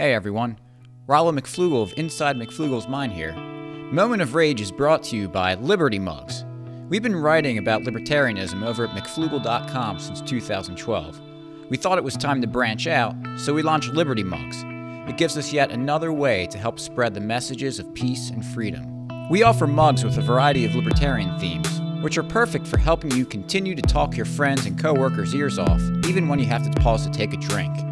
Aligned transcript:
Hey 0.00 0.14
everyone, 0.14 0.58
Rollo 1.06 1.30
McFlugel 1.30 1.82
of 1.82 1.92
Inside 1.98 2.36
McFlugel's 2.36 2.88
Mind 2.88 3.12
here. 3.12 3.34
Moment 3.34 4.22
of 4.22 4.34
Rage 4.34 4.62
is 4.62 4.72
brought 4.72 5.02
to 5.02 5.16
you 5.16 5.28
by 5.28 5.56
Liberty 5.56 5.98
Mugs. 5.98 6.46
We've 6.88 7.02
been 7.02 7.14
writing 7.14 7.58
about 7.58 7.82
libertarianism 7.82 8.64
over 8.64 8.86
at 8.86 8.96
McFlugel.com 8.96 9.98
since 9.98 10.22
2012. 10.22 11.20
We 11.68 11.76
thought 11.76 11.98
it 11.98 12.04
was 12.04 12.16
time 12.16 12.40
to 12.40 12.46
branch 12.46 12.86
out, 12.86 13.14
so 13.36 13.52
we 13.52 13.60
launched 13.60 13.92
Liberty 13.92 14.22
Mugs. 14.22 14.64
It 15.06 15.18
gives 15.18 15.36
us 15.36 15.52
yet 15.52 15.70
another 15.70 16.14
way 16.14 16.46
to 16.46 16.56
help 16.56 16.80
spread 16.80 17.12
the 17.12 17.20
messages 17.20 17.78
of 17.78 17.92
peace 17.92 18.30
and 18.30 18.42
freedom. 18.42 19.06
We 19.28 19.42
offer 19.42 19.66
mugs 19.66 20.02
with 20.02 20.16
a 20.16 20.22
variety 20.22 20.64
of 20.64 20.74
libertarian 20.74 21.38
themes, 21.38 21.78
which 22.02 22.16
are 22.16 22.22
perfect 22.22 22.66
for 22.66 22.78
helping 22.78 23.10
you 23.10 23.26
continue 23.26 23.74
to 23.74 23.82
talk 23.82 24.16
your 24.16 24.24
friends 24.24 24.64
and 24.64 24.78
coworkers' 24.78 25.34
ears 25.34 25.58
off, 25.58 25.82
even 26.06 26.26
when 26.26 26.38
you 26.38 26.46
have 26.46 26.62
to 26.62 26.80
pause 26.80 27.04
to 27.04 27.12
take 27.12 27.34
a 27.34 27.36
drink. 27.36 27.89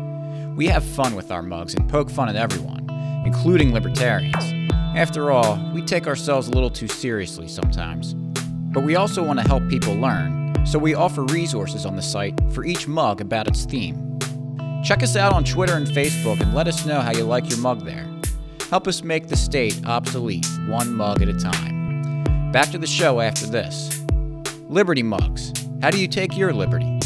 We 0.59 0.67
have 0.67 0.83
fun 0.83 1.15
with 1.15 1.31
our 1.31 1.41
mugs 1.41 1.75
and 1.75 1.89
poke 1.89 2.11
fun 2.11 2.29
at 2.29 2.35
everyone, 2.35 2.85
including 3.25 3.73
libertarians. 3.73 4.73
After 4.97 5.31
all, 5.31 5.57
we 5.73 5.83
take 5.83 6.09
ourselves 6.09 6.49
a 6.49 6.51
little 6.51 6.69
too 6.69 6.89
seriously 6.89 7.47
sometimes. 7.47 8.15
But 8.73 8.83
we 8.83 8.97
also 8.97 9.23
want 9.23 9.39
to 9.39 9.47
help 9.47 9.69
people 9.69 9.95
learn, 9.95 10.53
so 10.67 10.77
we 10.77 10.95
offer 10.95 11.23
resources 11.27 11.87
on 11.87 11.95
the 11.95 12.03
site 12.03 12.35
for 12.53 12.65
each 12.65 12.89
mug 12.89 13.21
about 13.21 13.47
its 13.47 13.67
theme. 13.67 14.19
Check 14.83 15.05
us 15.05 15.15
out 15.15 15.33
on 15.33 15.45
Twitter 15.45 15.75
and 15.75 15.87
Facebook 15.87 16.41
and 16.41 16.53
let 16.53 16.67
us 16.67 16.85
know 16.85 17.03
how 17.03 17.13
you 17.13 17.23
like 17.23 17.49
your 17.49 17.61
mug 17.61 17.85
there. 17.85 18.09
Help 18.69 18.89
us 18.89 19.05
make 19.05 19.29
the 19.29 19.37
state 19.37 19.81
obsolete, 19.87 20.49
one 20.67 20.93
mug 20.93 21.23
at 21.23 21.29
a 21.29 21.39
time. 21.39 22.51
Back 22.51 22.73
to 22.73 22.79
the 22.79 22.87
show 22.89 23.21
after 23.21 23.47
this. 23.47 24.05
Liberty 24.69 25.05
Mugs. 25.05 25.53
How 25.83 25.93
do 25.93 26.01
you 26.01 26.09
take 26.09 26.37
your 26.37 26.53
liberty? 26.53 26.98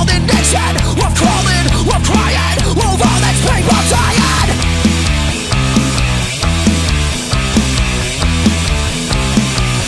another 0.00 0.12
fallen 0.12 0.26
nation. 0.26 0.74
We're 0.96 1.14
crawling, 1.14 1.66
we're 1.86 2.04
crying, 2.04 2.58
over 2.68 3.12
this 3.22 3.38
people 3.42 3.82
dying. 3.90 4.50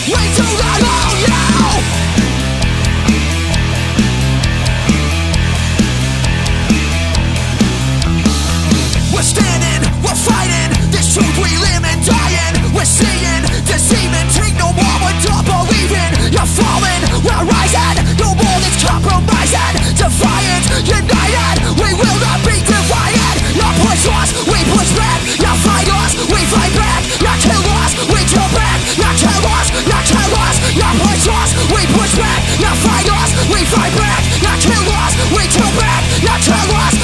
We 0.06 0.22
do 0.36 0.46
not 0.58 0.80
own 0.82 1.16
you. 1.20 1.38
We're 9.14 9.22
standing, 9.22 9.82
we're 10.02 10.14
fighting. 10.14 10.70
This 10.90 11.14
truth 11.14 11.36
we 11.38 11.50
live 11.58 11.84
and 11.84 12.04
dying. 12.04 12.74
We're 12.74 12.84
seeing, 12.84 13.42
deceiving. 13.66 14.28
Take 14.34 14.56
no 14.58 14.72
more, 14.72 14.98
we 15.06 15.12
don't 15.22 15.44
believe 15.44 15.92
in. 15.92 16.32
You're 16.32 16.46
falling. 16.46 16.89
This 18.80 18.88
compromising. 18.88 19.76
Defiant, 19.92 20.64
united. 20.88 21.56
We 21.76 21.92
will 21.92 22.18
not 22.24 22.40
be 22.48 22.56
divided. 22.64 23.36
Push 23.84 24.08
us, 24.08 24.32
we 24.48 24.56
push 24.72 24.88
back. 24.96 25.20
Fight 25.60 25.88
us, 26.00 26.16
we 26.32 26.40
fight 26.48 26.72
back. 26.72 27.04
You 27.20 27.28
kill 27.44 27.60
us, 27.76 27.92
we 28.08 28.24
kill 28.24 28.48
back. 28.56 28.80
You 28.96 29.10
kill 29.20 29.44
us, 29.52 29.68
you 29.84 30.00
kill 30.08 30.32
us. 30.32 30.56
Push 30.96 31.28
us, 31.28 31.50
we 31.76 31.84
push 31.92 32.16
back. 32.16 32.40
Fight 32.80 33.08
us, 33.20 33.30
we 33.52 33.60
fight 33.68 33.92
back. 34.00 34.24
Kill 34.64 34.88
us, 34.96 35.12
we 35.36 35.44
kill 35.52 35.72
back. 35.76 36.00
You 36.24 36.36
kill 36.40 36.72
us, 36.80 36.94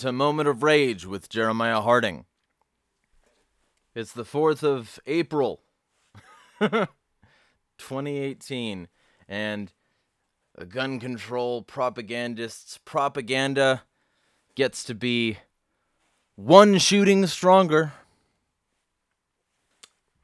to 0.00 0.12
Moment 0.12 0.48
of 0.48 0.62
Rage 0.62 1.04
with 1.04 1.28
Jeremiah 1.28 1.82
Harding. 1.82 2.24
It's 3.94 4.14
the 4.14 4.24
4th 4.24 4.62
of 4.62 4.98
April, 5.06 5.60
2018, 6.58 8.88
and 9.28 9.72
a 10.54 10.64
gun 10.64 11.00
control 11.00 11.60
propagandist's 11.60 12.78
propaganda 12.78 13.82
gets 14.54 14.84
to 14.84 14.94
be 14.94 15.36
one 16.34 16.78
shooting 16.78 17.26
stronger 17.26 17.92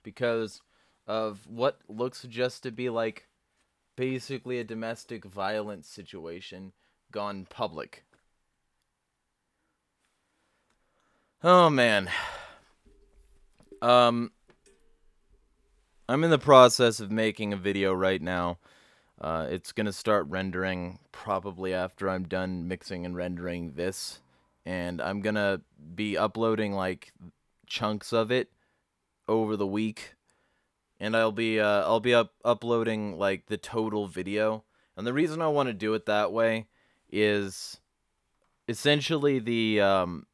because 0.02 0.62
of 1.06 1.46
what 1.46 1.80
looks 1.86 2.22
just 2.22 2.62
to 2.62 2.70
be 2.70 2.88
like 2.88 3.28
basically 3.94 4.58
a 4.58 4.64
domestic 4.64 5.26
violence 5.26 5.86
situation 5.86 6.72
gone 7.12 7.46
public. 7.50 8.05
Oh 11.48 11.70
man. 11.70 12.10
Um 13.80 14.32
I'm 16.08 16.24
in 16.24 16.30
the 16.30 16.40
process 16.40 16.98
of 16.98 17.12
making 17.12 17.52
a 17.52 17.56
video 17.56 17.94
right 17.94 18.20
now. 18.20 18.58
Uh, 19.20 19.46
it's 19.48 19.70
gonna 19.70 19.92
start 19.92 20.26
rendering 20.26 20.98
probably 21.12 21.72
after 21.72 22.10
I'm 22.10 22.24
done 22.24 22.66
mixing 22.66 23.06
and 23.06 23.14
rendering 23.14 23.74
this, 23.74 24.18
and 24.64 25.00
I'm 25.00 25.20
gonna 25.20 25.60
be 25.94 26.18
uploading 26.18 26.72
like 26.72 27.12
chunks 27.68 28.12
of 28.12 28.32
it 28.32 28.50
over 29.28 29.56
the 29.56 29.68
week, 29.68 30.16
and 30.98 31.16
I'll 31.16 31.30
be 31.30 31.60
uh, 31.60 31.84
I'll 31.84 32.00
be 32.00 32.12
up 32.12 32.32
uploading 32.44 33.20
like 33.20 33.46
the 33.46 33.56
total 33.56 34.08
video. 34.08 34.64
And 34.96 35.06
the 35.06 35.14
reason 35.14 35.40
I 35.40 35.46
want 35.46 35.68
to 35.68 35.74
do 35.74 35.94
it 35.94 36.06
that 36.06 36.32
way 36.32 36.66
is 37.08 37.78
essentially 38.66 39.38
the 39.38 39.80
um, 39.80 40.26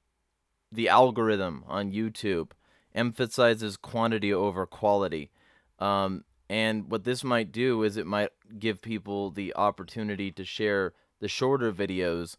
the 0.72 0.88
algorithm 0.88 1.64
on 1.68 1.92
YouTube 1.92 2.50
emphasizes 2.94 3.76
quantity 3.76 4.32
over 4.32 4.66
quality. 4.66 5.30
Um, 5.78 6.24
and 6.48 6.90
what 6.90 7.04
this 7.04 7.22
might 7.22 7.52
do 7.52 7.82
is 7.82 7.96
it 7.96 8.06
might 8.06 8.30
give 8.58 8.82
people 8.82 9.30
the 9.30 9.54
opportunity 9.54 10.30
to 10.32 10.44
share 10.44 10.94
the 11.20 11.28
shorter 11.28 11.72
videos 11.72 12.36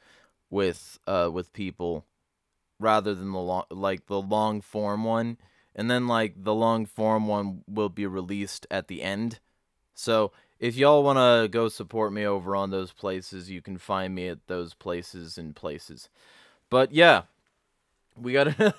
with 0.50 1.00
uh, 1.08 1.30
with 1.32 1.54
people 1.54 2.06
rather 2.80 3.16
than 3.16 3.32
the 3.32 3.40
long 3.40 3.64
like 3.70 4.08
the 4.08 4.22
long 4.22 4.62
form 4.62 5.04
one. 5.04 5.38
And 5.76 5.90
then 5.90 6.08
like 6.08 6.44
the 6.44 6.54
long 6.54 6.86
form 6.86 7.28
one 7.28 7.64
will 7.68 7.90
be 7.90 8.06
released 8.06 8.68
at 8.70 8.88
the 8.88 9.02
end. 9.02 9.40
So 9.96 10.32
if 10.60 10.76
y'all 10.76 11.04
want 11.04 11.18
to 11.18 11.48
go 11.50 11.68
support 11.68 12.14
me 12.14 12.26
over 12.26 12.56
on 12.56 12.70
those 12.70 12.94
places 12.94 13.50
you 13.50 13.62
can 13.62 13.78
find 13.78 14.14
me 14.14 14.28
at 14.28 14.48
those 14.48 14.74
places 14.74 15.38
and 15.38 15.56
places. 15.56 16.10
But 16.70 16.92
yeah 16.92 17.24
we 18.20 18.34
got 18.34 18.56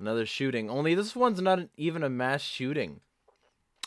another 0.00 0.26
shooting 0.26 0.70
only 0.70 0.94
this 0.94 1.14
one's 1.14 1.40
not 1.40 1.60
even 1.76 2.02
a 2.02 2.08
mass 2.08 2.42
shooting 2.42 3.00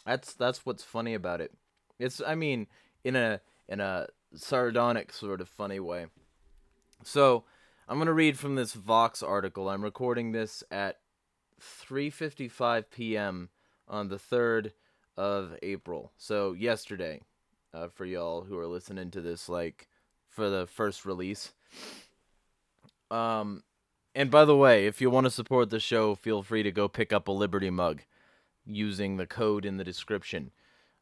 that's 0.05 0.33
that's 0.33 0.65
what's 0.65 0.83
funny 0.83 1.13
about 1.13 1.41
it. 1.41 1.51
It's 2.00 2.21
I 2.25 2.35
mean 2.35 2.67
in 3.03 3.15
a 3.15 3.41
in 3.67 3.79
a 3.79 4.07
sardonic 4.35 5.13
sort 5.13 5.41
of 5.41 5.47
funny 5.47 5.79
way. 5.79 6.07
So, 7.03 7.44
I'm 7.88 8.03
to 8.03 8.13
read 8.13 8.39
from 8.39 8.55
this 8.55 8.73
Vox 8.73 9.21
article. 9.21 9.69
I'm 9.69 9.83
recording 9.83 10.31
this 10.31 10.63
at 10.71 11.00
3:55 11.61 12.85
p.m. 12.89 13.50
on 13.88 14.07
the 14.09 14.17
3rd 14.17 14.71
of 15.17 15.57
April. 15.61 16.11
So, 16.17 16.53
yesterday 16.53 17.21
uh, 17.73 17.88
for 17.89 18.05
y'all 18.05 18.44
who 18.44 18.57
are 18.57 18.67
listening 18.67 19.11
to 19.11 19.21
this 19.21 19.47
like 19.47 19.88
for 20.29 20.50
the 20.50 20.67
first 20.67 21.05
release. 21.05 21.53
Um 23.11 23.63
and 24.15 24.30
by 24.30 24.45
the 24.45 24.56
way, 24.56 24.86
if 24.86 25.01
you 25.01 25.10
want 25.10 25.25
to 25.25 25.31
support 25.31 25.69
the 25.69 25.80
show, 25.80 26.15
feel 26.15 26.44
free 26.44 26.63
to 26.63 26.71
go 26.71 26.88
pick 26.88 27.12
up 27.12 27.27
a 27.27 27.31
Liberty 27.31 27.69
mug 27.69 28.01
using 28.65 29.18
the 29.18 29.25
code 29.27 29.65
in 29.65 29.77
the 29.77 29.83
description 29.83 30.51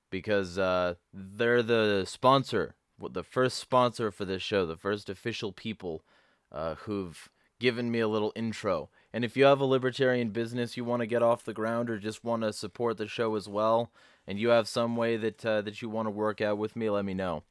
because 0.09 0.57
uh, 0.57 0.95
they're 1.13 1.63
the 1.63 2.05
sponsor, 2.07 2.75
the 3.11 3.23
first 3.23 3.57
sponsor 3.57 4.11
for 4.11 4.25
this 4.25 4.41
show, 4.41 4.65
the 4.65 4.75
first 4.75 5.09
official 5.09 5.51
people 5.51 6.03
uh, 6.51 6.75
who've 6.75 7.29
given 7.59 7.91
me 7.91 7.99
a 7.99 8.07
little 8.07 8.33
intro. 8.35 8.89
And 9.13 9.23
if 9.23 9.37
you 9.37 9.45
have 9.45 9.61
a 9.61 9.65
libertarian 9.65 10.29
business 10.29 10.77
you 10.77 10.83
want 10.83 11.01
to 11.01 11.05
get 11.07 11.21
off 11.21 11.43
the 11.43 11.53
ground 11.53 11.89
or 11.89 11.99
just 11.99 12.23
want 12.23 12.43
to 12.43 12.53
support 12.53 12.97
the 12.97 13.07
show 13.07 13.35
as 13.35 13.47
well, 13.47 13.91
and 14.27 14.39
you 14.39 14.49
have 14.49 14.67
some 14.67 14.95
way 14.95 15.17
that 15.17 15.45
uh, 15.45 15.61
that 15.61 15.81
you 15.81 15.89
want 15.89 16.07
to 16.07 16.11
work 16.11 16.41
out 16.41 16.57
with 16.57 16.75
me, 16.75 16.89
let 16.89 17.05
me 17.05 17.13
know. 17.13 17.43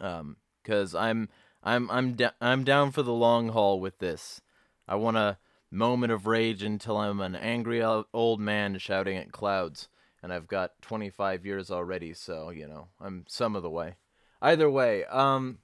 Um, 0.00 0.36
cause 0.64 0.94
I'm 0.94 1.28
I'm 1.62 1.90
I'm 1.90 2.14
da- 2.14 2.30
I'm 2.40 2.64
down 2.64 2.92
for 2.92 3.02
the 3.02 3.12
long 3.12 3.50
haul 3.50 3.80
with 3.80 3.98
this. 3.98 4.40
I 4.88 4.96
want 4.96 5.16
a 5.16 5.38
moment 5.70 6.12
of 6.12 6.26
rage 6.26 6.62
until 6.62 6.98
I'm 6.98 7.20
an 7.20 7.34
angry 7.34 7.82
old 7.82 8.40
man 8.40 8.78
shouting 8.78 9.16
at 9.16 9.32
clouds. 9.32 9.88
And 10.22 10.32
I've 10.32 10.46
got 10.46 10.80
25 10.82 11.44
years 11.44 11.70
already, 11.70 12.14
so, 12.14 12.50
you 12.50 12.68
know, 12.68 12.88
I'm 13.00 13.24
some 13.26 13.56
of 13.56 13.62
the 13.64 13.70
way. 13.70 13.96
Either 14.40 14.70
way, 14.70 15.04
um, 15.06 15.58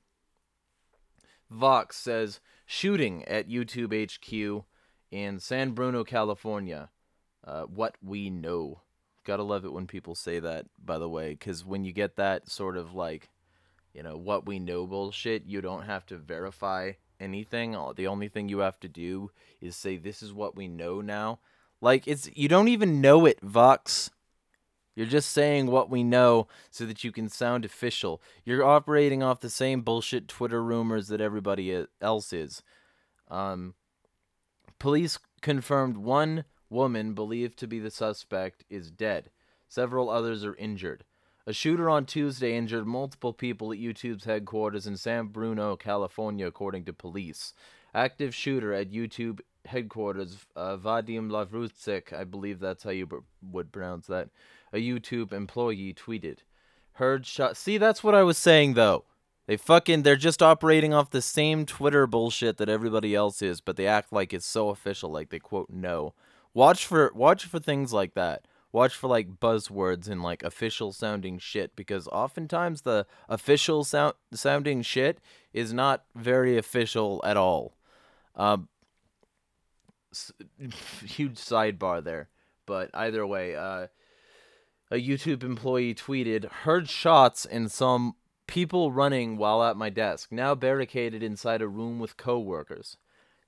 Vox 1.51 1.97
says 1.97 2.41
shooting 2.67 3.25
at 3.27 3.49
YouTube 3.49 3.95
HQ 3.95 4.65
in 5.11 5.39
San 5.39 5.73
Bruno, 5.73 6.03
California. 6.03 6.91
Uh, 7.45 7.63
what 7.63 7.97
we 8.03 8.31
know. 8.31 8.83
Gotta 9.25 9.43
love 9.43 9.65
it 9.65 9.73
when 9.73 9.87
people 9.87 10.15
say 10.15 10.41
that, 10.41 10.67
by 10.83 10.99
the 10.99 11.09
way, 11.09 11.31
because 11.31 11.65
when 11.65 11.85
you 11.85 11.93
get 11.93 12.17
that 12.17 12.51
sort 12.51 12.77
of 12.77 12.95
like, 12.95 13.29
you 13.95 14.03
know, 14.03 14.17
what 14.17 14.47
we 14.47 14.59
know 14.59 14.87
bullshit, 14.87 15.45
you 15.47 15.61
don't 15.61 15.85
have 15.85 16.05
to 16.07 16.17
verify 16.17 16.93
anything. 17.21 17.77
The 17.97 18.07
only 18.07 18.29
thing 18.29 18.49
you 18.49 18.59
have 18.59 18.81
to 18.81 18.89
do 18.89 19.31
is 19.61 19.77
say 19.77 19.97
this 19.97 20.23
is 20.23 20.33
what 20.33 20.57
we 20.57 20.69
know 20.69 21.01
now. 21.01 21.41
Like 21.81 22.07
it's 22.07 22.31
you 22.35 22.49
don't 22.49 22.69
even 22.69 23.01
know 23.01 23.27
it, 23.27 23.41
Vox. 23.41 24.11
You're 24.95 25.07
just 25.07 25.31
saying 25.31 25.67
what 25.67 25.89
we 25.89 26.03
know 26.03 26.49
so 26.71 26.85
that 26.85 27.05
you 27.05 27.13
can 27.13 27.29
sound 27.29 27.65
official. 27.65 28.21
You're 28.45 28.65
operating 28.65 29.23
off 29.23 29.39
the 29.39 29.49
same 29.49 29.83
bullshit 29.83 30.27
Twitter 30.27 30.61
rumors 30.61 31.07
that 31.07 31.21
everybody 31.21 31.87
else 32.01 32.33
is. 32.33 32.65
Um, 33.29 33.75
police 34.81 35.21
confirmed 35.41 35.99
one 35.99 36.45
woman 36.69 37.15
believed 37.15 37.59
to 37.61 37.69
be 37.69 37.79
the 37.79 37.93
suspect 37.93 38.65
is 38.69 38.91
dead. 38.91 39.31
Several 39.69 40.11
others 40.11 40.45
are 40.45 40.57
injured. 40.57 41.05
A 41.49 41.53
shooter 41.55 41.89
on 41.89 42.05
Tuesday 42.05 42.55
injured 42.55 42.87
multiple 42.87 43.33
people 43.33 43.73
at 43.73 43.79
YouTube's 43.79 44.27
headquarters 44.27 44.87
in 44.87 44.99
San 44.99 45.29
Bruno, 45.29 45.77
California, 45.77 46.47
according 46.47 46.85
to 46.85 46.93
police. 46.93 47.55
Active 47.95 48.35
shooter 48.35 48.75
at 48.75 48.93
YouTube 48.93 49.41
headquarters, 49.65 50.45
uh, 50.55 50.77
Vadim 50.77 51.31
Lavrusik, 51.31 52.13
I 52.13 52.25
believe 52.25 52.61
that's 52.61 52.83
how 52.83 52.91
you 52.91 53.07
b- 53.07 53.17
would 53.41 53.73
pronounce 53.73 54.07
that, 54.09 54.29
a 54.75 54.77
YouTube 54.77 55.33
employee 55.33 55.95
tweeted. 55.95 56.41
Heard 56.93 57.25
shot. 57.25 57.57
See, 57.57 57.79
that's 57.79 58.05
what 58.05 58.15
I 58.15 58.25
was 58.25 58.37
saying, 58.37 58.75
though. 58.75 59.07
They 59.47 59.57
fucking, 59.57 60.03
they're 60.03 60.17
just 60.17 60.43
operating 60.43 60.93
off 60.93 61.09
the 61.09 61.23
same 61.23 61.65
Twitter 61.65 62.07
bullshit 62.07 62.59
that 62.59 62.69
everybody 62.69 63.15
else 63.15 63.41
is, 63.41 63.63
but 63.63 63.77
they 63.77 63.87
act 63.87 64.13
like 64.13 64.35
it's 64.35 64.45
so 64.45 64.69
official, 64.69 65.11
like 65.11 65.31
they 65.31 65.39
quote 65.39 65.71
no. 65.71 66.13
Watch 66.53 66.85
for, 66.85 67.11
watch 67.15 67.47
for 67.47 67.59
things 67.59 67.91
like 67.95 68.13
that 68.13 68.45
watch 68.79 68.95
for 68.95 69.09
like 69.09 69.41
buzzwords 69.41 70.09
and 70.09 70.23
like 70.23 70.43
official 70.45 70.93
sounding 70.93 71.39
shit 71.39 71.75
because 71.75 72.07
oftentimes 72.09 72.83
the 72.83 73.07
official 73.29 73.83
sound 73.85 74.15
sounding 74.33 74.83
shit 74.83 75.21
is 75.53 75.73
not 75.73 76.05
very 76.15 76.57
official 76.57 77.21
at 77.25 77.37
all. 77.37 77.77
Um, 78.37 78.69
huge 81.05 81.39
sidebar 81.39 82.03
there, 82.03 82.29
but 82.67 82.91
either 82.95 83.27
way, 83.27 83.57
uh, 83.57 83.89
a 84.91 84.97
YouTube 84.97 85.43
employee 85.43 85.95
tweeted, 85.95 86.51
"Heard 86.65 86.89
shots 86.89 87.45
and 87.45 87.71
some 87.71 88.15
people 88.47 88.93
running 88.93 89.37
while 89.37 89.63
at 89.63 89.77
my 89.77 89.91
desk. 89.91 90.31
Now 90.31 90.55
barricaded 90.55 91.23
inside 91.23 91.61
a 91.61 91.69
room 91.69 91.99
with 91.99 92.17
coworkers." 92.17 92.97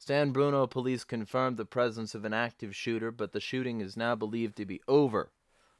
San 0.02 0.30
Bruno 0.30 0.66
police 0.66 1.04
confirmed 1.04 1.58
the 1.58 1.66
presence 1.66 2.14
of 2.14 2.24
an 2.24 2.32
active 2.32 2.74
shooter, 2.74 3.10
but 3.10 3.32
the 3.32 3.38
shooting 3.38 3.82
is 3.82 3.98
now 3.98 4.14
believed 4.14 4.56
to 4.56 4.64
be 4.64 4.80
over. 4.88 5.30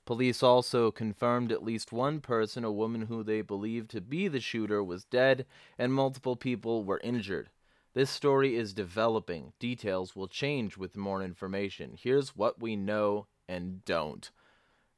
Police 0.05 0.43
also 0.43 0.91
confirmed 0.91 1.51
at 1.51 1.65
least 1.65 1.91
one 1.91 2.21
person, 2.21 2.63
a 2.63 2.71
woman 2.71 3.07
who 3.07 3.23
they 3.23 3.41
believed 3.41 3.91
to 3.93 4.03
be 4.03 4.29
the 4.29 4.39
shooter, 4.39 4.85
was 4.85 5.07
dead, 5.07 5.47
and 5.79 5.95
multiple 5.95 6.37
people 6.37 6.85
were 6.85 7.01
injured. 7.03 7.49
This 7.95 8.11
story 8.11 8.57
is 8.57 8.75
developing. 8.75 9.55
Details 9.59 10.15
will 10.15 10.29
change 10.29 10.77
with 10.77 10.99
more 10.99 11.23
information. 11.23 11.97
Here's 11.99 12.37
what 12.37 12.61
we 12.61 12.77
know 12.77 13.27
and 13.49 13.83
don't. 13.87 14.31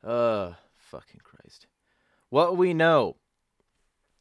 Ugh, 0.02 0.56
fucking 0.74 1.20
Christ. 1.22 1.68
What 2.28 2.56
we 2.56 2.74
know 2.74 3.18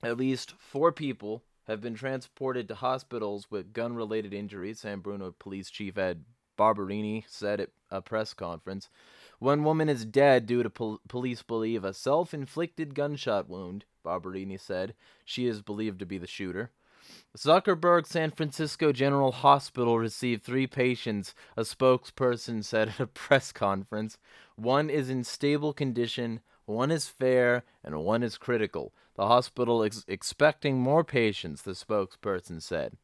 at 0.03 0.17
least 0.17 0.53
four 0.59 0.91
people 0.91 1.43
have 1.67 1.81
been 1.81 1.95
transported 1.95 2.67
to 2.67 2.75
hospitals 2.75 3.49
with 3.49 3.73
gun 3.73 3.95
related 3.95 4.33
injuries, 4.33 4.79
San 4.79 4.99
Bruno 4.99 5.33
Police 5.37 5.69
Chief 5.69 5.97
Ed 5.97 6.23
Barberini 6.57 7.25
said 7.27 7.59
at 7.59 7.69
a 7.89 8.01
press 8.01 8.33
conference. 8.33 8.89
One 9.39 9.63
woman 9.63 9.89
is 9.89 10.05
dead 10.05 10.45
due 10.45 10.63
to 10.63 10.69
pol- 10.69 11.01
police 11.07 11.41
believe 11.41 11.83
a 11.83 11.93
self 11.93 12.33
inflicted 12.33 12.93
gunshot 12.93 13.49
wound, 13.49 13.85
Barberini 14.03 14.57
said. 14.57 14.93
She 15.25 15.47
is 15.47 15.61
believed 15.61 15.99
to 15.99 16.05
be 16.05 16.17
the 16.17 16.27
shooter. 16.27 16.71
Zuckerberg 17.35 18.05
San 18.05 18.31
Francisco 18.31 18.91
General 18.91 19.31
Hospital 19.31 19.97
received 19.97 20.43
three 20.43 20.67
patients, 20.67 21.33
a 21.57 21.61
spokesperson 21.61 22.63
said 22.63 22.89
at 22.89 22.99
a 22.99 23.07
press 23.07 23.51
conference. 23.51 24.17
One 24.55 24.89
is 24.89 25.09
in 25.09 25.23
stable 25.23 25.73
condition, 25.73 26.41
one 26.65 26.91
is 26.91 27.07
fair, 27.07 27.63
and 27.83 28.03
one 28.03 28.23
is 28.23 28.37
critical. 28.37 28.93
The 29.15 29.27
hospital 29.27 29.83
is 29.83 30.05
expecting 30.07 30.79
more 30.79 31.03
patients, 31.03 31.61
the 31.61 31.71
spokesperson 31.71 32.61
said. 32.61 32.97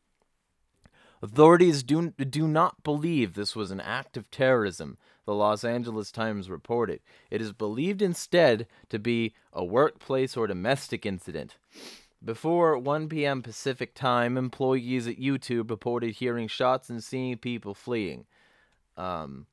Authorities 1.21 1.81
do, 1.83 2.11
do 2.11 2.47
not 2.47 2.83
believe 2.83 3.33
this 3.33 3.55
was 3.55 3.71
an 3.71 3.81
act 3.81 4.17
of 4.17 4.29
terrorism, 4.29 4.97
the 5.25 5.33
Los 5.33 5.63
Angeles 5.63 6.11
Times 6.11 6.49
reported. 6.49 7.01
It 7.31 7.41
is 7.41 7.51
believed 7.53 8.01
instead 8.01 8.67
to 8.89 8.99
be 8.99 9.33
a 9.51 9.65
workplace 9.65 10.37
or 10.37 10.45
domestic 10.45 11.05
incident. 11.05 11.57
Before 12.23 12.77
1 12.77 13.09
p.m. 13.09 13.41
Pacific 13.41 13.93
time, 13.93 14.37
employees 14.37 15.07
at 15.07 15.19
YouTube 15.19 15.69
reported 15.69 16.15
hearing 16.15 16.47
shots 16.47 16.89
and 16.89 17.03
seeing 17.03 17.37
people 17.37 17.73
fleeing. 17.73 18.25
Um, 18.95 19.47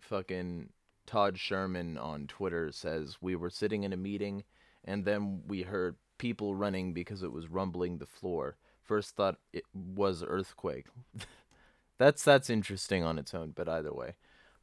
fucking 0.00 0.70
Todd 1.06 1.38
Sherman 1.38 1.98
on 1.98 2.26
Twitter 2.26 2.72
says 2.72 3.18
we 3.20 3.36
were 3.36 3.50
sitting 3.50 3.82
in 3.82 3.92
a 3.92 3.96
meeting 3.96 4.44
and 4.84 5.04
then 5.04 5.42
we 5.46 5.62
heard 5.62 5.96
people 6.18 6.54
running 6.54 6.92
because 6.92 7.22
it 7.22 7.32
was 7.32 7.48
rumbling 7.48 7.98
the 7.98 8.06
floor. 8.06 8.56
First 8.82 9.16
thought 9.16 9.38
it 9.52 9.64
was 9.72 10.22
earthquake. 10.26 10.86
that's 11.98 12.22
that's 12.22 12.50
interesting 12.50 13.02
on 13.02 13.18
its 13.18 13.34
own, 13.34 13.52
but 13.54 13.68
either 13.68 13.92
way. 13.92 14.14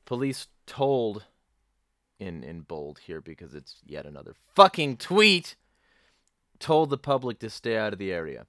Police 0.06 0.48
told 0.66 1.26
in 2.20 2.44
in 2.44 2.62
bold 2.62 3.00
here 3.00 3.22
because 3.22 3.56
it's 3.56 3.78
yet 3.86 4.06
another 4.06 4.36
fucking 4.56 4.98
tweet 4.98 5.56
told 6.60 6.92
the 6.92 6.98
public 6.98 7.40
to 7.40 7.50
stay 7.50 7.76
out 7.76 7.94
of 7.94 8.00
the 8.00 8.14
area. 8.14 8.46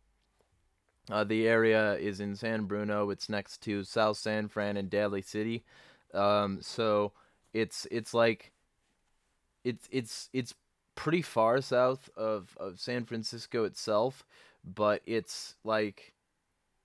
Uh, 1.10 1.24
the 1.24 1.48
area 1.48 1.94
is 1.94 2.20
in 2.20 2.36
San 2.36 2.64
Bruno. 2.64 3.10
It's 3.10 3.28
next 3.28 3.62
to 3.62 3.82
South 3.82 4.18
San 4.18 4.48
Fran 4.48 4.76
and 4.76 4.88
Daly 4.88 5.22
City. 5.22 5.64
Um, 6.14 6.58
so 6.60 7.12
it's 7.52 7.86
it's 7.90 8.14
like 8.14 8.52
it's 9.64 9.88
it's 9.90 10.28
it's 10.32 10.54
pretty 10.94 11.22
far 11.22 11.60
south 11.60 12.10
of, 12.16 12.56
of 12.58 12.78
San 12.78 13.04
Francisco 13.04 13.64
itself, 13.64 14.24
but 14.64 15.02
it's 15.06 15.56
like 15.64 16.14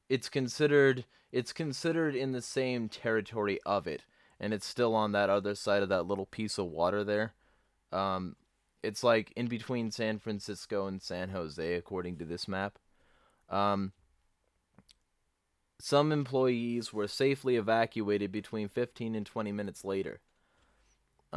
it's 0.10 0.30
considered 0.30 1.06
it's 1.32 1.54
considered 1.54 2.16
in 2.16 2.32
the 2.32 2.42
same 2.42 2.90
territory 2.90 3.60
of 3.66 3.88
it, 3.88 4.04
and 4.40 4.54
it's 4.54 4.66
still 4.66 4.96
on 4.96 5.12
that 5.12 5.30
other 5.30 5.56
side 5.56 5.84
of 5.84 5.90
that 5.90 6.08
little 6.08 6.26
piece 6.26 6.58
of 6.58 6.68
water 6.68 7.04
there. 7.04 7.34
Um, 7.92 8.36
it's 8.84 9.04
like 9.04 9.34
in 9.36 9.48
between 9.48 9.92
San 9.92 10.20
Francisco 10.20 10.88
and 10.88 11.02
San 11.02 11.30
Jose, 11.30 11.74
according 11.74 12.18
to 12.18 12.26
this 12.26 12.48
map. 12.48 12.80
Um, 13.50 13.92
some 15.80 16.12
employees 16.12 16.92
were 16.92 17.08
safely 17.08 17.56
evacuated 17.56 18.32
between 18.32 18.68
15 18.68 19.16
and 19.16 19.26
20 19.26 19.52
minutes 19.52 19.86
later. 19.86 20.20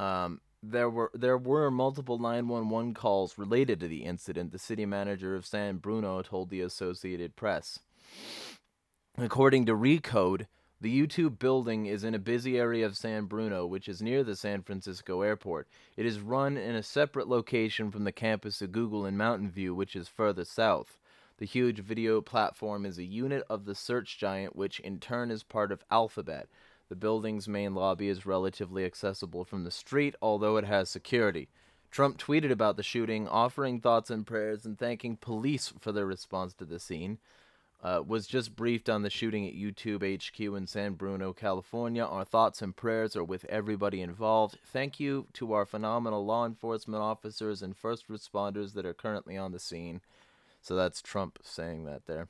Um, 0.00 0.40
there 0.62 0.88
were 0.88 1.11
there 1.12 1.37
were 1.37 1.71
multiple 1.71 2.19
911 2.19 2.95
calls 2.95 3.37
related 3.37 3.80
to 3.80 3.88
the 3.88 4.04
incident, 4.04 4.50
the 4.50 4.59
city 4.59 4.87
manager 4.87 5.37
of 5.37 5.45
San 5.45 5.76
Bruno 5.76 6.23
told 6.23 6.49
the 6.49 6.62
Associated 6.62 7.37
Press. 7.37 7.80
According 9.19 9.66
to 9.66 9.75
Recode, 9.75 10.47
the 10.80 10.99
YouTube 10.99 11.38
building 11.38 11.85
is 11.85 12.02
in 12.02 12.14
a 12.14 12.19
busy 12.19 12.59
area 12.59 12.87
of 12.87 12.97
San 12.97 13.26
Bruno, 13.26 13.66
which 13.66 13.88
is 13.88 14.00
near 14.00 14.25
the 14.25 14.37
San 14.37 14.62
Francisco 14.62 15.21
airport. 15.21 15.69
It 15.99 16.07
is 16.07 16.21
run 16.21 16.57
in 16.57 16.75
a 16.75 16.83
separate 16.83 17.28
location 17.28 17.90
from 17.90 18.04
the 18.04 18.12
campus 18.12 18.62
of 18.62 18.73
Google 18.73 19.04
in 19.04 19.19
Mountain 19.19 19.50
View, 19.50 19.75
which 19.75 19.95
is 19.95 20.09
further 20.09 20.47
south. 20.47 20.97
The 21.37 21.45
huge 21.45 21.80
video 21.80 22.23
platform 22.23 22.87
is 22.87 22.97
a 22.97 23.04
unit 23.04 23.45
of 23.50 23.66
the 23.66 23.75
search 23.75 24.16
giant, 24.19 24.57
which 24.57 24.80
in 24.80 24.99
turn 24.99 25.30
is 25.30 25.42
part 25.42 25.71
of 25.71 25.85
Alphabet, 25.90 26.49
the 26.90 26.97
building's 26.97 27.47
main 27.47 27.73
lobby 27.73 28.09
is 28.09 28.26
relatively 28.26 28.85
accessible 28.85 29.44
from 29.44 29.62
the 29.62 29.70
street, 29.70 30.16
although 30.20 30.56
it 30.56 30.64
has 30.64 30.90
security. 30.90 31.49
Trump 31.88 32.18
tweeted 32.18 32.50
about 32.50 32.76
the 32.76 32.82
shooting, 32.82 33.28
offering 33.28 33.80
thoughts 33.80 34.11
and 34.11 34.26
prayers 34.26 34.66
and 34.66 34.76
thanking 34.76 35.16
police 35.16 35.73
for 35.78 35.92
their 35.92 36.04
response 36.04 36.52
to 36.54 36.64
the 36.64 36.80
scene. 36.80 37.18
Uh, 37.80 38.02
was 38.04 38.26
just 38.26 38.56
briefed 38.56 38.90
on 38.90 39.02
the 39.02 39.09
shooting 39.09 39.47
at 39.47 39.54
YouTube 39.54 40.02
HQ 40.02 40.38
in 40.40 40.66
San 40.66 40.94
Bruno, 40.94 41.32
California. 41.32 42.04
Our 42.04 42.25
thoughts 42.25 42.61
and 42.61 42.76
prayers 42.76 43.14
are 43.16 43.25
with 43.25 43.44
everybody 43.44 44.02
involved. 44.02 44.59
Thank 44.66 44.99
you 44.99 45.28
to 45.35 45.52
our 45.52 45.64
phenomenal 45.64 46.26
law 46.26 46.44
enforcement 46.44 47.02
officers 47.02 47.62
and 47.62 47.76
first 47.76 48.09
responders 48.09 48.75
that 48.75 48.85
are 48.85 48.92
currently 48.92 49.38
on 49.38 49.52
the 49.52 49.61
scene. 49.61 50.00
So 50.61 50.75
that's 50.75 51.00
Trump 51.00 51.38
saying 51.42 51.85
that 51.85 52.06
there. 52.06 52.26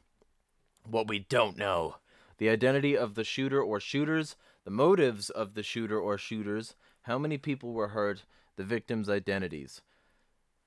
What 0.84 1.08
we 1.08 1.18
don't 1.18 1.56
know 1.56 1.96
the 2.40 2.48
identity 2.48 2.96
of 2.96 3.14
the 3.14 3.22
shooter 3.22 3.62
or 3.62 3.78
shooters, 3.78 4.34
the 4.64 4.70
motives 4.70 5.30
of 5.30 5.54
the 5.54 5.62
shooter 5.62 5.98
or 5.98 6.18
shooters, 6.18 6.74
how 7.02 7.18
many 7.18 7.38
people 7.38 7.72
were 7.72 7.88
hurt, 7.88 8.24
the 8.56 8.64
victims' 8.64 9.08
identities. 9.08 9.80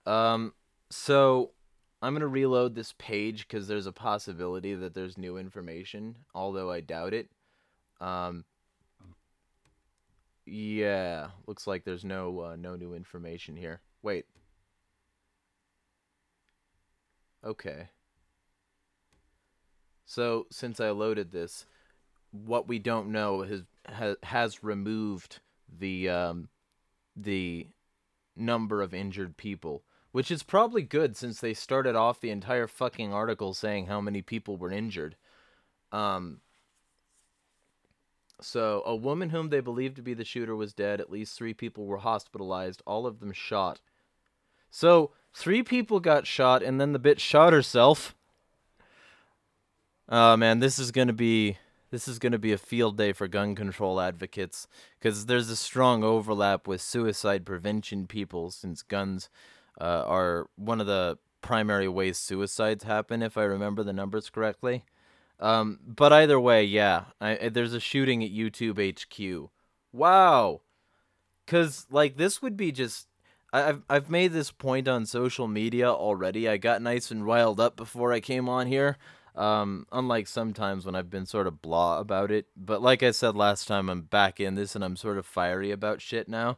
Um, 0.06 0.54
so 0.90 1.52
I'm 2.02 2.14
gonna 2.14 2.28
reload 2.28 2.76
this 2.76 2.94
page 2.98 3.48
because 3.48 3.68
there's 3.68 3.88
a 3.88 3.92
possibility 3.92 4.74
that 4.76 4.94
there's 4.94 5.18
new 5.18 5.38
information, 5.38 6.18
although 6.34 6.72
I 6.72 6.82
doubt 6.82 7.14
it. 7.14 7.30
Um, 8.02 8.46
yeah, 10.46 11.30
looks 11.48 11.68
like 11.68 11.86
there's 11.86 12.04
no 12.04 12.40
uh, 12.42 12.56
no 12.58 12.76
new 12.76 12.94
information 12.94 13.56
here. 13.56 13.82
Wait. 14.02 14.26
Okay. 17.46 17.90
So 20.06 20.48
since 20.52 20.80
I 20.80 20.90
loaded 20.92 21.32
this, 21.32 21.66
what 22.34 22.68
we 22.68 22.80
don't 22.80 23.12
know 23.12 23.44
has 23.44 23.64
has, 23.86 24.16
has 24.24 24.64
removed 24.64 25.40
the 25.80 26.10
um, 26.10 26.50
the 27.16 27.68
number 28.36 28.82
of 28.82 28.94
injured 28.94 29.38
people, 29.38 29.84
which 30.12 30.32
is 30.32 30.44
probably 30.44 30.82
good 30.82 31.16
since 31.16 31.40
they 31.40 31.54
started 31.54 31.96
off 31.96 32.20
the 32.20 32.32
entire 32.32 32.68
fucking 32.68 33.14
article 33.14 33.54
saying 33.54 33.86
how 33.86 34.02
many 34.02 34.22
people 34.22 34.58
were 34.58 34.72
injured. 34.72 35.16
Um, 35.92 36.42
so, 38.42 38.82
a 38.86 38.96
woman 38.96 39.30
whom 39.30 39.50
they 39.50 39.60
believed 39.60 39.96
to 39.98 40.02
be 40.02 40.14
the 40.14 40.26
shooter 40.26 40.56
was 40.56 40.74
dead. 40.74 41.00
At 41.00 41.12
least 41.12 41.38
three 41.38 41.54
people 41.54 41.86
were 41.86 42.00
hospitalized, 42.00 42.82
all 42.86 43.06
of 43.06 43.20
them 43.20 43.32
shot. 43.32 43.80
So, 44.72 45.12
three 45.34 45.62
people 45.62 46.00
got 46.00 46.28
shot, 46.28 46.64
and 46.64 46.82
then 46.82 46.94
the 46.94 47.00
bitch 47.00 47.20
shot 47.20 47.54
herself. 47.54 48.16
Oh 50.10 50.36
man, 50.36 50.60
this 50.60 50.80
is 50.80 50.92
gonna 50.92 51.14
be 51.14 51.58
this 51.94 52.08
is 52.08 52.18
gonna 52.18 52.40
be 52.40 52.52
a 52.52 52.58
field 52.58 52.98
day 52.98 53.14
for 53.14 53.28
gun 53.28 53.54
control 53.54 54.02
advocates 54.02 54.68
because 55.00 55.28
there's 55.28 55.52
a 55.52 55.56
strong 55.56 56.04
overlap 56.04 56.68
with 56.68 56.82
suicide 56.82 57.46
prevention 57.46 58.08
people 58.08 58.50
since 58.50 58.82
guns 58.82 59.30
uh, 59.80 60.04
are 60.08 60.48
one 60.56 60.82
of 60.82 60.88
the 60.88 61.20
primary 61.42 61.88
ways 61.88 62.18
suicides 62.18 62.84
happen, 62.84 63.22
if 63.22 63.38
I 63.38 63.44
remember 63.44 63.84
the 63.84 63.94
numbers 63.94 64.32
correctly. 64.32 64.86
Um, 65.40 65.78
but 65.86 66.12
either 66.12 66.40
way, 66.40 66.64
yeah, 66.64 67.04
I, 67.22 67.50
there's 67.50 67.76
a 67.76 67.80
shooting 67.80 68.24
at 68.24 68.32
YouTube 68.32 68.80
HQ. 68.82 69.52
Wow, 69.92 70.62
because 71.46 71.86
like 71.92 72.18
this 72.18 72.42
would 72.42 72.58
be 72.58 72.72
just. 72.72 73.08
I've 73.56 73.84
I've 73.88 74.10
made 74.10 74.34
this 74.34 74.50
point 74.50 74.88
on 74.88 75.06
social 75.06 75.48
media 75.48 75.92
already. 75.92 76.50
I 76.50 76.58
got 76.58 76.82
nice 76.82 77.12
and 77.12 77.24
riled 77.24 77.60
up 77.60 77.76
before 77.76 78.12
I 78.12 78.20
came 78.20 78.50
on 78.50 78.66
here. 78.66 78.98
Um, 79.36 79.88
unlike 79.92 80.28
sometimes 80.28 80.86
when 80.86 80.96
I've 80.96 81.10
been 81.10 81.26
sort 81.26 81.48
of 81.48 81.62
blah 81.62 82.00
about 82.00 82.30
it. 82.30 82.46
But 82.56 82.82
like 82.82 83.02
I 83.02 83.12
said 83.12 83.36
last 83.36 83.68
time, 83.68 83.90
I'm 83.90 84.02
back 84.02 84.40
in 84.40 84.56
this 84.56 84.76
and 84.76 84.84
I'm 84.84 84.96
sort 84.96 85.18
of 85.18 85.26
fiery 85.26 85.72
about 85.72 86.02
shit 86.02 86.28
now. 86.28 86.58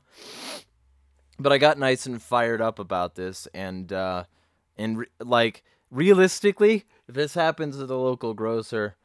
But 1.40 1.54
I 1.54 1.58
got 1.58 1.80
nice 1.80 2.06
and 2.06 2.22
fired 2.22 2.62
up 2.62 2.80
about 2.80 3.16
this, 3.16 3.46
and 3.54 3.92
uh, 3.92 4.24
and 4.78 5.00
re- 5.00 5.08
like 5.20 5.64
realistically, 5.92 6.86
if 7.08 7.16
this 7.16 7.34
happens 7.34 7.80
at 7.80 7.90
a 7.90 7.96
local 7.96 8.34
grocer, 8.34 8.96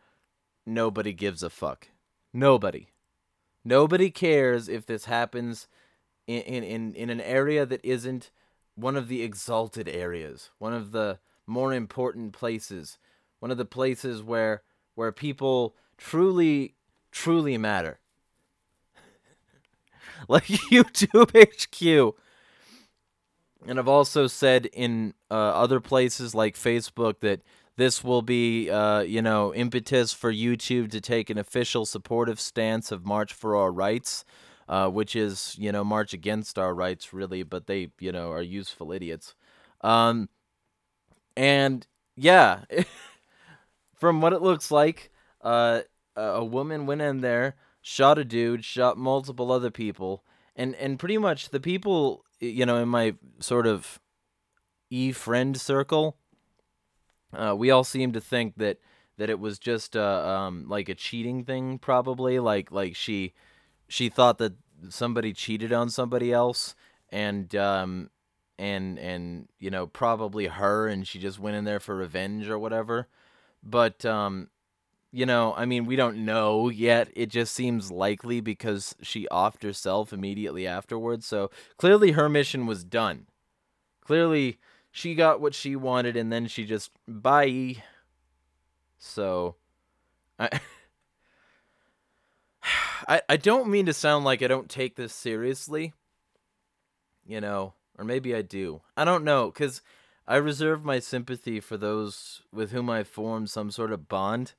nobody 0.66 1.12
gives 1.12 1.42
a 1.42 1.50
fuck. 1.50 1.88
Nobody. 2.32 2.88
Nobody 3.64 4.10
cares 4.10 4.68
if 4.68 4.86
this 4.86 5.04
happens 5.04 5.68
in, 6.26 6.42
in, 6.42 6.64
in, 6.64 6.94
in 6.94 7.10
an 7.10 7.20
area 7.20 7.66
that 7.66 7.84
isn't 7.84 8.30
one 8.74 8.96
of 8.96 9.08
the 9.08 9.22
exalted 9.22 9.88
areas, 9.88 10.50
one 10.58 10.72
of 10.72 10.92
the 10.92 11.18
more 11.46 11.74
important 11.74 12.32
places 12.32 12.98
one 13.40 13.50
of 13.50 13.58
the 13.58 13.64
places 13.64 14.22
where 14.22 14.62
where 14.94 15.12
people 15.12 15.74
truly 15.98 16.74
truly 17.10 17.58
matter. 17.58 17.98
like 20.28 20.44
YouTube 20.44 21.30
HQ. 21.34 22.14
And 23.66 23.78
I've 23.78 23.88
also 23.88 24.26
said 24.26 24.66
in 24.72 25.12
uh, 25.30 25.34
other 25.34 25.80
places 25.80 26.34
like 26.34 26.54
Facebook 26.54 27.20
that 27.20 27.42
this 27.76 28.02
will 28.02 28.22
be, 28.22 28.70
uh, 28.70 29.00
you 29.00 29.22
know, 29.22 29.54
impetus 29.54 30.12
for 30.12 30.32
YouTube 30.32 30.90
to 30.92 31.00
take 31.00 31.30
an 31.30 31.38
official 31.38 31.84
supportive 31.86 32.40
stance 32.40 32.90
of 32.90 33.04
March 33.04 33.32
for 33.32 33.56
Our 33.56 33.72
Rights, 33.72 34.24
uh, 34.68 34.88
which 34.88 35.14
is, 35.14 35.56
you 35.58 35.72
know, 35.72 35.84
March 35.84 36.12
against 36.12 36.58
our 36.58 36.74
rights, 36.74 37.12
really, 37.12 37.42
but 37.42 37.66
they, 37.66 37.90
you 37.98 38.12
know, 38.12 38.30
are 38.30 38.42
useful 38.42 38.92
idiots. 38.92 39.34
Um, 39.82 40.28
and 41.36 41.86
yeah. 42.16 42.60
from 44.00 44.20
what 44.20 44.32
it 44.32 44.42
looks 44.42 44.70
like, 44.70 45.10
uh, 45.42 45.82
a 46.16 46.44
woman 46.44 46.86
went 46.86 47.02
in 47.02 47.20
there, 47.20 47.54
shot 47.82 48.18
a 48.18 48.24
dude, 48.24 48.64
shot 48.64 48.98
multiple 48.98 49.52
other 49.52 49.70
people, 49.70 50.24
and 50.56 50.74
and 50.76 50.98
pretty 50.98 51.18
much 51.18 51.50
the 51.50 51.60
people, 51.60 52.24
you 52.40 52.66
know, 52.66 52.78
in 52.78 52.88
my 52.88 53.14
sort 53.38 53.66
of 53.66 54.00
e 54.88 55.12
friend 55.12 55.60
circle, 55.60 56.16
uh, 57.32 57.54
we 57.56 57.70
all 57.70 57.84
seem 57.84 58.12
to 58.12 58.20
think 58.20 58.56
that 58.56 58.78
that 59.18 59.30
it 59.30 59.38
was 59.38 59.58
just 59.58 59.96
uh, 59.96 60.00
um 60.26 60.64
like 60.66 60.88
a 60.88 60.94
cheating 60.94 61.44
thing 61.44 61.78
probably 61.78 62.38
like 62.38 62.72
like 62.72 62.96
she 62.96 63.34
she 63.86 64.08
thought 64.08 64.38
that 64.38 64.54
somebody 64.88 65.34
cheated 65.34 65.72
on 65.74 65.90
somebody 65.90 66.32
else 66.32 66.74
and 67.10 67.54
um 67.54 68.08
and 68.58 68.98
and 68.98 69.48
you 69.58 69.70
know 69.70 69.86
probably 69.86 70.46
her 70.46 70.88
and 70.88 71.06
she 71.06 71.18
just 71.18 71.38
went 71.38 71.54
in 71.54 71.64
there 71.64 71.80
for 71.80 71.94
revenge 71.94 72.48
or 72.48 72.58
whatever 72.58 73.08
but 73.62 74.04
um 74.04 74.48
you 75.12 75.26
know 75.26 75.54
i 75.56 75.64
mean 75.64 75.86
we 75.86 75.96
don't 75.96 76.24
know 76.24 76.68
yet. 76.68 77.08
It 77.14 77.26
just 77.26 77.52
seems 77.54 77.90
likely 77.90 78.40
because 78.40 78.94
she 79.02 79.26
offed 79.30 79.62
herself 79.62 80.12
immediately 80.12 80.66
afterwards 80.66 81.26
so 81.26 81.50
clearly 81.76 82.12
her 82.12 82.28
mission 82.28 82.66
was 82.66 82.84
done. 82.84 83.26
Clearly 84.04 84.58
she 84.90 85.14
got 85.14 85.40
what 85.40 85.54
she 85.54 85.76
wanted 85.76 86.16
and 86.16 86.32
then 86.32 86.46
she 86.46 86.64
just 86.64 86.90
bye. 87.06 87.76
So 88.98 89.56
i 90.38 90.60
I, 93.08 93.22
I 93.30 93.36
don't 93.36 93.70
mean 93.70 93.86
to 93.86 93.94
sound 93.94 94.24
like 94.24 94.42
I 94.42 94.46
don't 94.46 94.68
take 94.68 94.94
this 94.96 95.12
seriously, 95.14 95.94
you 97.26 97.40
know, 97.40 97.72
or 97.98 98.04
maybe 98.04 98.34
I 98.34 98.42
do. 98.42 98.82
I 98.96 99.04
don't 99.04 99.24
know, 99.24 99.46
because 99.50 99.80
I 100.30 100.36
reserve 100.36 100.84
my 100.84 101.00
sympathy 101.00 101.58
for 101.58 101.76
those 101.76 102.42
with 102.52 102.70
whom 102.70 102.88
I 102.88 103.02
formed 103.02 103.50
some 103.50 103.72
sort 103.72 103.90
of 103.90 104.08
bond. 104.08 104.54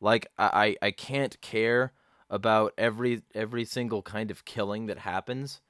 Like 0.00 0.26
I, 0.36 0.76
I, 0.82 0.86
I 0.88 0.90
can't 0.90 1.40
care 1.40 1.92
about 2.28 2.72
every 2.76 3.22
every 3.32 3.64
single 3.64 4.02
kind 4.02 4.32
of 4.32 4.44
killing 4.44 4.86
that 4.86 4.98
happens, 4.98 5.60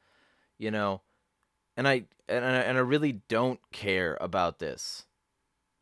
you 0.57 0.71
know, 0.71 1.03
and 1.77 1.87
I 1.87 2.05
and 2.27 2.47
I, 2.47 2.49
and 2.61 2.79
I 2.79 2.81
really 2.81 3.21
don't 3.29 3.61
care 3.73 4.17
about 4.23 4.59
this, 4.59 5.05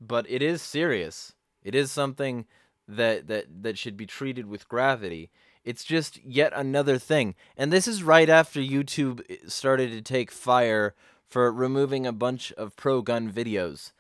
but 0.01 0.29
it 0.29 0.43
is 0.43 0.61
serious. 0.61 1.35
It 1.63 1.77
is 1.77 1.93
something 1.93 2.47
that 2.89 3.29
that 3.29 3.63
that 3.63 3.79
should 3.79 3.97
be 3.97 4.05
treated 4.05 4.47
with 4.47 4.69
gravity 4.69 5.31
it's 5.65 5.83
just 5.83 6.23
yet 6.23 6.53
another 6.55 6.99
thing. 6.99 7.35
And 7.57 7.73
this 7.73 7.89
is 7.89 8.03
right 8.03 8.29
after 8.29 8.61
YouTube 8.61 9.23
eh, 9.31 9.37
started 9.47 9.91
to 9.93 10.03
take 10.03 10.31
fire 10.31 10.95
for 11.29 11.51
removing 11.53 12.07
a 12.07 12.13
bunch 12.13 12.53
of 12.53 12.77
pro 12.77 13.03
gun 13.03 13.33
videos. 13.33 13.93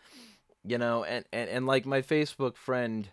You 0.66 0.78
know, 0.78 1.04
and, 1.04 1.25
and, 1.33 1.50
and 1.50 1.66
like 1.66 1.85
my 1.85 2.00
Facebook 2.00 2.57
friend 2.57 3.09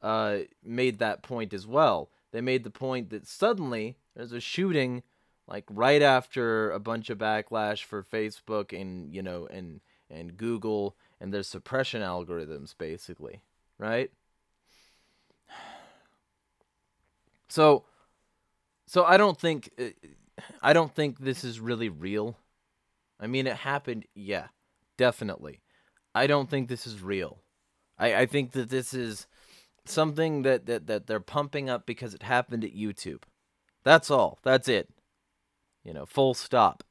uh, 0.00 0.38
made 0.64 0.98
that 0.98 1.22
point 1.22 1.52
as 1.52 1.66
well. 1.66 2.10
They 2.32 2.40
made 2.40 2.64
the 2.64 2.70
point 2.70 3.10
that 3.10 3.26
suddenly 3.26 3.96
there's 4.14 4.32
a 4.32 4.40
shooting 4.40 5.02
like 5.46 5.64
right 5.68 6.02
after 6.02 6.70
a 6.70 6.80
bunch 6.80 7.10
of 7.10 7.18
backlash 7.18 7.84
for 7.84 8.02
Facebook 8.02 8.78
and 8.78 9.14
you 9.14 9.22
know 9.22 9.46
and 9.50 9.80
and 10.10 10.36
Google 10.36 10.96
and 11.20 11.32
their 11.32 11.42
suppression 11.42 12.02
algorithms 12.02 12.74
basically, 12.76 13.42
right? 13.78 14.10
So 17.48 17.84
so 18.86 19.04
I 19.04 19.16
don't 19.16 19.38
think 19.38 19.70
uh, 19.78 20.08
I 20.62 20.72
don't 20.72 20.94
think 20.94 21.18
this 21.18 21.44
is 21.44 21.60
really 21.60 21.88
real. 21.88 22.36
I 23.20 23.26
mean, 23.26 23.46
it 23.46 23.56
happened, 23.56 24.04
yeah, 24.14 24.48
definitely. 24.96 25.60
I 26.14 26.26
don't 26.26 26.50
think 26.50 26.68
this 26.68 26.86
is 26.86 27.02
real. 27.02 27.40
I, 27.98 28.14
I 28.14 28.26
think 28.26 28.52
that 28.52 28.70
this 28.70 28.94
is 28.94 29.26
something 29.84 30.42
that, 30.42 30.66
that, 30.66 30.86
that 30.86 31.06
they're 31.06 31.20
pumping 31.20 31.68
up 31.68 31.86
because 31.86 32.14
it 32.14 32.22
happened 32.22 32.64
at 32.64 32.74
YouTube. 32.74 33.22
That's 33.84 34.10
all. 34.10 34.38
That's 34.42 34.68
it. 34.68 34.88
You 35.84 35.92
know, 35.92 36.06
full 36.06 36.34
stop. 36.34 36.82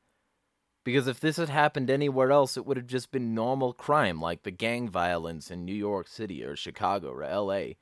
Because 0.84 1.08
if 1.08 1.20
this 1.20 1.38
had 1.38 1.50
happened 1.50 1.90
anywhere 1.90 2.32
else, 2.32 2.58
it 2.58 2.66
would 2.66 2.78
have 2.78 2.88
just 2.88 3.12
been 3.12 3.34
normal 3.34 3.74
crime, 3.74 4.22
like 4.22 4.44
the 4.44 4.52
gang 4.52 4.90
violence 4.90 5.50
in 5.50 5.64
New 5.64 5.74
York 5.74 6.08
City 6.08 6.44
or 6.44 6.56
Chicago 6.56 7.10
or 7.10 7.24
LA. 7.24 7.76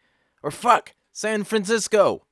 Or 0.44 0.52
fuck, 0.52 0.94
San 1.12 1.44
Francisco! 1.44 2.26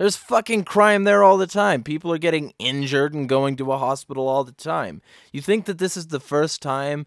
There's 0.00 0.16
fucking 0.16 0.64
crime 0.64 1.04
there 1.04 1.22
all 1.22 1.36
the 1.36 1.46
time. 1.46 1.82
People 1.82 2.10
are 2.10 2.16
getting 2.16 2.54
injured 2.58 3.12
and 3.12 3.28
going 3.28 3.56
to 3.56 3.70
a 3.70 3.76
hospital 3.76 4.28
all 4.28 4.44
the 4.44 4.50
time. 4.50 5.02
You 5.30 5.42
think 5.42 5.66
that 5.66 5.76
this 5.76 5.94
is 5.94 6.06
the 6.06 6.18
first 6.18 6.62
time 6.62 7.04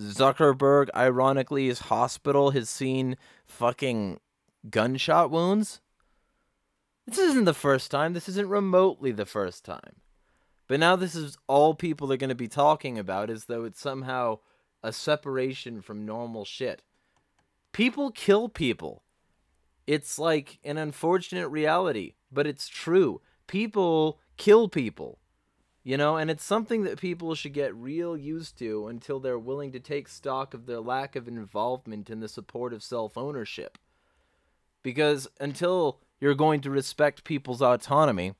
Zuckerberg, 0.00 0.88
ironically, 0.92 1.68
his 1.68 1.82
hospital 1.82 2.50
has 2.50 2.68
seen 2.68 3.16
fucking 3.44 4.18
gunshot 4.68 5.30
wounds? 5.30 5.80
This 7.06 7.18
isn't 7.18 7.44
the 7.44 7.54
first 7.54 7.92
time. 7.92 8.12
This 8.12 8.28
isn't 8.28 8.48
remotely 8.48 9.12
the 9.12 9.24
first 9.24 9.64
time. 9.64 10.00
But 10.66 10.80
now 10.80 10.96
this 10.96 11.14
is 11.14 11.38
all 11.46 11.74
people 11.74 12.12
are 12.12 12.16
going 12.16 12.30
to 12.30 12.34
be 12.34 12.48
talking 12.48 12.98
about 12.98 13.30
as 13.30 13.44
though 13.44 13.62
it's 13.62 13.80
somehow 13.80 14.40
a 14.82 14.92
separation 14.92 15.80
from 15.80 16.04
normal 16.04 16.44
shit. 16.44 16.82
People 17.70 18.10
kill 18.10 18.48
people. 18.48 19.04
It's 19.86 20.18
like 20.18 20.58
an 20.64 20.78
unfortunate 20.78 21.48
reality, 21.48 22.14
but 22.32 22.46
it's 22.46 22.68
true. 22.68 23.20
People 23.46 24.18
kill 24.36 24.68
people, 24.68 25.18
you 25.84 25.96
know, 25.96 26.16
and 26.16 26.30
it's 26.30 26.44
something 26.44 26.82
that 26.82 27.00
people 27.00 27.34
should 27.34 27.52
get 27.52 27.74
real 27.74 28.16
used 28.16 28.58
to 28.58 28.88
until 28.88 29.20
they're 29.20 29.38
willing 29.38 29.70
to 29.72 29.80
take 29.80 30.08
stock 30.08 30.54
of 30.54 30.66
their 30.66 30.80
lack 30.80 31.14
of 31.14 31.28
involvement 31.28 32.10
in 32.10 32.20
the 32.20 32.28
support 32.28 32.72
of 32.72 32.82
self 32.82 33.16
ownership. 33.16 33.78
Because 34.82 35.28
until 35.40 36.00
you're 36.20 36.34
going 36.34 36.60
to 36.62 36.70
respect 36.70 37.24
people's 37.24 37.62
autonomy, 37.62 38.34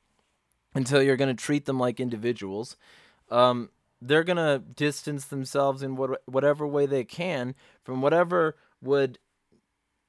until 0.75 1.03
you're 1.03 1.17
going 1.17 1.35
to 1.35 1.43
treat 1.43 1.65
them 1.65 1.79
like 1.79 2.01
individuals, 2.01 2.77
um, 3.31 3.71
they're 4.01 4.25
going 4.25 4.37
to 4.37 4.59
distance 4.75 5.25
themselves 5.25 5.83
in 5.83 5.97
what, 5.97 6.23
whatever 6.27 6.67
way 6.67 6.87
they 6.87 7.05
can 7.05 7.55
from 7.83 8.03
whatever 8.03 8.57
would 8.83 9.19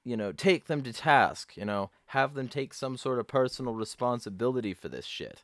you 0.08 0.16
know, 0.16 0.32
take 0.32 0.68
them 0.68 0.84
to 0.84 0.94
task, 0.94 1.58
you 1.58 1.66
know, 1.66 1.90
have 2.08 2.34
them 2.34 2.48
take 2.48 2.74
some 2.74 2.96
sort 2.96 3.20
of 3.20 3.28
personal 3.28 3.74
responsibility 3.74 4.74
for 4.74 4.88
this 4.88 5.06
shit. 5.06 5.44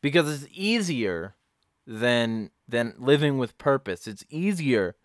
Because 0.00 0.42
it's 0.42 0.52
easier 0.52 1.36
than 1.86 2.50
than 2.66 2.94
living 2.98 3.38
with 3.38 3.56
purpose. 3.58 4.08
It's 4.08 4.24
easier 4.28 4.96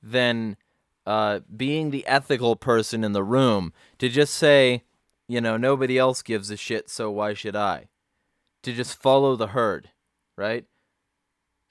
than 0.00 0.56
uh, 1.04 1.40
being 1.54 1.90
the 1.90 2.06
ethical 2.06 2.54
person 2.54 3.02
in 3.02 3.12
the 3.12 3.24
room 3.24 3.72
to 3.98 4.08
just 4.08 4.34
say, 4.34 4.84
you 5.26 5.40
know, 5.40 5.56
nobody 5.56 5.98
else 5.98 6.22
gives 6.22 6.48
a 6.48 6.56
shit, 6.56 6.88
so 6.88 7.10
why 7.10 7.34
should 7.34 7.56
I? 7.56 7.88
To 8.62 8.72
just 8.72 9.02
follow 9.02 9.34
the 9.34 9.48
herd, 9.48 9.90
right? 10.36 10.64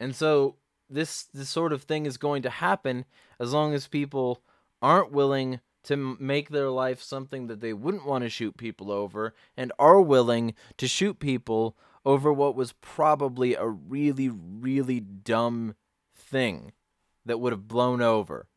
And 0.02 0.14
so 0.14 0.56
this 0.90 1.30
this 1.34 1.48
sort 1.48 1.72
of 1.72 1.84
thing 1.84 2.06
is 2.06 2.18
going 2.18 2.42
to 2.42 2.50
happen 2.50 3.06
as 3.40 3.54
long 3.54 3.74
as 3.74 3.88
people 3.88 4.42
aren't 4.82 5.12
willing 5.12 5.60
to 5.84 6.18
make 6.20 6.50
their 6.50 6.70
life 6.70 7.02
something 7.02 7.48
that 7.48 7.62
they 7.62 7.74
wouldn't 7.74 8.06
want 8.06 8.24
to 8.24 8.30
shoot 8.30 8.58
people 8.58 8.92
over 8.92 9.34
and 9.56 9.72
are 9.80 10.02
willing 10.02 10.54
to 10.78 10.88
shoot 10.88 11.20
people 11.20 11.78
over 12.06 12.32
what 12.32 12.56
was 12.56 12.74
probably 12.74 13.56
a 13.56 13.68
really, 13.68 14.30
really 14.30 15.00
dumb 15.00 15.76
thing 16.16 16.74
that 17.26 17.40
would 17.40 17.54
have 17.54 17.68
blown 17.68 18.02
over. 18.02 18.48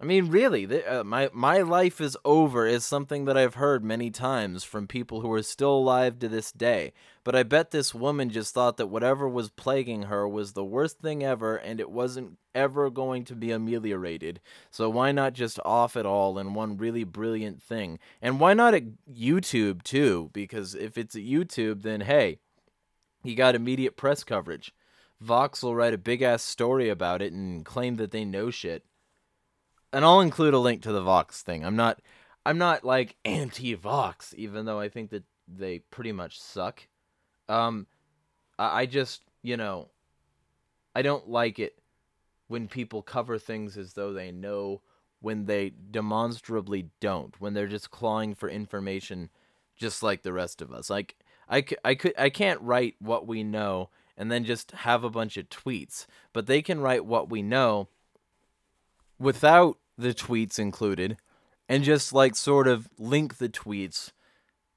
I 0.00 0.04
mean, 0.04 0.28
really, 0.28 0.64
the, 0.64 1.00
uh, 1.00 1.02
my 1.02 1.28
my 1.32 1.58
life 1.58 2.00
is 2.00 2.16
over 2.24 2.68
is 2.68 2.84
something 2.84 3.24
that 3.24 3.36
I've 3.36 3.54
heard 3.54 3.82
many 3.82 4.12
times 4.12 4.62
from 4.62 4.86
people 4.86 5.22
who 5.22 5.32
are 5.32 5.42
still 5.42 5.74
alive 5.74 6.20
to 6.20 6.28
this 6.28 6.52
day. 6.52 6.92
But 7.24 7.34
I 7.34 7.42
bet 7.42 7.72
this 7.72 7.92
woman 7.92 8.30
just 8.30 8.54
thought 8.54 8.76
that 8.76 8.86
whatever 8.86 9.28
was 9.28 9.50
plaguing 9.50 10.02
her 10.02 10.28
was 10.28 10.52
the 10.52 10.64
worst 10.64 11.00
thing 11.00 11.24
ever, 11.24 11.56
and 11.56 11.80
it 11.80 11.90
wasn't 11.90 12.38
ever 12.54 12.90
going 12.90 13.24
to 13.24 13.34
be 13.34 13.50
ameliorated. 13.50 14.40
So 14.70 14.88
why 14.88 15.10
not 15.10 15.32
just 15.32 15.58
off 15.64 15.96
it 15.96 16.06
all 16.06 16.38
in 16.38 16.54
one 16.54 16.76
really 16.76 17.02
brilliant 17.02 17.60
thing? 17.60 17.98
And 18.22 18.38
why 18.38 18.54
not 18.54 18.74
at 18.74 18.84
YouTube 19.12 19.82
too? 19.82 20.30
Because 20.32 20.76
if 20.76 20.96
it's 20.96 21.16
at 21.16 21.22
YouTube, 21.22 21.82
then 21.82 22.02
hey, 22.02 22.38
you 23.24 23.34
got 23.34 23.56
immediate 23.56 23.96
press 23.96 24.22
coverage. 24.22 24.72
Vox 25.20 25.60
will 25.60 25.74
write 25.74 25.92
a 25.92 25.98
big 25.98 26.22
ass 26.22 26.44
story 26.44 26.88
about 26.88 27.20
it 27.20 27.32
and 27.32 27.64
claim 27.64 27.96
that 27.96 28.12
they 28.12 28.24
know 28.24 28.50
shit 28.50 28.84
and 29.92 30.04
I'll 30.04 30.20
include 30.20 30.54
a 30.54 30.58
link 30.58 30.82
to 30.82 30.92
the 30.92 31.02
Vox 31.02 31.42
thing. 31.42 31.64
I'm 31.64 31.76
not 31.76 32.00
I'm 32.44 32.58
not 32.58 32.84
like 32.84 33.16
anti 33.24 33.74
Vox, 33.74 34.34
even 34.36 34.64
though 34.64 34.80
I 34.80 34.88
think 34.88 35.10
that 35.10 35.24
they 35.46 35.80
pretty 35.80 36.12
much 36.12 36.40
suck. 36.40 36.86
Um 37.48 37.86
I, 38.58 38.80
I 38.80 38.86
just, 38.86 39.22
you 39.42 39.56
know, 39.56 39.88
I 40.94 41.02
don't 41.02 41.28
like 41.28 41.58
it 41.58 41.78
when 42.48 42.68
people 42.68 43.02
cover 43.02 43.38
things 43.38 43.76
as 43.76 43.92
though 43.92 44.12
they 44.12 44.32
know 44.32 44.80
when 45.20 45.46
they 45.46 45.72
demonstrably 45.90 46.88
don't, 47.00 47.40
when 47.40 47.54
they're 47.54 47.66
just 47.66 47.90
clawing 47.90 48.34
for 48.34 48.48
information 48.48 49.30
just 49.76 50.02
like 50.02 50.22
the 50.22 50.32
rest 50.32 50.60
of 50.62 50.72
us. 50.72 50.90
Like 50.90 51.16
I, 51.48 51.64
I 51.84 51.94
could 51.94 52.14
I 52.18 52.30
can't 52.30 52.60
write 52.60 52.96
what 52.98 53.26
we 53.26 53.42
know 53.42 53.90
and 54.16 54.30
then 54.30 54.44
just 54.44 54.72
have 54.72 55.04
a 55.04 55.10
bunch 55.10 55.36
of 55.36 55.48
tweets, 55.48 56.06
but 56.32 56.46
they 56.46 56.60
can 56.60 56.80
write 56.80 57.04
what 57.04 57.30
we 57.30 57.42
know 57.42 57.88
without 59.18 59.78
the 59.96 60.14
tweets 60.14 60.58
included 60.58 61.16
and 61.68 61.84
just 61.84 62.12
like 62.12 62.34
sort 62.36 62.68
of 62.68 62.88
link 62.98 63.38
the 63.38 63.48
tweets 63.48 64.12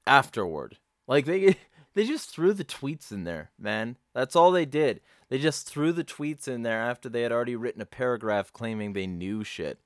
afterward. 0.06 0.78
Like 1.06 1.24
they 1.24 1.56
they 1.94 2.06
just 2.06 2.30
threw 2.30 2.52
the 2.52 2.64
tweets 2.64 3.12
in 3.12 3.24
there, 3.24 3.50
man. 3.58 3.96
That's 4.14 4.36
all 4.36 4.50
they 4.50 4.66
did. 4.66 5.00
They 5.28 5.38
just 5.38 5.68
threw 5.68 5.92
the 5.92 6.04
tweets 6.04 6.46
in 6.46 6.62
there 6.62 6.80
after 6.80 7.08
they 7.08 7.22
had 7.22 7.32
already 7.32 7.56
written 7.56 7.80
a 7.80 7.86
paragraph 7.86 8.52
claiming 8.52 8.92
they 8.92 9.06
knew 9.06 9.44
shit. 9.44 9.78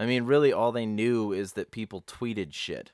I 0.00 0.06
mean, 0.06 0.24
really, 0.24 0.52
all 0.52 0.72
they 0.72 0.86
knew 0.86 1.32
is 1.32 1.52
that 1.52 1.70
people 1.70 2.02
tweeted 2.02 2.54
shit 2.54 2.92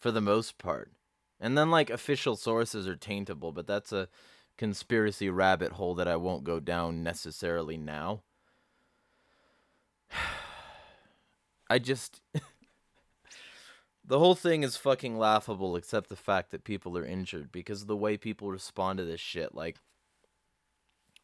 for 0.00 0.10
the 0.10 0.20
most 0.20 0.56
part. 0.56 0.90
And 1.38 1.56
then, 1.56 1.70
like, 1.70 1.90
official 1.90 2.36
sources 2.36 2.88
are 2.88 2.96
taintable, 2.96 3.52
but 3.52 3.66
that's 3.66 3.92
a 3.92 4.08
conspiracy 4.56 5.28
rabbit 5.28 5.72
hole 5.72 5.94
that 5.96 6.08
I 6.08 6.16
won't 6.16 6.44
go 6.44 6.58
down 6.58 7.02
necessarily 7.02 7.76
now. 7.76 8.22
I 11.70 11.78
just. 11.78 12.20
the 14.04 14.18
whole 14.18 14.34
thing 14.34 14.62
is 14.62 14.76
fucking 14.76 15.18
laughable, 15.18 15.76
except 15.76 16.08
the 16.08 16.16
fact 16.16 16.50
that 16.50 16.64
people 16.64 16.96
are 16.96 17.04
injured 17.04 17.50
because 17.50 17.82
of 17.82 17.88
the 17.88 17.96
way 17.96 18.16
people 18.16 18.50
respond 18.50 18.98
to 18.98 19.04
this 19.04 19.20
shit. 19.20 19.54
Like, 19.54 19.78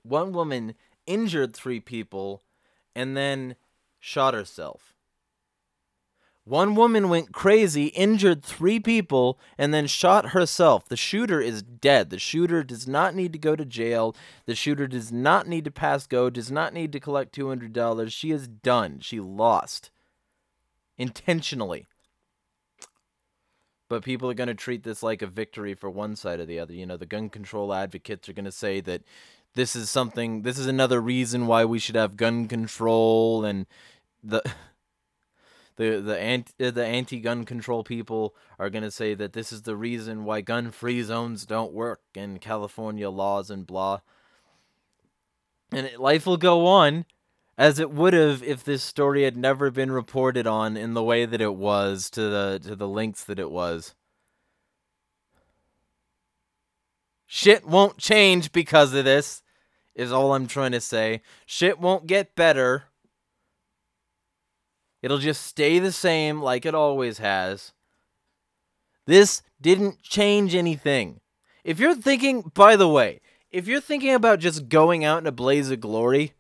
one 0.03 0.33
woman 0.33 0.75
injured 1.07 1.55
three 1.55 1.81
people 1.81 2.43
and 2.95 3.17
then 3.17 3.57
shot 4.01 4.35
herself. 4.35 4.92
One 6.45 6.75
woman 6.75 7.09
went 7.09 7.33
crazy, 7.33 7.87
injured 7.87 8.43
three 8.43 8.81
people, 8.81 9.39
and 9.57 9.73
then 9.73 9.87
shot 9.87 10.31
herself. 10.31 10.89
The 10.89 10.97
shooter 10.97 11.41
is 11.41 11.63
dead. 11.63 12.11
The 12.11 12.19
shooter 12.19 12.65
does 12.65 12.89
not 12.89 13.15
need 13.15 13.33
to 13.33 13.39
go 13.39 13.55
to 13.55 13.65
jail. 13.65 14.17
The 14.47 14.57
shooter 14.57 14.89
does 14.89 15.13
not 15.13 15.47
need 15.47 15.65
to 15.67 15.71
pass 15.71 16.07
go, 16.09 16.31
does 16.31 16.51
not 16.51 16.75
need 16.75 16.91
to 16.93 17.01
collect 17.01 17.37
$200. 17.37 18.13
She 18.13 18.33
is 18.33 18.49
done. 18.49 18.99
She 18.99 19.21
lost. 19.21 19.93
Intentionally. 20.99 21.87
But 23.89 24.03
people 24.03 24.29
are 24.29 24.35
going 24.35 24.49
to 24.49 24.55
treat 24.55 24.83
this 24.83 25.03
like 25.03 25.23
a 25.23 25.27
victory 25.29 25.75
for 25.75 25.91
one 25.91 26.17
side 26.17 26.41
or 26.41 26.47
the 26.47 26.59
other. 26.59 26.75
You 26.75 26.87
know, 26.87 26.97
the 26.97 27.07
gun 27.07 27.29
control 27.29 27.73
advocates 27.73 28.29
are 28.29 28.33
going 28.33 28.47
to 28.47 28.53
say 28.53 28.81
that 28.81 29.03
this 29.55 29.77
is 29.77 29.91
something, 29.91 30.43
this 30.43 30.59
is 30.59 30.67
another 30.67 31.01
reason 31.01 31.47
why 31.47 31.65
we 31.65 31.79
should 31.79 31.95
have 31.95 32.17
gun 32.17 32.49
control 32.49 33.45
and 33.45 33.67
the 34.25 34.43
the 35.77 36.01
the 36.01 36.19
anti 36.19 36.53
uh, 36.61 36.71
the 36.71 36.85
anti-gun 36.85 37.45
control 37.45 37.85
people 37.85 38.35
are 38.59 38.71
going 38.71 38.85
to 38.85 38.91
say 38.91 39.15
that 39.15 39.33
this 39.33 39.53
is 39.53 39.63
the 39.63 39.77
reason 39.77 40.25
why 40.25 40.41
gun-free 40.41 41.03
zones 41.03 41.47
don't 41.47 41.73
work 41.73 42.01
in 42.15 42.39
California 42.39 43.09
laws 43.11 43.51
and 43.51 43.67
blah. 43.67 44.01
And 45.73 45.87
it, 45.87 46.01
life 46.01 46.27
will 46.27 46.37
go 46.37 46.67
on 46.67 47.07
as 47.57 47.79
it 47.79 47.91
would 47.91 48.13
have 48.13 48.43
if 48.43 48.65
this 48.65 48.83
story 48.83 49.25
had 49.25 49.37
never 49.37 49.71
been 49.71 49.93
reported 49.93 50.47
on 50.47 50.77
in 50.77 50.95
the 50.95 51.03
way 51.03 51.25
that 51.25 51.41
it 51.41 51.55
was 51.55 52.11
to 52.11 52.21
the 52.23 52.61
to 52.63 52.77
the 52.77 52.89
links 52.89 53.25
that 53.25 53.39
it 53.39 53.51
was. 53.51 53.95
Shit 57.27 57.67
won't 57.67 57.97
change 57.97 58.53
because 58.53 58.93
of 58.93 59.07
this 59.07 59.43
is 59.95 60.13
all 60.13 60.35
I'm 60.35 60.47
trying 60.47 60.73
to 60.73 60.81
say. 60.81 61.23
Shit 61.47 61.79
won't 61.79 62.07
get 62.07 62.35
better 62.35 62.85
It'll 65.03 65.19
just 65.19 65.43
stay 65.43 65.79
the 65.79 65.93
same 65.93 66.41
like 66.41 66.65
it 66.65 66.75
always 66.75 67.19
has. 67.19 67.73
This 69.07 69.43
didn't 69.61 70.03
change 70.03 70.55
anything. 70.55 71.21
If 71.65 71.81
you're 71.81 71.95
thinking, 71.95 72.53
by 72.55 72.77
the 72.77 72.89
way, 72.89 73.21
if 73.51 73.67
you're 73.67 73.81
thinking 73.81 74.15
about 74.15 74.39
just 74.39 74.69
going 74.69 75.05
out 75.05 75.19
in 75.19 75.27
a 75.27 75.33
blaze 75.33 75.71
of 75.71 75.81
glory, 75.81 76.33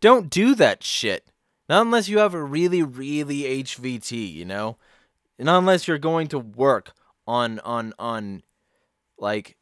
don't 0.00 0.30
do 0.30 0.54
that 0.54 0.82
shit. 0.82 1.26
Not 1.68 1.82
unless 1.82 2.08
you 2.08 2.18
have 2.18 2.34
a 2.34 2.42
really, 2.42 2.82
really 2.82 3.42
HVT, 3.62 4.32
you 4.32 4.44
know? 4.44 4.78
Not 5.38 5.58
unless 5.58 5.88
you're 5.88 5.98
going 5.98 6.28
to 6.28 6.38
work 6.38 6.92
on 7.26 7.60
on 7.60 7.94
on 7.98 8.42
like 9.18 9.56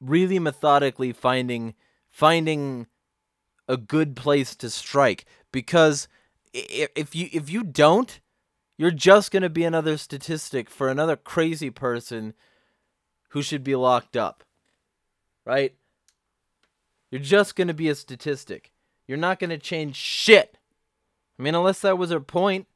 really 0.00 0.38
methodically 0.38 1.12
finding 1.12 1.74
finding 2.10 2.86
a 3.68 3.76
good 3.76 4.16
place 4.16 4.54
to 4.56 4.70
strike 4.70 5.24
because 5.52 6.08
if 6.52 7.14
you 7.14 7.28
if 7.32 7.50
you 7.50 7.62
don't, 7.62 8.20
you're 8.76 8.90
just 8.90 9.30
going 9.30 9.42
to 9.42 9.50
be 9.50 9.64
another 9.64 9.96
statistic 9.96 10.70
for 10.70 10.88
another 10.88 11.16
crazy 11.16 11.70
person 11.70 12.34
who 13.30 13.42
should 13.42 13.64
be 13.64 13.76
locked 13.76 14.16
up. 14.16 14.44
Right? 15.44 15.74
You're 17.10 17.20
just 17.20 17.56
going 17.56 17.68
to 17.68 17.74
be 17.74 17.88
a 17.88 17.94
statistic. 17.94 18.70
You're 19.06 19.18
not 19.18 19.38
going 19.38 19.50
to 19.50 19.58
change 19.58 19.96
shit. 19.96 20.58
I 21.38 21.42
mean, 21.42 21.54
unless 21.54 21.80
that 21.80 21.98
was 21.98 22.10
her 22.10 22.20
point. 22.20 22.66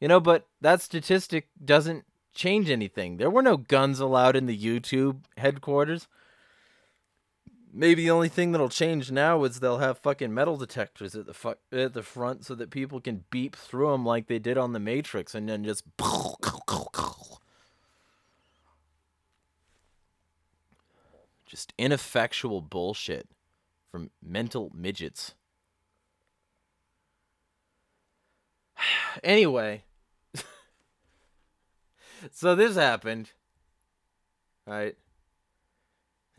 You 0.00 0.08
know, 0.08 0.20
but 0.20 0.46
that 0.60 0.80
statistic 0.80 1.48
doesn't 1.62 2.04
change 2.34 2.70
anything. 2.70 3.16
There 3.16 3.30
were 3.30 3.42
no 3.42 3.56
guns 3.56 4.00
allowed 4.00 4.36
in 4.36 4.46
the 4.46 4.58
YouTube 4.58 5.20
headquarters 5.36 6.08
maybe 7.72 8.04
the 8.04 8.10
only 8.10 8.28
thing 8.28 8.52
that'll 8.52 8.68
change 8.68 9.10
now 9.10 9.44
is 9.44 9.60
they'll 9.60 9.78
have 9.78 9.98
fucking 9.98 10.32
metal 10.32 10.56
detectors 10.56 11.14
at 11.14 11.26
the 11.26 11.34
fu- 11.34 11.54
at 11.72 11.94
the 11.94 12.02
front 12.02 12.44
so 12.44 12.54
that 12.54 12.70
people 12.70 13.00
can 13.00 13.24
beep 13.30 13.56
through 13.56 13.90
them 13.92 14.04
like 14.04 14.26
they 14.26 14.38
did 14.38 14.58
on 14.58 14.72
the 14.72 14.80
Matrix 14.80 15.34
and 15.34 15.48
then 15.48 15.64
just 15.64 15.84
just 21.46 21.72
ineffectual 21.76 22.60
bullshit 22.60 23.28
from 23.90 24.10
mental 24.22 24.70
midgets. 24.74 25.34
anyway, 29.24 29.82
so 32.30 32.54
this 32.54 32.76
happened. 32.76 33.32
Right? 34.66 34.96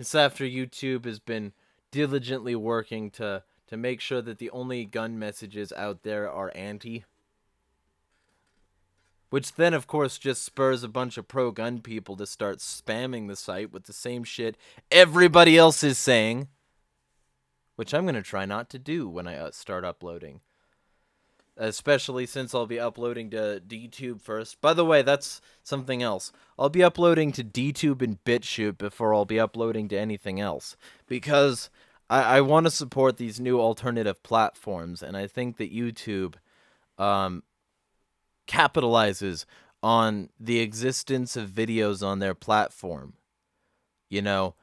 It's 0.02 0.16
after 0.16 0.46
YouTube 0.46 1.06
has 1.06 1.20
been 1.20 1.54
diligently 1.92 2.56
working 2.56 3.12
to 3.12 3.44
to 3.68 3.78
make 3.78 4.02
sure 4.02 4.20
that 4.20 4.40
the 4.40 4.50
only 4.50 4.84
gun 4.84 5.20
messages 5.20 5.72
out 5.74 6.02
there 6.02 6.28
are 6.28 6.52
anti. 6.56 7.06
Which 9.30 9.54
then, 9.54 9.76
of 9.76 9.86
course, 9.86 10.18
just 10.18 10.42
spurs 10.42 10.84
a 10.84 10.88
bunch 10.88 11.20
of 11.20 11.28
pro 11.28 11.52
gun 11.52 11.82
people 11.82 12.16
to 12.16 12.26
start 12.26 12.58
spamming 12.58 13.28
the 13.28 13.36
site 13.36 13.72
with 13.72 13.84
the 13.84 13.94
same 13.94 14.24
shit 14.24 14.58
everybody 14.90 15.56
else 15.56 15.84
is 15.84 16.00
saying. 16.00 16.48
Which 17.76 17.94
I'm 17.94 18.06
going 18.06 18.16
to 18.16 18.24
try 18.24 18.46
not 18.46 18.72
to 18.72 18.80
do 18.80 19.08
when 19.08 19.28
I 19.28 19.36
uh, 19.36 19.52
start 19.52 19.86
uploading 19.86 20.42
especially 21.58 22.26
since 22.26 22.56
I'll 22.56 22.66
be 22.66 22.80
uploading 22.80 23.30
to 23.32 23.62
DTube 23.66 24.22
first. 24.22 24.62
By 24.62 24.74
the 24.74 24.86
way, 24.86 25.02
that's 25.02 25.42
something 25.64 26.02
else. 26.02 26.32
I'll 26.58 26.70
be 26.70 26.84
uploading 26.84 27.32
to 27.34 27.44
DTube 27.44 28.02
and 28.02 28.24
BitChute 28.24 28.78
before 28.78 29.14
I'll 29.14 29.26
be 29.26 29.40
uploading 29.40 29.88
to 29.90 30.00
anything 30.00 30.40
else 30.40 30.78
because 31.08 31.70
I, 32.10 32.38
I 32.38 32.42
want 32.42 32.66
to 32.66 32.72
support 32.72 33.18
these 33.18 33.40
new 33.40 33.60
alternative 33.60 34.22
platforms, 34.24 35.02
and 35.02 35.16
I 35.16 35.28
think 35.28 35.58
that 35.58 35.74
YouTube 35.74 36.36
um, 36.98 37.44
capitalizes 38.48 39.46
on 39.82 40.30
the 40.40 40.60
existence 40.60 41.36
of 41.36 41.50
videos 41.50 42.06
on 42.06 42.20
their 42.20 42.36
platform. 42.36 43.14
You 44.10 44.22
know, 44.22 44.56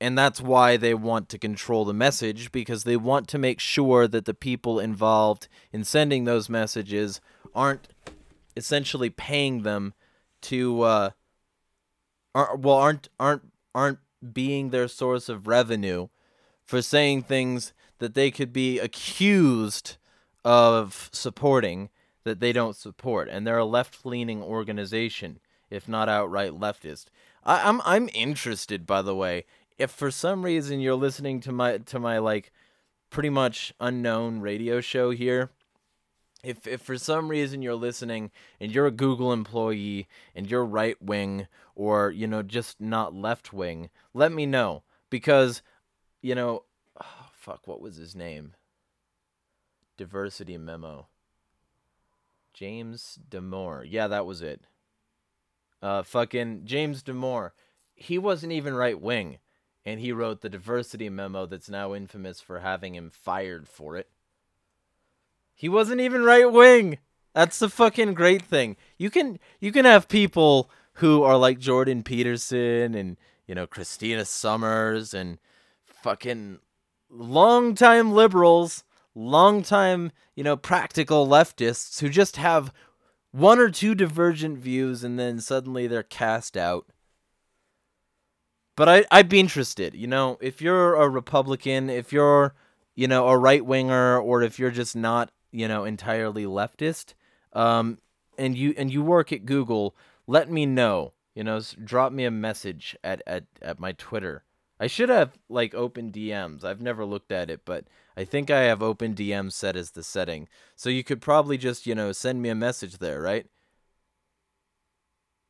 and 0.00 0.16
that's 0.16 0.40
why 0.40 0.76
they 0.76 0.94
want 0.94 1.28
to 1.30 1.38
control 1.38 1.84
the 1.84 1.94
message 1.94 2.52
because 2.52 2.84
they 2.84 2.96
want 2.96 3.28
to 3.28 3.38
make 3.38 3.60
sure 3.60 4.06
that 4.06 4.24
the 4.24 4.34
people 4.34 4.78
involved 4.78 5.48
in 5.72 5.84
sending 5.84 6.24
those 6.24 6.48
messages 6.48 7.20
aren't 7.54 7.88
essentially 8.56 9.10
paying 9.10 9.62
them 9.62 9.94
to 10.42 10.82
uh 10.82 11.10
are, 12.34 12.56
well 12.56 12.76
aren't 12.76 13.08
aren't 13.18 13.52
aren't 13.74 13.98
being 14.32 14.70
their 14.70 14.88
source 14.88 15.28
of 15.28 15.46
revenue 15.46 16.08
for 16.64 16.82
saying 16.82 17.22
things 17.22 17.72
that 17.98 18.14
they 18.14 18.30
could 18.30 18.52
be 18.52 18.78
accused 18.78 19.96
of 20.44 21.08
supporting 21.12 21.88
that 22.24 22.40
they 22.40 22.52
don't 22.52 22.76
support. 22.76 23.28
And 23.28 23.46
they're 23.46 23.58
a 23.58 23.64
left-leaning 23.64 24.42
organization 24.42 25.38
if 25.70 25.88
not 25.88 26.08
outright 26.08 26.52
leftist. 26.52 27.06
I, 27.44 27.68
I'm 27.68 27.80
I'm 27.84 28.08
interested, 28.14 28.86
by 28.86 29.02
the 29.02 29.14
way, 29.14 29.44
if 29.78 29.90
for 29.90 30.10
some 30.10 30.44
reason 30.44 30.80
you're 30.80 30.94
listening 30.94 31.40
to 31.40 31.52
my 31.52 31.78
to 31.78 31.98
my 31.98 32.18
like 32.18 32.52
pretty 33.10 33.30
much 33.30 33.72
unknown 33.80 34.40
radio 34.40 34.80
show 34.80 35.10
here 35.10 35.50
if 36.46 36.64
if 36.66 36.80
for 36.80 36.96
some 36.96 37.28
reason 37.28 37.60
you're 37.60 37.74
listening 37.74 38.30
and 38.60 38.70
you're 38.70 38.86
a 38.86 38.92
Google 38.92 39.32
employee 39.32 40.06
and 40.34 40.48
you're 40.48 40.64
right 40.64 41.00
wing 41.02 41.48
or 41.74 42.10
you 42.12 42.28
know 42.28 42.42
just 42.42 42.80
not 42.80 43.12
left 43.12 43.52
wing, 43.52 43.90
let 44.14 44.30
me 44.30 44.46
know 44.46 44.84
because 45.10 45.60
you 46.22 46.36
know 46.36 46.62
oh, 47.00 47.28
fuck 47.32 47.66
what 47.66 47.80
was 47.80 47.96
his 47.96 48.14
name? 48.14 48.54
Diversity 49.96 50.56
memo. 50.56 51.08
James 52.54 53.18
Damore. 53.28 53.84
Yeah, 53.88 54.06
that 54.06 54.24
was 54.24 54.40
it. 54.40 54.62
Uh 55.82 56.04
fucking 56.04 56.62
James 56.64 57.02
Damore. 57.02 57.50
He 57.92 58.18
wasn't 58.18 58.52
even 58.52 58.74
right 58.74 59.00
wing 59.00 59.38
and 59.86 60.00
he 60.00 60.12
wrote 60.12 60.42
the 60.42 60.50
diversity 60.50 61.08
memo 61.08 61.46
that's 61.46 61.70
now 61.70 61.94
infamous 61.94 62.40
for 62.40 62.60
having 62.60 62.94
him 62.94 63.08
fired 63.10 63.66
for 63.66 63.96
it. 63.96 64.08
He 65.54 65.68
wasn't 65.68 66.02
even 66.02 66.22
right 66.22 66.50
wing. 66.52 66.98
That's 67.32 67.58
the 67.58 67.70
fucking 67.70 68.12
great 68.12 68.42
thing. 68.42 68.76
You 68.98 69.08
can 69.08 69.38
you 69.60 69.72
can 69.72 69.86
have 69.86 70.08
people 70.08 70.70
who 70.94 71.22
are 71.22 71.38
like 71.38 71.58
Jordan 71.58 72.02
Peterson 72.02 72.94
and 72.94 73.16
you 73.46 73.54
know 73.54 73.66
Christina 73.66 74.26
Sommers 74.26 75.14
and 75.14 75.38
fucking 75.86 76.58
longtime 77.08 78.12
liberals 78.12 78.84
longtime, 79.16 80.12
you 80.36 80.44
know, 80.44 80.56
practical 80.56 81.26
leftists 81.26 82.00
who 82.00 82.08
just 82.08 82.36
have 82.36 82.72
one 83.32 83.58
or 83.58 83.70
two 83.70 83.94
divergent 83.94 84.58
views 84.58 85.02
and 85.02 85.18
then 85.18 85.40
suddenly 85.40 85.86
they're 85.86 86.02
cast 86.02 86.56
out. 86.56 86.86
But 88.76 88.88
I, 88.90 89.04
I'd 89.10 89.30
be 89.30 89.40
interested, 89.40 89.94
you 89.94 90.06
know, 90.06 90.36
if 90.40 90.60
you're 90.60 90.94
a 90.94 91.08
Republican, 91.08 91.88
if 91.88 92.12
you're, 92.12 92.54
you 92.94 93.08
know, 93.08 93.26
a 93.28 93.38
right 93.38 93.64
winger, 93.64 94.18
or 94.18 94.42
if 94.42 94.58
you're 94.58 94.70
just 94.70 94.94
not, 94.94 95.30
you 95.50 95.66
know, 95.66 95.84
entirely 95.84 96.44
leftist, 96.44 97.14
um, 97.54 97.98
and 98.36 98.54
you 98.54 98.74
and 98.76 98.92
you 98.92 99.02
work 99.02 99.32
at 99.32 99.46
Google, 99.46 99.96
let 100.26 100.50
me 100.50 100.66
know. 100.66 101.14
You 101.34 101.44
know, 101.44 101.60
drop 101.82 102.12
me 102.12 102.24
a 102.24 102.30
message 102.30 102.96
at, 103.02 103.22
at, 103.26 103.44
at 103.60 103.80
my 103.80 103.92
Twitter. 103.92 104.44
I 104.78 104.86
should 104.86 105.08
have 105.08 105.38
like 105.48 105.74
open 105.74 106.12
DMs. 106.12 106.64
I've 106.64 106.80
never 106.80 107.04
looked 107.04 107.32
at 107.32 107.50
it, 107.50 107.62
but 107.64 107.84
I 108.16 108.24
think 108.24 108.50
I 108.50 108.62
have 108.62 108.82
open 108.82 109.14
DMs 109.14 109.52
set 109.52 109.76
as 109.76 109.92
the 109.92 110.02
setting. 110.02 110.48
So 110.76 110.90
you 110.90 111.04
could 111.04 111.20
probably 111.20 111.58
just, 111.58 111.86
you 111.86 111.94
know, 111.94 112.12
send 112.12 112.42
me 112.42 112.50
a 112.50 112.54
message 112.54 112.98
there, 112.98 113.20
right? 113.20 113.46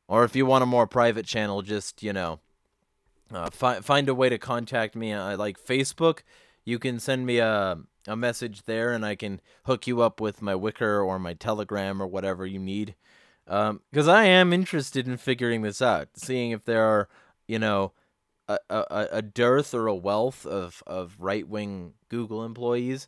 Or 0.07 0.23
if 0.23 0.35
you 0.35 0.45
want 0.45 0.63
a 0.63 0.67
more 0.67 0.87
private 0.87 1.25
channel, 1.25 1.61
just, 1.61 2.03
you 2.03 2.13
know, 2.13 2.39
uh, 3.31 3.49
fi- 3.49 3.81
find 3.81 4.09
a 4.09 4.15
way 4.15 4.29
to 4.29 4.37
contact 4.37 4.95
me. 4.95 5.13
Uh, 5.13 5.37
like 5.37 5.63
Facebook, 5.63 6.19
you 6.65 6.79
can 6.79 6.99
send 6.99 7.25
me 7.25 7.39
a, 7.39 7.77
a 8.07 8.15
message 8.15 8.63
there 8.63 8.91
and 8.93 9.05
I 9.05 9.15
can 9.15 9.41
hook 9.65 9.87
you 9.87 10.01
up 10.01 10.19
with 10.19 10.41
my 10.41 10.53
Wickr 10.53 11.05
or 11.05 11.19
my 11.19 11.33
Telegram 11.33 12.01
or 12.01 12.07
whatever 12.07 12.45
you 12.45 12.59
need. 12.59 12.95
Because 13.45 14.07
um, 14.07 14.09
I 14.09 14.25
am 14.25 14.51
interested 14.51 15.07
in 15.07 15.15
figuring 15.15 15.61
this 15.61 15.81
out, 15.81 16.09
seeing 16.15 16.51
if 16.51 16.65
there 16.65 16.83
are, 16.83 17.07
you 17.47 17.59
know, 17.59 17.93
a, 18.47 18.57
a, 18.69 19.07
a 19.11 19.21
dearth 19.21 19.73
or 19.73 19.87
a 19.87 19.95
wealth 19.95 20.45
of, 20.45 20.83
of 20.85 21.15
right 21.19 21.47
wing 21.47 21.93
Google 22.09 22.43
employees. 22.43 23.07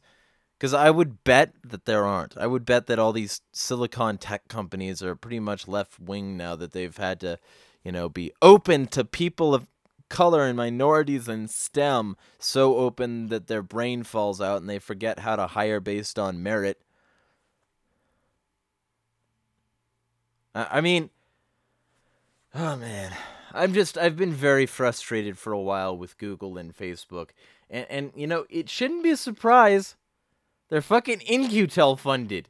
Because 0.58 0.74
I 0.74 0.90
would 0.90 1.24
bet 1.24 1.54
that 1.64 1.86
there 1.86 2.06
aren't. 2.06 2.38
I 2.38 2.46
would 2.46 2.66
bet 2.66 2.88
that 2.88 3.00
all 3.00 3.14
these 3.14 3.42
silicon 3.54 4.18
tech 4.18 4.50
companies 4.50 5.02
are 5.02 5.16
pretty 5.16 5.40
much 5.40 5.70
left 5.70 6.00
wing 6.00 6.36
now 6.36 6.56
that 6.58 6.74
they've 6.74 6.96
had 6.96 7.22
to, 7.22 7.40
you 7.84 7.94
know, 7.94 8.10
be 8.10 8.34
open 8.42 8.88
to 8.88 9.06
people 9.06 9.54
of 9.54 9.68
color 10.10 10.46
and 10.46 10.58
minorities 10.58 11.28
and 11.28 11.50
STEM 11.50 12.18
so 12.38 12.76
open 12.76 13.28
that 13.28 13.48
their 13.48 13.62
brain 13.62 14.04
falls 14.04 14.42
out 14.42 14.60
and 14.60 14.70
they 14.70 14.80
forget 14.80 15.20
how 15.20 15.36
to 15.36 15.48
hire 15.48 15.80
based 15.80 16.18
on 16.20 16.44
merit. 16.44 16.82
I 20.56 20.82
mean, 20.82 21.10
oh 22.54 22.76
man, 22.76 23.14
I'm 23.54 23.74
just 23.74 23.98
I've 23.98 24.18
been 24.18 24.34
very 24.34 24.66
frustrated 24.66 25.38
for 25.38 25.54
a 25.54 25.62
while 25.62 25.96
with 25.96 26.18
Google 26.18 26.58
and 26.58 26.76
Facebook, 26.76 27.30
and 27.70 27.86
and 27.90 28.12
you 28.16 28.28
know 28.28 28.46
it 28.50 28.70
shouldn't 28.70 29.04
be 29.04 29.12
a 29.12 29.18
surprise. 29.18 29.96
They're 30.70 30.82
fucking 30.82 31.22
In-Q-Tel 31.22 31.96
funded. 31.96 32.50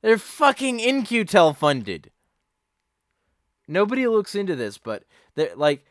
They're 0.00 0.18
fucking 0.18 0.78
In-Q-Tel 0.78 1.54
funded. 1.54 2.10
Nobody 3.66 4.06
looks 4.06 4.34
into 4.34 4.54
this, 4.54 4.78
but 4.78 5.04
they're 5.34 5.54
like 5.56 5.84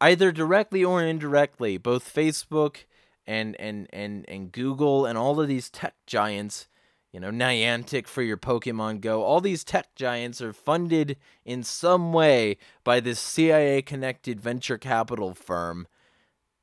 either 0.00 0.32
directly 0.32 0.84
or 0.84 1.02
indirectly, 1.02 1.78
both 1.78 2.12
Facebook 2.12 2.84
and 3.26 3.58
and 3.60 3.88
and 3.92 4.24
and 4.28 4.52
Google 4.52 5.06
and 5.06 5.18
all 5.18 5.40
of 5.40 5.48
these 5.48 5.70
tech 5.70 5.94
giants 6.06 6.68
you 7.16 7.20
know, 7.20 7.30
Niantic 7.30 8.06
for 8.06 8.20
your 8.20 8.36
Pokemon 8.36 9.00
Go. 9.00 9.22
All 9.22 9.40
these 9.40 9.64
tech 9.64 9.94
giants 9.94 10.42
are 10.42 10.52
funded 10.52 11.16
in 11.46 11.62
some 11.62 12.12
way 12.12 12.58
by 12.84 13.00
this 13.00 13.18
CIA 13.18 13.80
connected 13.80 14.38
venture 14.38 14.76
capital 14.76 15.32
firm 15.32 15.86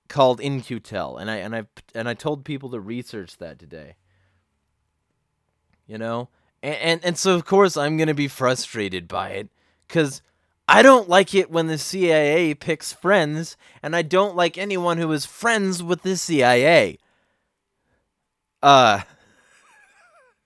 called 0.09 0.39
In-Q-Tel. 0.39 1.17
And 1.17 1.31
I 1.31 1.37
and 1.37 1.55
I 1.55 1.63
and 1.95 2.07
I 2.07 2.13
told 2.13 2.45
people 2.45 2.69
to 2.69 2.79
research 2.79 3.37
that 3.37 3.57
today. 3.57 3.95
You 5.87 5.97
know? 5.97 6.29
And 6.61 6.75
and, 6.75 7.03
and 7.03 7.17
so 7.17 7.33
of 7.33 7.45
course 7.45 7.75
I'm 7.75 7.97
going 7.97 8.05
to 8.05 8.13
be 8.13 8.27
frustrated 8.27 9.07
by 9.07 9.29
it 9.29 9.49
cuz 9.89 10.21
I 10.67 10.81
don't 10.81 11.09
like 11.09 11.35
it 11.35 11.51
when 11.51 11.67
the 11.67 11.77
CIA 11.77 12.53
picks 12.53 12.93
friends, 12.93 13.57
and 13.81 13.95
I 13.95 14.01
don't 14.01 14.35
like 14.35 14.57
anyone 14.57 14.97
who 14.97 15.11
is 15.11 15.25
friends 15.25 15.83
with 15.83 16.03
the 16.03 16.15
CIA. 16.15 16.97
Uh 18.61 19.01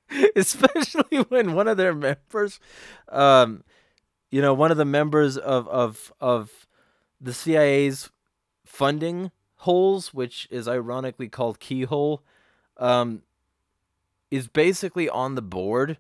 especially 0.36 1.18
when 1.30 1.54
one 1.54 1.68
of 1.68 1.78
their 1.78 1.94
members, 1.94 2.60
um, 3.10 3.64
you 4.32 4.42
know, 4.42 4.54
one 4.54 4.72
of 4.72 4.78
the 4.78 4.86
members 4.86 5.38
of 5.38 5.68
of 5.68 6.14
of 6.20 6.68
the 7.20 7.34
CIA's 7.34 8.10
funding 8.66 9.32
holes, 9.58 10.14
which 10.14 10.48
is 10.52 10.68
ironically 10.68 11.28
called 11.30 11.60
Keyhole, 11.60 12.22
um, 12.78 13.24
is 14.30 14.48
basically 14.48 15.10
on 15.10 15.36
the 15.36 15.42
board 15.42 15.98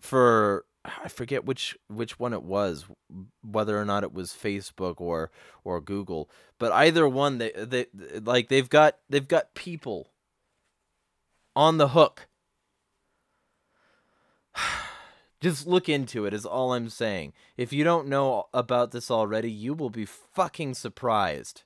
for 0.00 0.64
I 0.84 1.08
forget 1.08 1.44
which 1.44 1.76
which 1.88 2.18
one 2.18 2.32
it 2.32 2.42
was, 2.42 2.86
whether 3.42 3.78
or 3.78 3.84
not 3.84 4.02
it 4.02 4.12
was 4.14 4.30
Facebook 4.30 5.00
or 5.00 5.30
or 5.62 5.80
Google, 5.80 6.30
but 6.58 6.72
either 6.72 7.08
one 7.08 7.38
they 7.38 7.52
they 7.52 7.86
like 8.20 8.48
they've 8.48 8.68
got 8.68 8.96
they've 9.08 9.28
got 9.28 9.54
people 9.54 10.10
on 11.54 11.76
the 11.76 11.88
hook 11.88 12.28
just 15.40 15.66
look 15.66 15.88
into 15.88 16.26
it 16.26 16.34
is 16.34 16.46
all 16.46 16.72
I'm 16.72 16.88
saying. 16.88 17.32
If 17.56 17.72
you 17.72 17.84
don't 17.84 18.08
know 18.08 18.48
about 18.52 18.92
this 18.92 19.10
already, 19.10 19.50
you 19.50 19.74
will 19.74 19.90
be 19.90 20.04
fucking 20.06 20.74
surprised. 20.74 21.64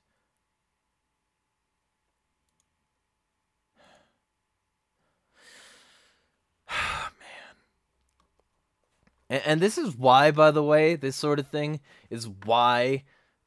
And, 9.29 9.41
and, 9.45 9.61
this 9.61 9.77
is 9.77 9.95
why, 9.95 10.31
by 10.31 10.51
the 10.51 10.63
way, 10.63 10.95
this 10.95 11.15
sort 11.15 11.39
of 11.39 11.47
thing 11.47 11.79
is 12.09 12.27
why 12.27 13.03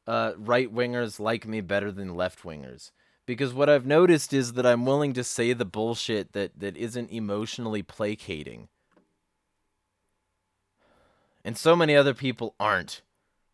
uh, 0.07 0.33
right 0.37 0.73
wingers 0.75 1.21
like 1.21 1.47
me 1.47 1.61
better 1.61 1.93
than 1.93 2.17
left 2.17 2.43
wingers. 2.43 2.91
Because 3.27 3.53
what 3.53 3.69
I've 3.69 3.87
noticed 3.87 4.33
is 4.33 4.55
that 4.55 4.67
I'm 4.67 4.87
willing 4.87 5.13
to 5.13 5.23
say 5.23 5.53
the 5.53 5.65
bullshit 5.65 6.33
that, 6.33 6.59
that 6.59 6.77
isn't 6.77 7.11
emotionally 7.11 7.83
placating 7.83 8.69
and 11.49 11.57
so 11.57 11.75
many 11.75 11.97
other 11.97 12.13
people 12.13 12.55
aren't. 12.61 13.01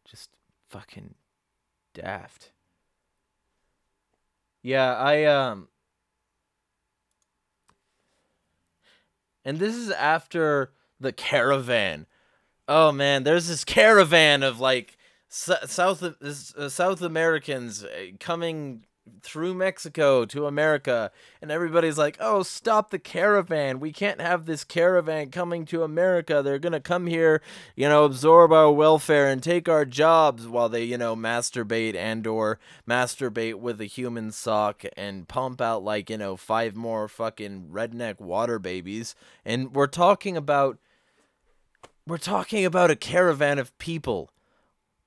Just 0.05 0.31
fucking 0.69 1.15
daft. 1.93 2.51
Yeah, 4.63 4.97
I 4.97 5.25
um 5.25 5.69
And 9.45 9.61
this 9.61 9.77
is 9.77 9.93
after 9.93 10.73
the 10.99 11.13
caravan. 11.13 12.07
Oh 12.68 12.92
man, 12.92 13.24
there's 13.24 13.48
this 13.48 13.64
caravan 13.64 14.42
of 14.42 14.61
like 14.61 14.96
South 15.29 16.03
uh, 16.03 16.68
South 16.68 17.03
Americans 17.03 17.85
uh, 17.85 17.88
coming 18.20 18.85
through 19.22 19.53
Mexico 19.53 20.24
to 20.24 20.46
America, 20.46 21.11
and 21.42 21.50
everybody's 21.50 21.98
like, 21.98 22.16
"Oh, 22.20 22.42
stop 22.42 22.90
the 22.90 22.98
caravan! 22.98 23.81
We 23.81 23.92
can't 23.92 24.20
have 24.20 24.46
this 24.46 24.64
caravan 24.64 25.31
coming 25.31 25.66
to 25.66 25.83
America. 25.83 26.40
They're 26.42 26.59
gonna 26.59 26.81
come 26.81 27.07
here, 27.07 27.42
you 27.77 27.88
know, 27.88 28.05
absorb 28.05 28.53
our 28.53 28.70
welfare 28.72 29.29
and 29.29 29.42
take 29.42 29.68
our 29.68 29.85
jobs 29.85 30.46
while 30.48 30.68
they, 30.70 30.85
you 30.85 30.96
know, 30.96 31.14
masturbate 31.16 31.96
and 31.96 32.27
or 32.27 32.59
masturbate 32.88 33.57
with 33.57 33.81
a 33.81 33.87
human 33.87 34.31
sock 34.31 34.85
and 34.96 35.29
pump 35.29 35.61
out 35.61 35.83
like 35.85 36.09
you 36.09 36.16
know 36.18 36.37
five 36.37 36.74
more 36.77 37.09
fucking 37.09 37.68
redneck 37.72 38.20
water 38.20 38.59
babies." 38.59 39.14
And 39.44 39.74
we're 39.74 39.87
talking 39.88 40.37
about, 40.37 40.79
we're 42.07 42.19
talking 42.19 42.64
about 42.64 42.90
a 42.90 42.97
caravan 42.97 43.59
of 43.59 43.77
people 43.79 44.31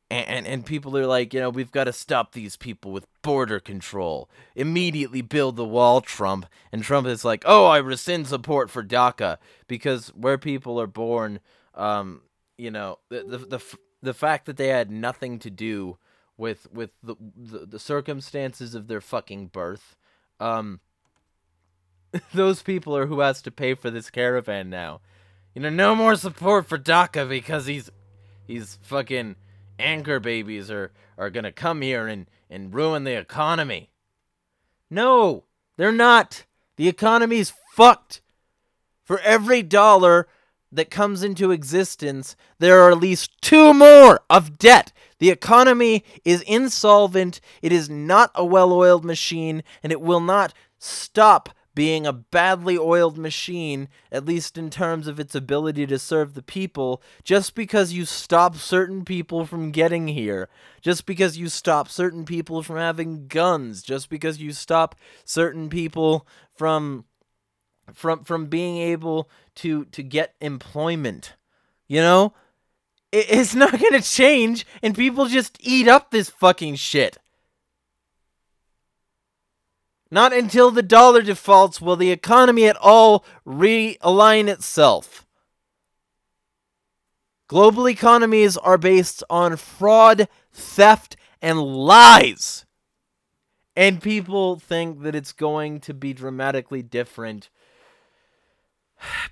and, 0.10 0.28
and, 0.28 0.48
and 0.48 0.66
people 0.66 0.98
are 0.98 1.06
like, 1.06 1.34
you 1.34 1.40
know, 1.40 1.50
we've 1.50 1.72
got 1.72 1.86
to 1.86 1.94
stop 1.94 2.32
these 2.32 2.56
people 2.56 2.92
with 2.92 3.08
border 3.22 3.60
control. 3.60 4.30
Immediately 4.56 5.22
build 5.22 5.56
the 5.56 5.66
wall, 5.66 6.02
Trump. 6.02 6.46
And 6.72 6.82
Trump 6.82 7.08
is 7.08 7.26
like, 7.26 7.44
oh, 7.46 7.66
I 7.66 7.78
rescind 7.78 8.28
support 8.28 8.70
for 8.70 8.84
DACA 8.84 9.38
because 9.68 10.10
where 10.10 10.38
people 10.38 10.80
are 10.80 10.88
born, 10.88 11.40
um, 11.76 12.22
you 12.58 12.72
know, 12.72 13.00
the 13.10 13.24
the 13.24 13.38
the, 13.38 13.78
the 14.02 14.14
fact 14.14 14.46
that 14.46 14.58
they 14.58 14.70
had 14.70 14.90
nothing 14.90 15.40
to 15.40 15.50
do 15.50 15.98
with 16.38 16.72
with 16.72 16.92
the, 17.04 17.16
the, 17.36 17.66
the 17.66 17.80
circumstances 17.80 18.76
of 18.76 18.88
their 18.88 19.02
fucking 19.02 19.48
birth, 19.48 19.98
um, 20.40 20.80
those 22.34 22.62
people 22.62 22.96
are 22.96 23.08
who 23.08 23.20
has 23.20 23.42
to 23.42 23.52
pay 23.52 23.74
for 23.74 23.92
this 23.92 24.10
caravan 24.10 24.70
now. 24.70 25.02
You 25.58 25.64
know, 25.64 25.70
no 25.70 25.96
more 25.96 26.16
support 26.16 26.68
for 26.68 26.78
DACA 26.78 27.28
because 27.28 27.66
he's 27.66 27.90
he's 28.46 28.78
fucking 28.84 29.38
anchor 29.80 30.20
babies 30.20 30.70
are, 30.70 30.92
are 31.18 31.32
to 31.32 31.52
come 31.52 31.82
here 31.82 32.06
and, 32.06 32.28
and 32.48 32.72
ruin 32.72 33.06
the 33.06 33.18
economy. 33.18 33.90
No, 34.92 35.46
they're 35.76 35.92
not. 35.92 36.46
The 36.76 36.88
economy's 36.88 37.54
fucked. 37.74 38.22
For 39.04 39.20
every 39.22 39.64
dollar 39.64 40.28
that 40.72 40.92
comes 40.92 41.24
into 41.24 41.50
existence, 41.50 42.36
there 42.60 42.82
are 42.82 42.92
at 42.92 43.00
least 43.00 43.32
two 43.42 43.74
more 43.74 44.22
of 44.30 44.60
debt. 44.60 44.94
The 45.18 45.32
economy 45.32 46.04
is 46.24 46.44
insolvent. 46.44 47.42
It 47.64 47.72
is 47.72 47.90
not 47.90 48.30
a 48.36 48.46
well 48.46 48.72
oiled 48.72 49.04
machine, 49.04 49.64
and 49.82 49.92
it 49.92 50.02
will 50.02 50.22
not 50.22 50.54
stop 50.78 51.50
being 51.78 52.08
a 52.08 52.12
badly 52.12 52.76
oiled 52.76 53.20
machine, 53.20 53.88
at 54.12 54.26
least 54.26 54.58
in 54.58 54.68
terms 54.68 55.08
of 55.08 55.20
its 55.20 55.36
ability 55.36 55.86
to 55.86 56.00
serve 56.00 56.34
the 56.34 56.42
people, 56.42 57.04
just 57.24 57.54
because 57.54 57.94
you 57.94 58.04
stop 58.04 58.56
certain 58.56 59.06
people 59.06 59.46
from 59.46 59.70
getting 59.70 60.08
here, 60.08 60.50
just 60.82 61.06
because 61.06 61.38
you 61.38 61.48
stop 61.48 61.88
certain 61.88 62.26
people 62.26 62.64
from 62.64 62.78
having 62.78 63.28
guns, 63.28 63.84
just 63.84 64.10
because 64.10 64.42
you 64.42 64.54
stop 64.54 64.96
certain 65.24 65.70
people 65.70 66.26
from 66.56 67.06
from 67.94 68.24
from 68.24 68.48
being 68.48 68.78
able 68.78 69.30
to 69.54 69.86
to 69.86 70.02
get 70.02 70.34
employment. 70.42 71.36
You 71.88 72.02
know? 72.02 72.34
It, 73.12 73.28
it's 73.30 73.54
not 73.64 73.80
going 73.80 73.94
to 73.94 74.02
change 74.02 74.66
and 74.82 74.96
people 74.96 75.28
just 75.28 75.60
eat 75.62 75.88
up 75.88 76.10
this 76.10 76.32
fucking 76.32 76.78
shit. 76.78 77.20
Not 80.10 80.34
until 80.34 80.72
the 80.72 80.84
dollar 80.84 81.22
defaults 81.22 81.82
will 81.82 81.96
the 81.96 82.12
economy 82.12 82.66
at 82.68 82.78
all 82.78 83.26
realign 83.46 84.48
itself. 84.48 85.26
Global 87.48 87.88
economies 87.88 88.58
are 88.58 88.78
based 88.78 89.24
on 89.30 89.56
fraud, 89.56 90.28
theft, 90.52 91.16
and 91.42 91.62
lies. 91.62 92.66
And 93.76 94.02
people 94.02 94.58
think 94.58 95.04
that 95.04 95.16
it's 95.16 95.34
going 95.34 95.80
to 95.82 95.94
be 95.94 96.14
dramatically 96.14 96.82
different 96.82 97.50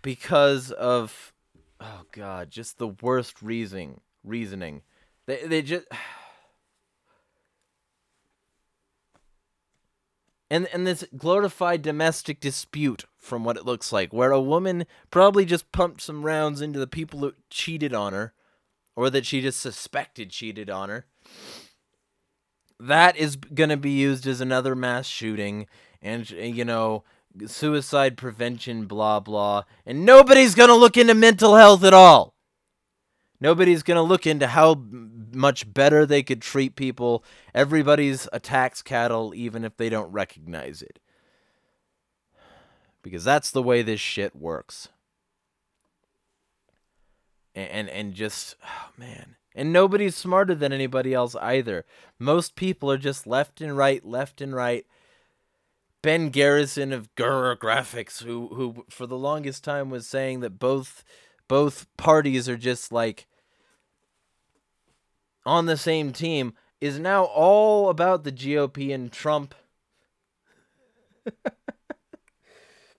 because 0.02 0.72
of 0.72 1.34
oh 1.82 2.04
god, 2.12 2.52
just 2.52 2.78
the 2.78 2.88
worst 2.88 3.42
reasoning, 3.42 4.02
reasoning. 4.24 4.84
They 5.26 5.46
they 5.48 5.62
just 5.62 5.86
and 10.50 10.68
and 10.74 10.86
this 10.86 11.04
glorified 11.18 11.82
domestic 11.82 12.40
dispute 12.40 13.06
from 13.18 13.44
what 13.44 13.58
it 13.58 13.66
looks 13.66 13.92
like 13.92 14.14
where 14.14 14.32
a 14.32 14.42
woman 14.42 14.86
probably 15.10 15.46
just 15.46 15.72
pumped 15.72 16.02
some 16.02 16.24
rounds 16.24 16.62
into 16.62 16.80
the 16.80 16.88
people 16.88 17.20
who 17.20 17.34
cheated 17.50 17.94
on 17.94 18.14
her 18.14 18.34
or 18.96 19.10
that 19.10 19.26
she 19.26 19.42
just 19.42 19.60
suspected 19.60 20.30
cheated 20.30 20.70
on 20.70 20.90
her 20.90 21.06
that 22.80 23.16
is 23.18 23.36
going 23.36 23.70
to 23.70 23.78
be 23.78 23.92
used 23.92 24.28
as 24.28 24.42
another 24.42 24.76
mass 24.76 25.08
shooting 25.08 25.66
and 26.02 26.30
you 26.30 26.66
know 26.66 27.04
suicide 27.48 28.16
prevention 28.16 28.86
blah 28.86 29.20
blah 29.20 29.64
and 29.86 30.06
nobody's 30.06 30.56
going 30.56 30.70
to 30.70 30.76
look 30.76 30.98
into 30.98 31.16
mental 31.16 31.56
health 31.56 31.84
at 31.84 31.94
all 31.94 32.35
Nobody's 33.46 33.84
going 33.84 33.98
to 33.98 34.02
look 34.02 34.26
into 34.26 34.48
how 34.48 34.82
much 35.32 35.72
better 35.72 36.04
they 36.04 36.24
could 36.24 36.42
treat 36.42 36.76
people. 36.76 37.24
Everybody's 37.54 38.28
a 38.34 38.40
tax 38.40 38.82
cattle, 38.82 39.34
even 39.36 39.64
if 39.64 39.78
they 39.78 39.88
don't 39.88 40.12
recognize 40.12 40.82
it. 40.82 40.98
Because 43.04 43.24
that's 43.24 43.52
the 43.52 43.62
way 43.62 43.84
this 43.84 44.00
shit 44.00 44.36
works. 44.36 44.88
And, 47.54 47.70
and, 47.70 47.90
and 47.90 48.14
just, 48.16 48.56
oh 48.64 48.90
man. 48.98 49.36
And 49.54 49.72
nobody's 49.72 50.16
smarter 50.16 50.56
than 50.56 50.74
anybody 50.74 51.14
else 51.14 51.36
either. 51.36 51.86
Most 52.18 52.56
people 52.56 52.92
are 52.92 52.98
just 52.98 53.28
left 53.28 53.62
and 53.62 53.78
right, 53.78 54.04
left 54.04 54.42
and 54.42 54.56
right. 54.56 54.88
Ben 56.02 56.30
Garrison 56.30 56.92
of 56.92 57.14
GrrrGraphics, 57.14 58.24
who 58.24 58.48
who 58.56 58.86
for 58.90 59.06
the 59.06 59.20
longest 59.20 59.64
time 59.64 59.92
was 59.92 60.08
saying 60.08 60.40
that 60.40 60.58
both 60.58 61.04
both 61.48 61.86
parties 61.96 62.50
are 62.50 62.58
just 62.58 62.92
like 62.92 63.28
on 65.46 65.66
the 65.66 65.78
same 65.78 66.12
team 66.12 66.54
is 66.82 67.00
now 67.00 67.24
all 67.26 67.90
about 67.90 68.24
the 68.24 68.32
GOP 68.32 68.94
and 68.94 69.12
Trump. 69.12 69.56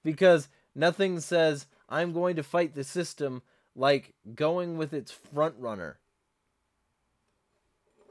because 0.04 0.48
nothing 0.74 1.20
says 1.20 1.66
I'm 1.88 2.12
going 2.12 2.37
to 2.37 2.42
fight 2.42 2.74
the 2.74 2.85
system 2.85 3.42
like 3.74 4.14
going 4.35 4.78
with 4.78 4.92
its 4.92 5.11
front 5.11 5.54
runner. 5.59 5.98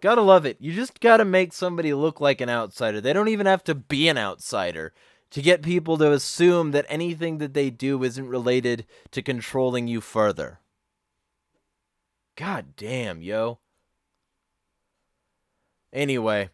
Gotta 0.02 0.22
love 0.22 0.46
it. 0.46 0.58
You 0.60 0.74
just 0.74 1.00
gotta 1.00 1.26
make 1.26 1.52
somebody 1.52 1.94
look 1.94 2.22
like 2.22 2.40
an 2.42 2.50
outsider. 2.50 3.02
They 3.02 3.14
don't 3.14 3.30
even 3.30 3.48
have 3.48 3.64
to 3.64 3.74
be 3.76 4.08
an 4.08 4.18
outsider 4.18 4.94
to 5.32 5.42
get 5.42 5.64
people 5.64 5.98
to 5.98 6.12
assume 6.12 6.72
that 6.72 6.86
anything 6.88 7.40
that 7.40 7.54
they 7.54 7.70
do 7.70 8.04
isn't 8.04 8.28
related 8.28 8.86
to 9.12 9.22
controlling 9.22 9.88
you 9.88 10.02
further. 10.02 10.60
God 12.36 12.76
damn, 12.78 13.22
yo. 13.22 13.60
Anyway, 15.96 16.50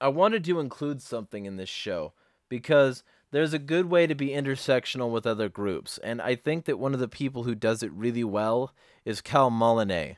I 0.00 0.06
wanted 0.06 0.44
to 0.44 0.60
include 0.60 1.02
something 1.02 1.44
in 1.44 1.56
this 1.56 1.68
show 1.68 2.12
because 2.48 3.02
there's 3.32 3.52
a 3.52 3.58
good 3.58 3.90
way 3.90 4.06
to 4.06 4.14
be 4.14 4.28
intersectional 4.28 5.10
with 5.10 5.26
other 5.26 5.48
groups, 5.48 5.98
and 5.98 6.22
I 6.22 6.36
think 6.36 6.64
that 6.66 6.78
one 6.78 6.94
of 6.94 7.00
the 7.00 7.08
people 7.08 7.42
who 7.42 7.56
does 7.56 7.82
it 7.82 7.92
really 7.92 8.22
well 8.22 8.72
is 9.04 9.20
Cal 9.20 9.50
Molinay. 9.50 10.16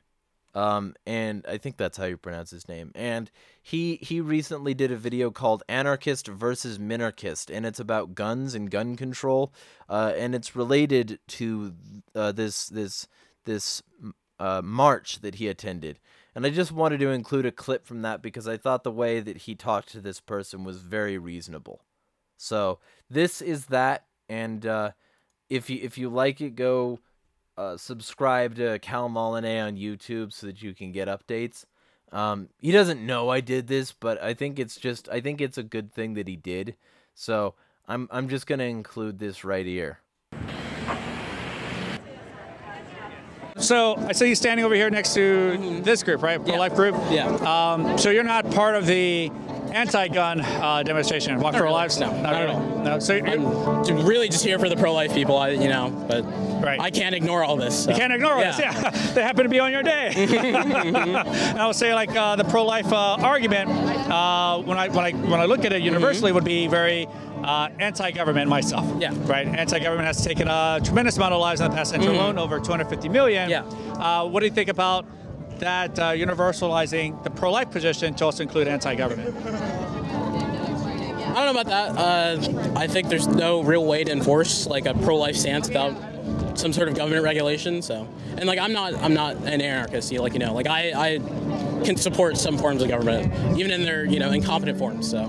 Um, 0.54 0.96
and 1.06 1.46
I 1.48 1.58
think 1.58 1.76
that's 1.76 1.96
how 1.96 2.06
you 2.06 2.16
pronounce 2.16 2.50
his 2.50 2.68
name. 2.68 2.90
And 2.94 3.30
he 3.62 3.96
he 4.02 4.20
recently 4.20 4.74
did 4.74 4.92
a 4.92 4.96
video 4.96 5.30
called 5.30 5.62
"Anarchist 5.68 6.28
versus 6.28 6.78
Minarchist," 6.78 7.54
and 7.54 7.64
it's 7.64 7.80
about 7.80 8.14
guns 8.14 8.54
and 8.54 8.70
gun 8.70 8.96
control. 8.96 9.54
Uh, 9.88 10.12
and 10.16 10.34
it's 10.34 10.54
related 10.56 11.20
to 11.28 11.74
uh, 12.14 12.32
this 12.32 12.68
this 12.68 13.06
this 13.44 13.82
uh, 14.40 14.60
march 14.62 15.20
that 15.20 15.36
he 15.36 15.48
attended. 15.48 16.00
And 16.34 16.46
I 16.46 16.50
just 16.50 16.72
wanted 16.72 17.00
to 17.00 17.10
include 17.10 17.46
a 17.46 17.52
clip 17.52 17.86
from 17.86 18.02
that 18.02 18.22
because 18.22 18.46
I 18.46 18.56
thought 18.56 18.84
the 18.84 18.92
way 18.92 19.20
that 19.20 19.38
he 19.38 19.54
talked 19.54 19.90
to 19.92 20.00
this 20.00 20.20
person 20.20 20.64
was 20.64 20.78
very 20.78 21.18
reasonable. 21.18 21.82
So 22.36 22.78
this 23.08 23.42
is 23.42 23.66
that, 23.66 24.04
and 24.28 24.64
uh, 24.64 24.92
if 25.48 25.68
you 25.68 25.80
if 25.82 25.98
you 25.98 26.08
like 26.08 26.40
it, 26.40 26.54
go 26.54 27.00
uh, 27.58 27.76
subscribe 27.76 28.54
to 28.56 28.78
Cal 28.78 29.10
Molinay 29.10 29.62
on 29.62 29.76
YouTube 29.76 30.32
so 30.32 30.46
that 30.46 30.62
you 30.62 30.72
can 30.72 30.92
get 30.92 31.08
updates. 31.08 31.64
Um, 32.12 32.48
he 32.58 32.72
doesn't 32.72 33.04
know 33.04 33.28
I 33.28 33.40
did 33.40 33.66
this, 33.66 33.92
but 33.92 34.22
I 34.22 34.34
think 34.34 34.58
it's 34.58 34.76
just 34.76 35.08
I 35.10 35.20
think 35.20 35.40
it's 35.40 35.58
a 35.58 35.62
good 35.62 35.92
thing 35.92 36.14
that 36.14 36.28
he 36.28 36.36
did. 36.36 36.76
So 37.14 37.54
I'm 37.86 38.08
I'm 38.10 38.28
just 38.28 38.46
gonna 38.46 38.64
include 38.64 39.18
this 39.18 39.44
right 39.44 39.66
here. 39.66 39.98
So 43.70 43.94
I 43.94 44.10
see 44.10 44.28
you 44.28 44.34
standing 44.34 44.66
over 44.66 44.74
here 44.74 44.90
next 44.90 45.14
to 45.14 45.80
this 45.82 46.02
group, 46.02 46.24
right? 46.24 46.44
Pro 46.44 46.56
Life 46.56 46.74
group. 46.74 46.96
Yeah. 47.08 47.28
Um, 47.36 47.96
so 47.98 48.10
you're 48.10 48.24
not 48.24 48.50
part 48.50 48.74
of 48.74 48.84
the 48.84 49.30
anti-gun 49.72 50.40
uh, 50.40 50.82
demonstration. 50.82 51.38
Walk 51.40 51.54
for 51.54 51.62
really. 51.62 51.72
Lives. 51.74 51.98
No, 51.98 52.10
not 52.20 52.34
at 52.34 52.48
all. 52.48 52.60
No. 52.84 52.98
So 52.98 53.14
I'm 53.16 54.06
really 54.06 54.28
just 54.28 54.44
here 54.44 54.58
for 54.58 54.68
the 54.68 54.76
pro-life 54.76 55.12
people, 55.14 55.36
I, 55.38 55.50
you 55.50 55.68
know. 55.68 55.90
But 56.08 56.24
Right. 56.60 56.80
I 56.80 56.90
can't 56.90 57.14
ignore 57.14 57.42
all 57.42 57.56
this. 57.56 57.84
so. 57.84 57.90
You 57.90 57.96
can't 57.96 58.12
ignore 58.12 58.38
this. 58.38 58.58
Yeah, 58.58 58.90
they 59.14 59.22
happen 59.22 59.44
to 59.44 59.48
be 59.48 59.58
on 59.60 59.72
your 59.72 59.82
day. 59.82 60.12
and 60.14 61.58
I 61.58 61.66
would 61.66 61.76
say 61.76 61.94
like 61.94 62.14
uh, 62.14 62.36
the 62.36 62.44
pro-life 62.44 62.92
uh, 62.92 63.16
argument 63.20 63.70
uh, 63.70 64.58
when 64.62 64.76
I 64.78 64.88
when 64.88 65.04
I 65.04 65.12
when 65.12 65.40
I 65.40 65.46
look 65.46 65.64
at 65.64 65.72
it 65.72 65.82
universally 65.82 66.32
would 66.32 66.44
be 66.44 66.66
very 66.66 67.06
uh, 67.42 67.70
anti-government 67.78 68.48
myself. 68.48 68.84
Yeah. 69.00 69.14
Right. 69.22 69.46
Anti-government 69.46 70.06
has 70.06 70.22
taken 70.22 70.48
a 70.48 70.80
tremendous 70.84 71.16
amount 71.16 71.32
of 71.34 71.40
lives 71.40 71.60
in 71.60 71.70
the 71.70 71.76
past 71.76 71.90
century 71.90 72.14
alone, 72.14 72.38
over 72.38 72.58
250 72.60 73.08
million. 73.08 73.48
Yeah. 73.48 73.62
Uh, 73.62 74.26
what 74.26 74.40
do 74.40 74.46
you 74.46 74.52
think 74.52 74.68
about 74.68 75.06
that 75.60 75.98
uh, 75.98 76.10
universalizing 76.10 77.22
the 77.22 77.30
pro-life 77.30 77.70
position 77.70 78.14
to 78.14 78.24
also 78.24 78.42
include 78.42 78.68
anti-government? 78.68 79.34
I 81.30 81.34
don't 81.34 81.54
know 81.54 81.60
about 81.60 81.66
that. 81.66 81.96
Uh, 81.96 82.78
I 82.78 82.86
think 82.86 83.08
there's 83.08 83.28
no 83.28 83.62
real 83.62 83.86
way 83.86 84.02
to 84.04 84.10
enforce 84.10 84.66
like 84.66 84.86
a 84.86 84.94
pro-life 84.94 85.36
stance 85.36 85.68
without 85.68 85.94
some 86.58 86.72
sort 86.72 86.88
of 86.88 86.96
government 86.96 87.22
regulation. 87.22 87.82
So, 87.82 88.08
and 88.36 88.46
like 88.46 88.58
I'm 88.58 88.72
not 88.72 88.94
I'm 88.94 89.14
not 89.14 89.36
an 89.36 89.60
anarchist. 89.60 90.10
You 90.10 90.18
know, 90.18 90.24
like 90.24 90.32
you 90.32 90.40
know, 90.40 90.52
like 90.52 90.66
I 90.66 90.92
I 90.92 91.18
can 91.84 91.96
support 91.96 92.36
some 92.36 92.58
forms 92.58 92.82
of 92.82 92.88
government, 92.88 93.32
even 93.58 93.70
in 93.70 93.84
their 93.84 94.04
you 94.04 94.18
know 94.18 94.32
incompetent 94.32 94.78
forms. 94.78 95.08
So. 95.08 95.28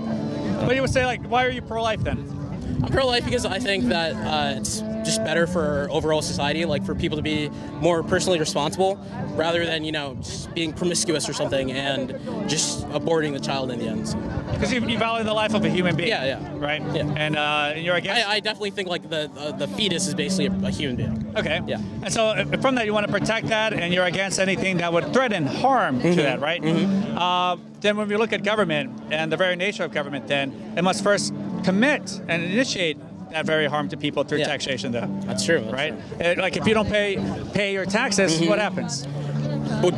But 0.66 0.74
you 0.76 0.82
would 0.82 0.92
say 0.92 1.06
like, 1.06 1.24
why 1.24 1.44
are 1.44 1.50
you 1.50 1.62
pro-life 1.62 2.02
then? 2.04 2.41
I'm 2.82 2.90
pro-life 2.90 3.24
because 3.24 3.46
I 3.46 3.58
think 3.58 3.84
that 3.86 4.14
uh, 4.14 4.58
it's 4.58 4.80
just 5.04 5.22
better 5.24 5.46
for 5.46 5.88
overall 5.90 6.22
society, 6.22 6.64
like 6.64 6.84
for 6.84 6.94
people 6.94 7.16
to 7.16 7.22
be 7.22 7.48
more 7.80 8.02
personally 8.02 8.38
responsible, 8.38 8.96
rather 9.34 9.64
than 9.64 9.84
you 9.84 9.92
know 9.92 10.14
just 10.16 10.52
being 10.54 10.72
promiscuous 10.72 11.28
or 11.28 11.32
something 11.32 11.70
and 11.72 12.10
just 12.48 12.86
aborting 12.88 13.32
the 13.32 13.40
child 13.40 13.70
in 13.70 13.78
the 13.78 13.86
end. 13.86 14.14
Because 14.52 14.72
you, 14.72 14.84
you 14.86 14.98
value 14.98 15.24
the 15.24 15.32
life 15.32 15.54
of 15.54 15.64
a 15.64 15.68
human 15.68 15.96
being. 15.96 16.08
Yeah, 16.08 16.24
yeah. 16.24 16.56
Right. 16.56 16.82
Yeah. 16.94 17.12
And 17.16 17.36
uh, 17.36 17.74
you're 17.76 17.96
against. 17.96 18.26
I, 18.26 18.34
I 18.34 18.40
definitely 18.40 18.70
think 18.70 18.88
like 18.88 19.08
the 19.08 19.30
uh, 19.36 19.52
the 19.52 19.68
fetus 19.68 20.06
is 20.06 20.14
basically 20.14 20.46
a, 20.46 20.68
a 20.68 20.70
human 20.70 20.96
being. 20.96 21.36
Okay. 21.36 21.60
Yeah. 21.66 21.80
And 22.02 22.12
so 22.12 22.26
uh, 22.26 22.44
from 22.60 22.74
that, 22.76 22.86
you 22.86 22.92
want 22.92 23.06
to 23.06 23.12
protect 23.12 23.48
that, 23.48 23.72
and 23.72 23.94
you're 23.94 24.04
against 24.06 24.38
anything 24.38 24.78
that 24.78 24.92
would 24.92 25.12
threaten 25.12 25.46
harm 25.46 26.00
Mm-hmm. 26.02 26.10
to 26.16 26.22
that, 26.22 26.40
right? 26.40 26.62
Uh, 26.64 27.56
then 27.80 27.96
when 27.96 28.08
we 28.08 28.16
look 28.16 28.32
at 28.32 28.42
government 28.44 29.02
and 29.10 29.30
the 29.30 29.36
very 29.36 29.56
nature 29.56 29.84
of 29.84 29.92
government, 29.92 30.26
then 30.26 30.74
it 30.76 30.82
must 30.82 31.02
first 31.02 31.34
commit 31.62 32.20
and 32.28 32.42
initiate 32.42 32.98
that 33.30 33.46
very 33.46 33.66
harm 33.66 33.88
to 33.88 33.96
people 33.96 34.24
through 34.24 34.38
Yeah. 34.38 34.46
taxation, 34.46 34.92
though. 34.92 35.08
That's 35.26 35.44
true. 35.44 35.60
that's 35.60 35.72
Right. 35.72 35.94
true. 36.18 36.26
Uh, 36.26 36.34
Like 36.38 36.56
if 36.56 36.66
you 36.66 36.74
don't 36.74 36.88
pay 36.88 37.18
pay 37.54 37.72
your 37.72 37.86
taxes, 37.86 38.34
Mm-hmm. 38.38 38.48
what 38.50 38.58
happens? 38.58 39.06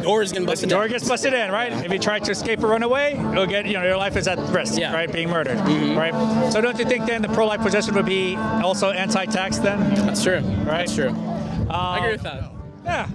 doors 0.02 0.30
getting 0.32 0.46
The 0.46 0.52
busted 0.52 0.68
door 0.70 0.82
down. 0.82 0.90
gets 0.90 1.08
busted 1.08 1.34
in, 1.34 1.50
right? 1.50 1.72
If 1.84 1.92
you 1.92 1.98
try 1.98 2.18
to 2.18 2.30
escape 2.30 2.62
or 2.62 2.68
run 2.68 2.82
away, 2.82 3.18
you'll 3.34 3.46
get, 3.46 3.66
you 3.66 3.74
know, 3.74 3.82
your 3.82 3.96
life 3.98 4.16
is 4.16 4.26
at 4.28 4.38
risk, 4.50 4.78
Yeah. 4.78 4.86
Mm-hmm. 4.86 4.94
right? 4.94 5.12
Being 5.12 5.28
murdered, 5.30 5.58
right? 5.96 6.14
So 6.52 6.60
don't 6.60 6.78
you 6.78 6.84
think 6.86 7.06
then 7.06 7.20
the 7.22 7.28
pro-life 7.28 7.60
position 7.60 7.94
would 7.94 8.06
be 8.06 8.36
also 8.36 8.90
anti-tax 8.90 9.58
then? 9.58 9.78
That's 10.06 10.22
true. 10.22 10.38
Right. 10.40 10.86
That's 10.86 10.94
true. 10.94 11.14
I 11.68 11.98
agree 11.98 12.12
with 12.12 12.22
that. 12.22 12.44
Yeah. 12.84 13.06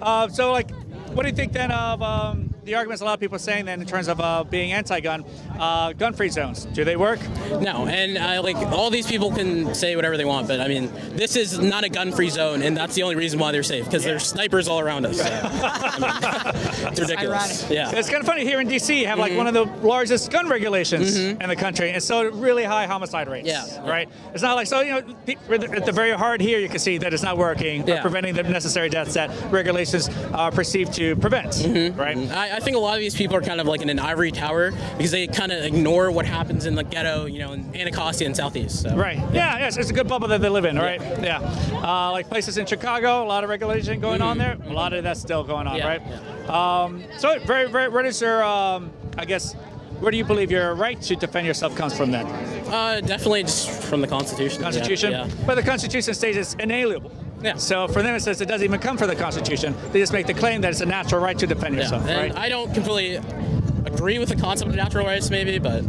Uh, 0.00 0.28
so 0.28 0.52
like, 0.52 0.70
what 1.14 1.22
do 1.22 1.28
you 1.28 1.34
think 1.34 1.52
then 1.52 1.70
of 1.72 2.02
um, 2.02 2.51
the 2.64 2.76
arguments 2.76 3.02
a 3.02 3.04
lot 3.04 3.14
of 3.14 3.20
people 3.20 3.34
are 3.34 3.40
saying 3.40 3.64
then 3.64 3.80
in 3.80 3.86
terms 3.86 4.06
of 4.08 4.20
uh, 4.20 4.44
being 4.44 4.72
anti-gun, 4.72 5.24
uh, 5.58 5.92
gun-free 5.94 6.28
zones? 6.28 6.64
Do 6.66 6.84
they 6.84 6.96
work? 6.96 7.18
No, 7.60 7.86
and 7.86 8.16
uh, 8.16 8.40
like 8.42 8.56
all 8.56 8.88
these 8.88 9.06
people 9.06 9.32
can 9.32 9.74
say 9.74 9.96
whatever 9.96 10.16
they 10.16 10.24
want, 10.24 10.46
but 10.46 10.60
I 10.60 10.68
mean, 10.68 10.90
this 11.16 11.34
is 11.34 11.58
not 11.58 11.82
a 11.82 11.88
gun-free 11.88 12.28
zone, 12.30 12.62
and 12.62 12.76
that's 12.76 12.94
the 12.94 13.02
only 13.02 13.16
reason 13.16 13.40
why 13.40 13.50
they're 13.50 13.64
safe 13.64 13.84
because 13.86 14.04
there's 14.04 14.24
snipers 14.24 14.68
all 14.68 14.80
around 14.80 15.06
us. 15.06 15.20
So, 15.22 15.28
I 15.28 15.98
mean, 15.98 16.88
it's 16.92 17.00
ridiculous. 17.00 17.70
Yeah. 17.70 17.90
It's 17.94 18.08
kind 18.08 18.20
of 18.20 18.26
funny 18.26 18.44
here 18.44 18.60
in 18.60 18.68
DC. 18.68 18.96
You 18.98 19.06
have 19.06 19.18
like 19.18 19.36
one 19.36 19.46
of 19.46 19.54
the 19.54 19.64
largest 19.86 20.30
gun 20.30 20.48
regulations 20.48 21.16
in 21.16 21.38
the 21.38 21.54
country, 21.56 21.90
and 21.90 22.02
so 22.02 22.30
really 22.30 22.64
high 22.64 22.86
homicide 22.86 23.28
rates. 23.28 23.46
Yeah. 23.46 23.88
Right. 23.88 24.08
It's 24.32 24.42
not 24.42 24.56
like 24.56 24.66
so 24.66 24.80
you 24.80 24.90
know 24.92 25.02
pe- 25.26 25.36
at 25.48 25.84
the 25.86 25.92
very 25.92 26.12
heart 26.12 26.40
here 26.40 26.58
you 26.58 26.68
can 26.68 26.78
see 26.78 26.98
that 26.98 27.12
it's 27.12 27.22
not 27.22 27.36
working 27.36 27.86
Yeah. 27.86 28.00
preventing 28.00 28.34
the 28.34 28.42
necessary 28.44 28.88
deaths 28.88 29.14
that 29.14 29.30
regulations 29.52 30.08
are 30.32 30.50
perceived 30.50 30.92
to 30.94 31.14
prevent. 31.16 31.52
Mm-hmm. 31.52 31.98
Right. 32.00 32.16
I, 32.30 32.51
I 32.52 32.60
think 32.60 32.76
a 32.76 32.80
lot 32.80 32.94
of 32.94 33.00
these 33.00 33.14
people 33.14 33.36
are 33.36 33.40
kind 33.40 33.60
of 33.60 33.66
like 33.66 33.80
in 33.80 33.88
an 33.88 33.98
ivory 33.98 34.30
tower 34.30 34.72
because 34.96 35.10
they 35.10 35.26
kind 35.26 35.52
of 35.52 35.64
ignore 35.64 36.10
what 36.10 36.26
happens 36.26 36.66
in 36.66 36.74
the 36.74 36.84
ghetto, 36.84 37.24
you 37.24 37.38
know, 37.38 37.52
in 37.52 37.74
Anacostia 37.74 38.26
and 38.26 38.36
Southeast. 38.36 38.82
So. 38.82 38.94
Right. 38.94 39.18
Yeah. 39.32 39.58
Yes. 39.58 39.76
It's 39.78 39.90
a 39.90 39.94
good 39.94 40.06
bubble 40.06 40.28
that 40.28 40.40
they 40.40 40.48
live 40.48 40.66
in. 40.66 40.76
Right. 40.76 41.00
Yeah. 41.22 41.38
Uh, 41.72 42.12
like 42.12 42.28
places 42.28 42.58
in 42.58 42.66
Chicago, 42.66 43.22
a 43.22 43.24
lot 43.24 43.42
of 43.42 43.50
regulation 43.50 44.00
going 44.00 44.20
on 44.20 44.36
there. 44.36 44.58
A 44.66 44.72
lot 44.72 44.92
of 44.92 45.02
that's 45.02 45.20
still 45.20 45.44
going 45.44 45.66
on. 45.66 45.76
Yeah, 45.76 45.86
Right. 45.86 46.48
Um, 46.50 47.02
so 47.18 47.38
very, 47.40 47.70
very. 47.70 47.88
Where 47.88 48.02
does 48.02 48.20
your, 48.20 48.42
um, 48.44 48.92
I 49.16 49.24
guess, 49.24 49.54
where 50.00 50.10
do 50.10 50.16
you 50.16 50.24
believe 50.24 50.50
your 50.50 50.74
right 50.74 51.00
to 51.02 51.16
defend 51.16 51.46
yourself 51.46 51.76
comes 51.76 51.96
from 51.96 52.10
then? 52.10 52.26
Uh, 52.26 53.00
definitely 53.00 53.44
just 53.44 53.70
from 53.84 54.00
the 54.00 54.08
Constitution. 54.08 54.60
Yeah, 54.60 54.64
Constitution. 54.64 55.12
Yeah. 55.12 55.28
But 55.46 55.54
the 55.54 55.62
Constitution 55.62 56.12
states 56.14 56.36
it's 56.36 56.54
inalienable. 56.54 57.12
Yeah. 57.42 57.56
So 57.56 57.88
for 57.88 58.02
them, 58.02 58.14
it 58.14 58.20
says 58.20 58.40
it 58.40 58.46
doesn't 58.46 58.64
even 58.64 58.80
come 58.80 58.96
from 58.96 59.08
the 59.08 59.16
Constitution. 59.16 59.74
They 59.92 60.00
just 60.00 60.12
make 60.12 60.26
the 60.26 60.34
claim 60.34 60.60
that 60.62 60.70
it's 60.70 60.80
a 60.80 60.86
natural 60.86 61.20
right 61.20 61.38
to 61.38 61.46
defend 61.46 61.74
Yeah. 61.76 61.82
yourself. 61.82 62.06
And 62.08 62.34
Right. 62.34 62.36
I 62.36 62.48
don't 62.48 62.72
completely 62.72 63.16
agree 63.86 64.18
with 64.18 64.28
the 64.28 64.36
concept 64.36 64.70
of 64.70 64.76
natural 64.76 65.06
rights, 65.06 65.30
maybe, 65.30 65.58
but 65.58 65.82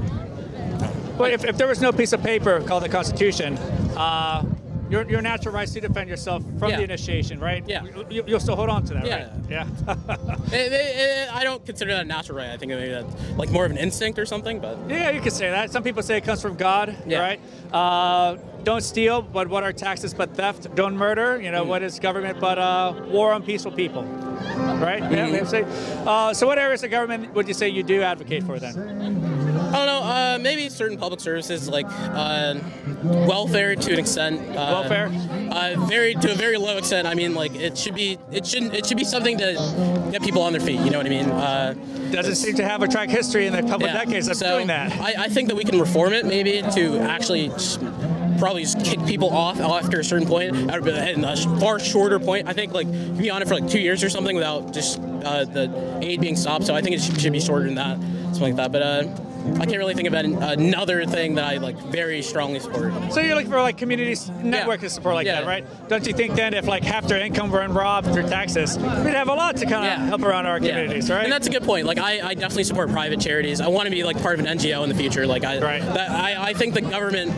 But 1.17 1.31
if, 1.31 1.45
if 1.45 1.57
there 1.57 1.67
was 1.67 1.79
no 1.79 1.91
piece 1.91 2.11
of 2.11 2.23
paper 2.23 2.59
called 2.61 2.81
the 2.83 2.89
Constitution, 2.89 3.55
uh, 3.95 4.43
your, 4.89 5.07
your 5.07 5.21
natural 5.21 5.53
rights 5.53 5.71
to 5.73 5.79
defend 5.79 6.09
yourself 6.09 6.43
from 6.57 6.71
Yeah. 6.71 6.77
the 6.77 6.83
initiation, 6.83 7.39
right? 7.39 7.63
Yeah. 7.67 7.83
You, 8.09 8.23
you'll 8.25 8.39
still 8.39 8.55
hold 8.55 8.69
on 8.69 8.83
to 8.85 8.93
that, 8.95 9.05
Yeah. 9.05 9.15
right? 9.15 9.29
Yeah. 9.47 9.67
it, 10.51 10.71
it, 10.71 10.73
it, 10.73 11.29
I 11.35 11.43
don't 11.43 11.63
consider 11.65 11.93
that 11.93 12.01
a 12.01 12.07
natural 12.07 12.39
right. 12.39 12.49
I 12.49 12.57
think 12.57 12.71
maybe 12.71 12.91
that's 12.91 13.13
like 13.37 13.51
more 13.51 13.63
of 13.65 13.71
an 13.71 13.77
instinct 13.77 14.17
or 14.17 14.25
something. 14.25 14.59
But 14.59 14.77
yeah, 14.89 15.11
you 15.11 15.21
could 15.21 15.33
say 15.33 15.49
that. 15.51 15.71
Some 15.71 15.83
people 15.83 16.01
say 16.01 16.17
it 16.17 16.23
comes 16.23 16.41
from 16.41 16.55
God, 16.55 16.95
Yeah. 17.05 17.19
right? 17.19 17.39
Uh, 17.71 18.37
don't 18.63 18.81
steal, 18.81 19.21
but 19.21 19.47
what 19.47 19.63
are 19.63 19.73
taxes 19.73 20.13
but 20.13 20.35
theft? 20.35 20.73
Don't 20.75 20.95
murder, 20.95 21.41
you 21.41 21.51
know, 21.51 21.63
what 21.63 21.83
is 21.83 21.99
government 21.99 22.39
but 22.39 22.57
uh, 22.57 22.93
war 23.07 23.33
on 23.33 23.43
peaceful 23.43 23.71
people, 23.71 24.03
right? 24.33 24.99
Yeah, 25.11 25.27
we 25.29 25.33
have 25.37 25.49
to 25.49 25.65
say. 25.65 25.65
Uh, 26.05 26.33
so 26.33 26.47
what 26.47 26.57
areas 26.59 26.83
of 26.83 26.91
government 26.91 27.33
would 27.33 27.47
you 27.47 27.53
say 27.53 27.69
you 27.69 27.83
do 27.83 28.01
advocate 28.01 28.43
for 28.43 28.59
then? 28.59 28.77
I 28.77 29.75
don't 29.77 29.85
know. 29.87 30.03
Uh, 30.03 30.37
maybe 30.41 30.69
certain 30.69 30.97
public 30.97 31.19
services 31.19 31.67
like 31.69 31.85
uh, 31.89 32.55
welfare 33.03 33.75
to 33.75 33.93
an 33.93 33.99
extent. 33.99 34.39
Uh, 34.49 34.53
Welfare? 34.83 35.11
Uh, 35.51 35.75
very 35.87 36.13
to 36.15 36.31
a 36.31 36.35
very 36.35 36.57
low 36.57 36.77
extent. 36.77 37.07
I 37.07 37.13
mean, 37.13 37.33
like 37.33 37.55
it 37.55 37.77
should 37.77 37.95
be. 37.95 38.17
It 38.31 38.45
shouldn't. 38.45 38.73
It 38.73 38.85
should 38.85 38.97
be 38.97 39.03
something 39.03 39.37
to 39.39 40.09
get 40.11 40.21
people 40.21 40.41
on 40.41 40.53
their 40.53 40.61
feet. 40.61 40.79
You 40.79 40.89
know 40.91 40.97
what 40.97 41.07
I 41.07 41.09
mean? 41.09 41.29
Uh, 41.29 41.73
Doesn't 42.11 42.35
seem 42.35 42.55
to 42.55 42.63
have 42.63 42.83
a 42.83 42.87
track 42.87 43.09
history 43.09 43.47
in 43.47 43.53
the 43.53 43.61
couple 43.61 43.87
yeah. 43.87 43.99
of 44.01 44.05
decades 44.07 44.27
of 44.27 44.37
so 44.37 44.55
doing 44.57 44.67
that. 44.67 44.91
I, 44.99 45.23
I 45.25 45.29
think 45.29 45.47
that 45.49 45.55
we 45.55 45.63
can 45.63 45.79
reform 45.79 46.13
it 46.13 46.25
maybe 46.25 46.61
to 46.73 46.99
actually. 46.99 47.49
s- 47.49 47.79
Probably 48.39 48.63
just 48.63 48.83
kick 48.83 49.05
people 49.05 49.29
off 49.29 49.59
after 49.59 49.99
a 49.99 50.03
certain 50.03 50.27
point, 50.27 50.69
at 50.69 50.85
a 50.85 51.59
far 51.59 51.79
shorter 51.79 52.19
point. 52.19 52.47
I 52.47 52.51
think 52.51 52.73
like 52.73 52.87
you 52.87 52.93
can 52.93 53.17
be 53.17 53.29
on 53.29 53.41
it 53.41 53.47
for 53.47 53.53
like 53.53 53.69
two 53.69 53.79
years 53.79 54.03
or 54.03 54.09
something 54.09 54.22
without 54.25 54.73
just 54.73 54.99
uh, 54.99 55.45
the 55.45 55.99
aid 56.01 56.21
being 56.21 56.35
stopped. 56.35 56.65
So 56.65 56.73
I 56.75 56.81
think 56.81 56.95
it 56.95 57.01
should, 57.01 57.19
should 57.19 57.33
be 57.33 57.39
shorter 57.39 57.65
than 57.65 57.75
that, 57.75 57.99
something 58.33 58.41
like 58.41 58.55
that. 58.55 58.71
But 58.71 58.81
uh, 58.81 59.03
I 59.59 59.65
can't 59.65 59.77
really 59.77 59.93
think 59.93 60.07
of 60.07 60.13
an- 60.13 60.41
another 60.41 61.05
thing 61.05 61.35
that 61.35 61.43
I 61.45 61.57
like 61.57 61.75
very 61.77 62.21
strongly 62.21 62.59
support. 62.61 62.93
So 63.11 63.19
you're 63.19 63.35
looking 63.35 63.51
for 63.51 63.61
like 63.61 63.77
community 63.77 64.15
network 64.41 64.81
and 64.83 64.91
support 64.91 65.15
like 65.15 65.25
Yeah. 65.27 65.41
that, 65.41 65.47
right? 65.47 65.65
Don't 65.89 66.07
you 66.07 66.13
think 66.13 66.35
then 66.35 66.53
if 66.53 66.65
like 66.65 66.83
half 66.83 67.05
their 67.07 67.19
income 67.19 67.51
were 67.51 67.67
robbed 67.67 68.13
through 68.13 68.23
taxes, 68.29 68.77
we'd 68.77 69.13
have 69.13 69.27
a 69.27 69.33
lot 69.33 69.57
to 69.57 69.65
kind 69.65 69.75
of 69.85 69.99
Yeah. 69.99 70.05
help 70.05 70.21
around 70.23 70.45
our 70.45 70.59
Yeah. 70.59 70.69
communities, 70.71 71.09
right? 71.09 71.23
And 71.23 71.31
that's 71.31 71.47
a 71.47 71.51
good 71.51 71.63
point. 71.63 71.85
Like 71.85 71.97
I, 71.99 72.25
I 72.29 72.33
definitely 72.35 72.63
support 72.63 72.89
private 72.91 73.19
charities. 73.19 73.59
I 73.59 73.67
want 73.67 73.85
to 73.87 73.91
be 73.91 74.03
like 74.05 74.21
part 74.21 74.39
of 74.39 74.45
an 74.45 74.57
NGO 74.57 74.81
in 74.83 74.89
the 74.89 74.95
future. 74.95 75.27
Like 75.27 75.43
I, 75.43 75.59
Right. 75.59 75.81
that, 75.81 76.09
I, 76.11 76.49
I 76.51 76.53
think 76.53 76.73
the 76.73 76.81
government 76.81 77.33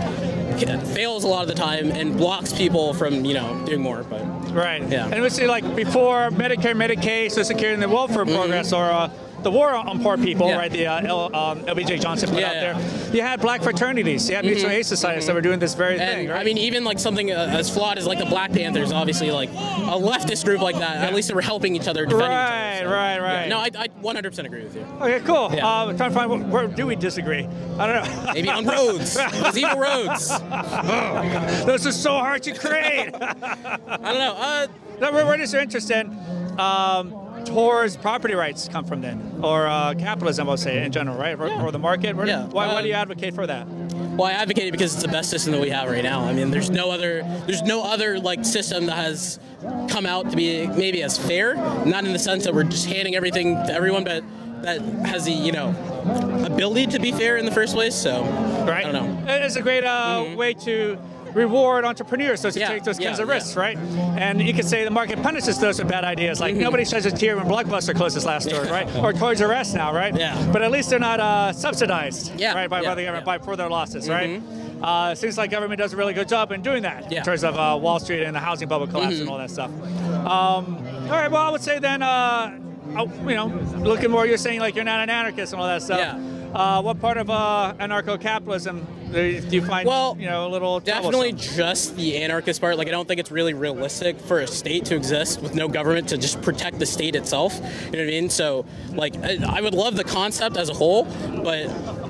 fails 0.94 1.24
a 1.24 1.28
lot 1.28 1.42
of 1.42 1.48
the 1.48 1.56
time 1.56 1.92
and 1.92 2.18
blocks 2.18 2.54
people 2.54 2.94
from 2.94 3.26
you 3.26 3.34
know 3.34 3.62
doing 3.66 3.82
more. 3.82 4.04
But 4.04 4.22
right. 4.56 4.82
Yeah. 4.90 5.10
And 5.12 5.22
we 5.22 5.30
see 5.30 5.48
like 5.48 5.76
before 5.76 6.30
Medicare, 6.32 6.76
Medicaid, 6.76 7.30
Social 7.30 7.44
Security, 7.44 7.74
and 7.74 7.84
the 7.84 7.90
welfare 7.90 8.26
programs 8.26 8.74
or 8.74 8.86
uh, 8.86 9.10
the 9.46 9.52
war 9.52 9.74
on 9.74 10.02
poor 10.02 10.18
people, 10.18 10.48
Mm-hmm. 10.48 10.50
Yeah. 10.50 10.58
right? 10.58 10.72
The 10.72 10.88
uh, 10.88 11.02
L, 11.08 11.36
um, 11.36 11.60
LBJ 11.62 12.02
Johnson 12.02 12.30
put 12.30 12.40
Yeah, 12.40 12.48
out 12.50 12.56
yeah. 12.56 12.74
Mm-hmm. 12.74 13.04
there. 13.06 13.16
You 13.16 13.22
had 13.22 13.40
black 13.40 13.62
fraternities, 13.62 14.28
you 14.30 14.36
had 14.36 14.44
mutual 14.44 14.70
aid 14.72 14.86
societies 14.86 15.26
that 15.28 15.36
were 15.36 15.42
doing 15.42 15.60
this 15.60 15.74
very 15.76 15.98
and 16.00 16.02
thing, 16.02 16.28
right? 16.30 16.42
I 16.42 16.44
mean, 16.44 16.58
even 16.58 16.84
like 16.84 17.00
something 17.00 17.32
uh, 17.32 17.48
as 17.62 17.70
flawed 17.74 17.98
as 17.98 18.06
like 18.08 18.18
the 18.20 18.26
Black 18.26 18.52
Panthers, 18.52 18.92
obviously 18.92 19.30
like 19.32 19.50
a 19.50 19.98
leftist 20.10 20.44
group 20.46 20.62
like 20.62 20.78
that. 20.80 20.98
At 20.98 21.14
least 21.14 21.28
they 21.30 21.34
were 21.36 21.42
helping 21.42 21.76
each 21.76 21.88
other, 21.88 22.06
defending 22.06 22.30
right, 22.32 22.76
each 22.78 22.82
other. 22.82 22.90
so, 22.90 22.96
right, 22.96 23.20
right. 23.20 23.48
No, 23.50 23.60
I, 23.60 23.70
I 23.78 23.88
100% 23.88 24.46
agree 24.46 24.64
with 24.64 24.76
you. 24.76 24.82
okay, 25.00 25.20
cool. 25.22 25.50
Yeah. 25.54 25.68
Uh, 25.68 25.94
trying 25.94 26.10
to 26.10 26.16
find 26.16 26.30
where, 26.30 26.40
where 26.40 26.68
do 26.68 26.86
we 26.88 26.96
disagree? 26.96 27.46
I 27.80 27.86
don't 27.88 27.96
know. 28.04 28.32
Maybe 28.34 28.50
on 28.50 28.66
roads, 28.66 29.14
those 29.32 29.58
evil 29.58 29.80
roads. 29.80 30.30
Those 31.66 31.86
are 31.88 31.92
so 31.92 32.12
hard 32.12 32.44
to 32.44 32.54
create. 32.54 33.14
I 33.14 33.78
don't 33.88 34.20
know. 34.20 34.36
Uh, 34.38 34.68
Now, 35.00 35.12
where, 35.12 35.26
where 35.26 35.38
does 35.38 35.52
your 35.54 35.62
interest 35.62 35.92
in 35.92 36.08
um, 36.60 37.12
towards 37.46 37.96
property 37.98 38.34
rights 38.34 38.68
come 38.68 38.86
from 38.86 39.02
then, 39.02 39.40
or 39.44 39.68
uh, 39.68 39.94
capitalism? 39.96 40.50
I'll 40.50 40.58
say 40.58 40.84
in 40.84 40.92
general, 40.92 41.18
right, 41.18 41.40
or, 41.40 41.50
or 41.62 41.72
the 41.72 41.80
market? 41.80 42.16
Where, 42.16 42.28
Yeah. 42.28 42.46
Why, 42.46 42.68
why 42.68 42.82
do 42.82 42.88
you 42.88 42.94
Uh, 42.96 42.98
advocate 42.98 43.34
for 43.34 43.46
that? 43.48 43.68
Well, 43.68 44.26
I 44.26 44.32
advocate 44.32 44.68
it 44.68 44.72
because 44.72 44.94
it's 44.94 45.04
the 45.04 45.10
best 45.10 45.30
system 45.30 45.52
that 45.54 45.62
we 45.62 45.70
have 45.70 45.90
right 45.90 46.04
now. 46.04 46.24
I 46.24 46.34
mean, 46.34 46.50
there's 46.52 46.70
no 46.70 46.90
other, 46.90 47.24
there's 47.46 47.62
no 47.64 47.84
other 47.84 48.20
like 48.20 48.46
system 48.46 48.86
that 48.86 48.96
has 48.98 49.40
come 49.90 50.06
out 50.06 50.30
to 50.32 50.36
be 50.38 50.68
maybe 50.68 51.04
as 51.04 51.18
fair. 51.18 51.56
Not 51.86 52.06
in 52.06 52.14
the 52.14 52.20
sense 52.20 52.46
that 52.46 52.54
we're 52.54 52.64
just 52.64 52.88
handing 52.88 53.16
everything 53.16 53.56
to 53.56 53.74
everyone, 53.74 54.04
but 54.04 54.24
that 54.62 54.82
has 55.06 55.26
the 55.26 55.32
you 55.32 55.52
know 55.52 55.70
ability 56.46 56.88
to 56.88 57.00
be 57.00 57.12
fair 57.12 57.38
in 57.38 57.46
the 57.46 57.52
first 57.52 57.74
place. 57.76 57.94
So 57.96 58.24
Right. 58.66 58.86
I 58.86 58.92
don't 58.92 58.94
know. 58.94 59.16
Mm-hmm. 59.22 59.28
It's 59.44 59.58
a 59.58 59.62
great 59.62 59.84
uh, 59.84 60.34
way 60.36 60.54
to 60.54 60.98
reward 61.36 61.86
entrepreneurs 61.86 62.42
those 62.42 62.56
who 62.56 62.62
Yeah, 62.62 62.70
take 62.70 62.84
those 62.84 62.98
kinds 62.98 63.18
yeah, 63.20 63.24
of 63.24 63.30
yeah. 63.30 63.36
risks, 63.36 63.56
right? 63.56 63.78
And 64.18 64.42
you 64.42 64.54
could 64.54 64.66
say 64.66 64.84
the 64.84 64.90
market 64.90 65.22
punishes 65.22 65.60
those 65.60 65.78
with 65.80 65.90
bad 65.90 66.04
ideas. 66.04 66.40
Mm-hmm. 66.40 66.44
Like 66.44 66.56
nobody 66.56 66.86
sheds 66.86 67.06
a 67.06 67.12
tear 67.12 67.36
when 67.36 67.46
Blockbuster 67.46 67.96
closes 67.96 68.26
last 68.26 68.50
door, 68.50 68.64
right? 68.64 68.88
Or 69.06 69.14
Toys 69.14 69.42
R 69.42 69.54
Us 69.54 69.74
now, 69.74 69.94
right? 69.94 70.16
Yeah. 70.16 70.50
But 70.52 70.62
at 70.64 70.72
least 70.72 70.90
they're 70.90 71.00
not 71.00 71.20
uh, 71.20 71.54
subsidized, 71.54 72.40
Yeah, 72.40 72.54
right, 72.56 72.70
by, 72.70 72.82
by 72.82 72.96
the 72.96 73.04
government 73.04 73.28
yeah. 73.28 73.34
Mm-hmm. 73.34 73.42
by 73.42 73.46
for 73.46 73.56
their 73.56 73.70
losses, 73.70 74.10
right? 74.10 74.42
Uh, 74.82 75.14
seems 75.16 75.38
like 75.38 75.52
government 75.52 75.80
does 75.80 75.94
a 75.94 75.98
really 75.98 76.14
good 76.14 76.28
job 76.28 76.52
in 76.52 76.62
doing 76.62 76.84
that 76.84 77.12
in 77.12 77.24
terms 77.24 77.44
of 77.44 77.56
uh, 77.58 77.78
Wall 77.80 78.00
Street 78.00 78.24
and 78.24 78.36
the 78.36 78.40
housing 78.40 78.68
bubble 78.68 78.88
collapse 78.88 79.20
and 79.20 79.30
all 79.30 79.38
that 79.38 79.50
stuff. 79.52 79.72
Um, 80.26 80.78
all 81.06 81.12
right, 81.12 81.30
well, 81.32 81.42
I 81.42 81.50
would 81.50 81.62
say 81.62 81.80
then, 81.80 82.02
uh, 82.02 82.58
you 83.28 83.36
know, 83.36 83.48
looking 83.78 84.12
more, 84.12 84.26
you're 84.26 84.38
saying 84.38 84.60
like 84.60 84.76
you're 84.76 84.84
not 84.86 85.02
an 85.02 85.10
anarchist 85.10 85.54
and 85.54 85.62
all 85.62 85.68
that 85.68 85.82
stuff. 85.82 86.00
Yeah. 86.00 86.35
Uh, 86.56 86.82
what 86.82 87.02
part 87.02 87.18
of 87.18 87.30
uh, 87.30 87.74
anarcho-capitalism 87.82 88.88
do 89.12 89.42
do 89.42 89.56
you 89.58 89.62
find, 89.62 89.86
Well, 89.86 90.16
you 90.18 90.26
know, 90.26 90.48
a 90.48 90.50
little 90.50 90.80
Definitely 90.80 91.32
troublesome? 91.32 91.58
just 91.58 91.98
the 91.98 92.16
anarchist 92.24 92.62
part. 92.62 92.78
Like, 92.78 92.88
I 92.88 92.92
don't 92.92 93.06
think 93.06 93.20
it's 93.20 93.30
really 93.30 93.54
realistic 93.54 94.18
for 94.22 94.40
a 94.40 94.48
state 94.48 94.86
to 94.86 94.96
exist 94.96 95.42
with 95.42 95.54
no 95.54 95.68
government 95.68 96.08
to 96.10 96.18
just 96.18 96.42
protect 96.42 96.80
the 96.80 96.86
state 96.86 97.14
itself. 97.14 97.56
You 97.56 97.62
know 97.62 97.98
what 98.00 98.00
I 98.00 98.06
mean? 98.06 98.30
So, 98.30 98.66
like, 98.94 99.18
I, 99.18 99.38
I 99.46 99.60
would 99.60 99.74
love 99.74 99.98
the 99.98 100.06
concept 100.06 100.56
as 100.56 100.70
a 100.70 100.74
whole, 100.74 101.04
but 101.44 101.66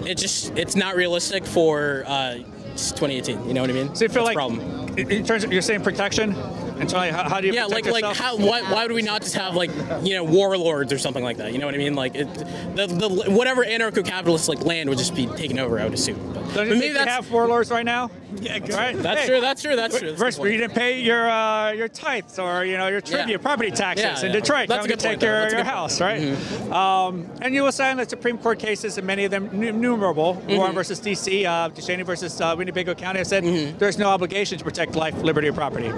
it 0.06 0.20
just 0.20 0.56
it's 0.56 0.76
not 0.76 0.96
realistic 0.96 1.44
for 1.44 2.04
uh, 2.06 2.36
2018. 2.36 3.48
You 3.48 3.54
know 3.56 3.62
what 3.62 3.72
I 3.72 3.74
mean? 3.74 3.96
So 3.96 4.06
you 4.06 4.10
feel 4.10 4.26
That's 4.26 4.36
like, 4.36 4.36
problem. 4.36 4.96
in 5.00 5.26
terms 5.26 5.44
of 5.44 5.52
you're 5.52 5.64
saying 5.64 5.82
protection, 5.82 6.34
and 6.80 6.90
so 6.90 6.98
like, 6.98 7.12
how, 7.12 7.30
how 7.30 7.42
do 7.42 7.48
you 7.48 7.54
Yeah, 7.54 7.68
protect 7.68 7.88
like 7.88 8.04
like 8.04 8.16
how 8.18 8.38
why, 8.38 8.62
why 8.64 8.84
would 8.84 8.92
we 8.94 9.02
not 9.02 9.22
just 9.22 9.36
have 9.36 9.56
like 9.56 9.72
you 10.04 10.14
know 10.16 10.24
warlords 10.24 10.92
or 10.94 10.98
something 10.98 11.24
like 11.24 11.38
that? 11.38 11.54
You 11.54 11.60
know 11.60 11.66
what 11.66 11.76
I 11.76 11.80
mean? 11.80 11.96
Like 11.96 12.16
it, 12.16 12.34
the, 12.76 12.88
the 12.88 13.10
whatever 13.32 13.64
anarcho-capitalist 13.66 14.50
like 14.50 14.64
land 14.64 14.90
would 14.90 14.98
just 14.98 15.16
be 15.16 15.28
taken 15.28 15.60
over. 15.60 15.80
I 15.80 15.86
would 15.86 15.94
assume. 15.94 16.18
But, 16.34 16.34
Don't 16.34 16.54
but 16.54 16.62
you 16.68 16.70
think 16.72 16.80
maybe 16.82 16.88
we 16.90 16.94
that's 16.94 17.10
have 17.12 17.32
warlords 17.32 17.72
right 17.72 17.86
now? 17.86 18.12
Yeah, 18.42 18.58
right. 18.76 18.96
that's 18.98 19.22
Hey, 19.22 19.28
true. 19.28 19.42
That's 19.42 19.62
true. 19.62 19.76
That's 19.78 19.98
true. 19.98 20.08
That's 20.10 20.20
a 20.22 20.24
First, 20.26 20.40
you 20.44 20.58
didn't 20.58 20.74
pay 20.76 21.00
your 21.02 21.30
uh, 21.30 21.72
your 21.72 21.88
tithes 21.88 22.38
or 22.38 22.66
you 22.66 22.78
know 22.78 22.88
your 22.88 23.00
tribute, 23.02 23.30
Yeah. 23.30 23.38
property 23.38 23.72
taxes 23.72 24.04
Yeah, 24.04 24.20
in 24.28 24.34
yeah. 24.34 24.40
Detroit. 24.42 24.68
That's 24.68 24.86
a 24.86 24.88
Come 24.88 24.88
good 24.90 25.00
to 25.00 25.08
point, 25.08 25.20
take 25.20 25.20
though. 25.22 25.28
your, 25.28 25.42
That's 25.42 25.54
a 25.54 25.58
your 25.58 25.64
good 25.64 25.72
house, 25.72 26.02
right? 26.02 26.72
Um, 26.72 27.30
and 27.42 27.54
you 27.56 27.64
will 27.64 27.72
sign 27.72 27.96
the 27.98 28.08
Supreme 28.08 28.38
Court 28.38 28.60
cases, 28.60 28.98
and 28.98 29.08
many 29.08 29.24
of 29.26 29.32
them 29.32 29.46
innumerable. 29.64 30.36
Mm-hmm. 30.36 30.56
Warren 30.58 30.74
versus 30.76 31.00
D.C., 31.00 31.46
uh, 31.46 31.70
DeShaney 31.70 32.06
versus 32.06 32.40
uh, 32.42 32.54
Winnebago 32.58 32.94
County 32.96 33.20
have 33.20 33.28
said 33.28 33.44
Mm-hmm. 33.46 33.78
there's 33.78 33.98
no 33.98 34.10
obligation 34.10 34.58
to 34.58 34.64
protect 34.64 34.96
life, 34.96 35.16
liberty, 35.22 35.48
or 35.48 35.54
property. 35.54 35.90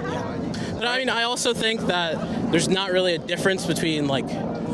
But 0.78 0.86
I 0.86 0.98
mean, 0.98 1.08
I 1.08 1.24
also 1.24 1.52
think 1.52 1.80
that 1.88 2.52
there's 2.52 2.68
not 2.68 2.92
really 2.92 3.14
a 3.14 3.18
difference 3.18 3.66
between 3.66 4.06
like 4.06 4.28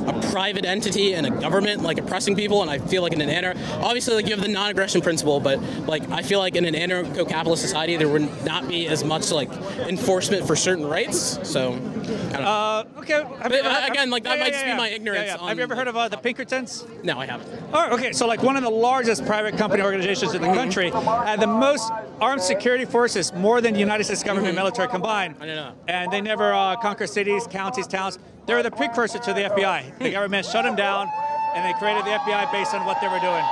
a 0.07 0.21
private 0.31 0.65
entity 0.65 1.15
and 1.15 1.27
a 1.27 1.31
government 1.31 1.83
like 1.83 1.99
oppressing 1.99 2.37
people, 2.37 2.63
and 2.63 2.71
I 2.71 2.79
feel 2.79 3.03
like 3.03 3.13
in 3.13 3.21
an 3.21 3.31
anar 3.31 3.55
obviously 3.83 4.15
like 4.15 4.27
you 4.27 4.33
have 4.33 4.41
the 4.43 4.49
non-aggression 4.49 5.01
principle, 5.01 5.41
but 5.41 5.61
like 5.87 6.09
I 6.11 6.23
feel 6.23 6.39
like 6.39 6.57
in 6.57 6.65
an 6.65 6.75
anarcho-capitalist 6.75 7.63
society 7.63 7.97
there 7.97 8.09
would 8.09 8.45
not 8.45 8.69
be 8.69 8.87
as 8.89 9.05
much 9.05 9.31
like 9.31 9.51
enforcement 9.89 10.47
for 10.47 10.57
certain 10.57 10.87
rights. 10.87 11.39
So 11.49 11.73
I 11.73 11.77
don't 11.77 12.33
know. 12.33 12.39
Uh, 12.39 12.85
okay. 12.99 13.25
But, 13.43 13.53
ever- 13.53 13.69
uh, 13.69 13.87
again, 13.87 14.11
like, 14.11 14.25
that 14.25 14.39
Yeah, 14.39 14.45
might 14.45 14.53
yeah, 14.53 14.63
just 14.63 14.65
be 14.65 14.75
my 14.77 14.89
ignorance 14.89 15.27
yeah. 15.27 15.37
on 15.37 15.49
Have 15.49 15.57
you 15.59 15.63
ever 15.63 15.75
heard 15.77 15.89
of 15.89 15.97
uh, 15.97 16.09
the 16.09 16.17
Pinkertons? 16.17 16.85
no, 17.03 17.19
I 17.19 17.27
haven't. 17.27 17.49
All 17.73 17.83
right, 17.83 17.93
okay, 17.93 18.13
so 18.13 18.27
like 18.27 18.43
one 18.43 18.57
of 18.57 18.63
the 18.63 18.71
largest 18.71 19.25
private 19.27 19.57
company 19.57 19.83
organizations 19.83 20.35
in 20.35 20.43
the 20.43 20.49
country 20.49 20.91
had 20.91 21.41
the 21.41 21.47
most 21.47 21.91
armed 22.21 22.43
security 22.43 22.85
forces, 22.85 23.33
more 23.33 23.61
than 23.61 23.75
the 23.75 23.81
United 23.81 24.05
States 24.05 24.23
government 24.23 24.49
and 24.49 24.57
military 24.57 24.89
combined. 24.89 25.35
Mm-hmm. 25.35 25.43
I 25.43 25.47
didn't 25.47 25.65
know. 25.65 25.75
And 25.89 26.13
they 26.13 26.21
never 26.21 26.53
uh, 26.53 26.77
conquer 26.77 27.07
cities, 27.07 27.47
counties, 27.49 27.87
towns. 27.87 28.19
They 28.47 28.55
were 28.55 28.63
the 28.63 28.71
precursor 28.71 29.19
to 29.19 29.33
the 29.33 29.43
FBI. 29.43 29.99
The 29.99 30.11
government 30.11 30.47
shut 30.47 30.65
them 30.65 30.77
down, 30.77 31.09
and 31.55 31.65
they 31.65 31.79
created 31.79 32.05
the 32.05 32.11
FBI 32.11 32.53
based 32.53 32.75
on 32.75 32.85
what 32.85 33.01
they 33.01 33.09
were 33.09 33.21
doing. 33.21 33.45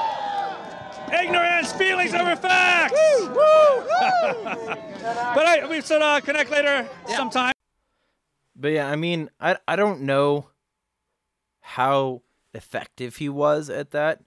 Ignorance, 1.12 1.72
feelings 1.72 2.14
over 2.14 2.36
facts. 2.36 2.95
but 5.34 5.47
I, 5.47 5.66
we 5.68 5.80
should 5.80 6.03
uh, 6.03 6.20
connect 6.20 6.51
later 6.51 6.88
sometime. 7.07 7.53
But 8.55 8.68
yeah, 8.68 8.88
I 8.88 8.97
mean, 8.97 9.30
I 9.40 9.57
I 9.66 9.76
don't 9.76 10.03
know 10.03 10.49
how 11.61 12.22
effective 12.55 13.16
he 13.16 13.28
was 13.28 13.70
at 13.70 13.90
that. 13.93 14.22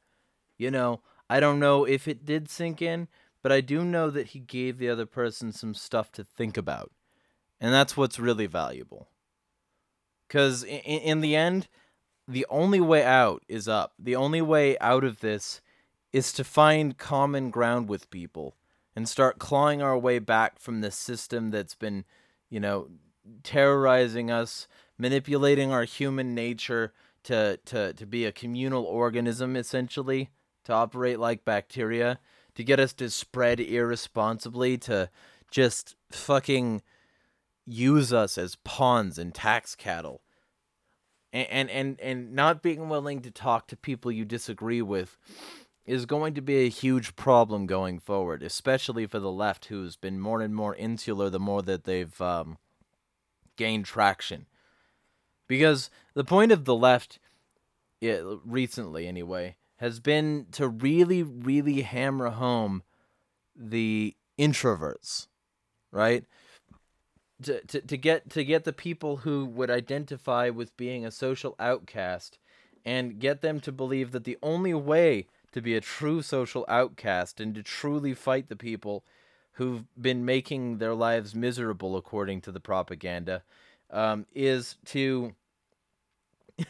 You 0.57 0.71
know, 0.71 1.01
I 1.29 1.39
don't 1.39 1.59
know 1.59 1.85
if 1.85 2.07
it 2.07 2.25
did 2.25 2.49
sink 2.49 2.81
in, 2.81 3.07
but 3.41 3.51
I 3.51 3.61
do 3.61 3.83
know 3.83 4.09
that 4.09 4.27
he 4.27 4.39
gave 4.39 4.77
the 4.77 4.89
other 4.89 5.05
person 5.05 5.51
some 5.51 5.73
stuff 5.73 6.11
to 6.13 6.23
think 6.23 6.57
about. 6.57 6.91
And 7.59 7.73
that's 7.73 7.95
what's 7.95 8.19
really 8.19 8.47
valuable. 8.47 9.09
Cuz 10.29 10.63
in, 10.63 10.79
in 10.79 11.21
the 11.21 11.35
end, 11.35 11.67
the 12.27 12.45
only 12.49 12.81
way 12.81 13.03
out 13.03 13.43
is 13.47 13.67
up. 13.67 13.93
The 13.99 14.15
only 14.15 14.41
way 14.41 14.77
out 14.79 15.03
of 15.03 15.19
this 15.19 15.61
is 16.11 16.31
to 16.33 16.43
find 16.43 16.97
common 16.97 17.49
ground 17.49 17.87
with 17.89 18.09
people 18.09 18.55
and 18.95 19.07
start 19.07 19.39
clawing 19.39 19.81
our 19.81 19.97
way 19.97 20.19
back 20.19 20.59
from 20.59 20.81
this 20.81 20.95
system 20.95 21.51
that's 21.51 21.75
been, 21.75 22.05
you 22.49 22.59
know, 22.59 22.87
terrorizing 23.43 24.31
us, 24.31 24.67
manipulating 24.97 25.71
our 25.71 25.83
human 25.83 26.33
nature 26.33 26.93
to, 27.23 27.59
to, 27.65 27.93
to 27.93 28.05
be 28.05 28.25
a 28.25 28.31
communal 28.31 28.83
organism, 28.85 29.55
essentially, 29.55 30.29
to 30.63 30.73
operate 30.73 31.19
like 31.19 31.43
bacteria, 31.43 32.19
to 32.55 32.63
get 32.63 32.79
us 32.79 32.93
to 32.93 33.09
spread 33.09 33.59
irresponsibly, 33.59 34.77
to 34.77 35.09
just 35.51 35.95
fucking 36.11 36.81
use 37.65 38.13
us 38.13 38.37
as 38.37 38.55
pawns 38.63 39.17
and 39.17 39.33
tax 39.33 39.75
cattle. 39.75 40.21
And, 41.33 41.47
and, 41.49 41.69
and, 41.69 41.99
and 41.99 42.33
not 42.33 42.61
being 42.61 42.87
willing 42.87 43.21
to 43.21 43.31
talk 43.31 43.67
to 43.67 43.77
people 43.77 44.11
you 44.11 44.23
disagree 44.23 44.81
with 44.81 45.17
is 45.85 46.05
going 46.05 46.33
to 46.33 46.41
be 46.41 46.57
a 46.65 46.69
huge 46.69 47.15
problem 47.15 47.65
going 47.65 47.99
forward, 47.99 48.41
especially 48.41 49.05
for 49.05 49.19
the 49.19 49.31
left, 49.31 49.65
who's 49.65 49.95
been 49.95 50.19
more 50.19 50.41
and 50.41 50.55
more 50.55 50.75
insular 50.75 51.29
the 51.29 51.39
more 51.39 51.61
that 51.61 51.83
they've 51.83 52.19
um, 52.21 52.57
gained 53.55 53.85
traction. 53.85 54.47
Because 55.47 55.91
the 56.15 56.23
point 56.23 56.51
of 56.51 56.65
the 56.65 56.75
left, 56.75 57.19
yeah, 58.01 58.19
recently 58.45 59.07
anyway, 59.07 59.57
has 59.77 59.99
been 59.99 60.47
to 60.53 60.67
really, 60.67 61.21
really 61.21 61.81
hammer 61.81 62.29
home 62.29 62.81
the 63.55 64.15
introverts, 64.39 65.27
right? 65.91 66.23
To, 67.45 67.81
to, 67.81 67.97
get 67.97 68.29
to 68.31 68.43
get 68.43 68.63
the 68.63 68.73
people 68.73 69.17
who 69.17 69.45
would 69.45 69.69
identify 69.69 70.49
with 70.49 70.75
being 70.77 71.05
a 71.05 71.11
social 71.11 71.55
outcast 71.59 72.39
and 72.83 73.19
get 73.19 73.41
them 73.41 73.59
to 73.61 73.71
believe 73.71 74.11
that 74.11 74.23
the 74.23 74.37
only 74.41 74.73
way 74.73 75.27
to 75.51 75.61
be 75.61 75.75
a 75.75 75.81
true 75.81 76.21
social 76.21 76.65
outcast 76.67 77.39
and 77.39 77.55
to 77.55 77.63
truly 77.63 78.13
fight 78.13 78.49
the 78.49 78.55
people 78.55 79.03
who've 79.53 79.85
been 79.99 80.25
making 80.25 80.79
their 80.79 80.93
lives 80.93 81.33
miserable 81.33 81.95
according 81.95 82.41
to 82.41 82.51
the 82.51 82.59
propaganda 82.59 83.41
um, 83.89 84.25
is 84.33 84.77
to 84.85 85.33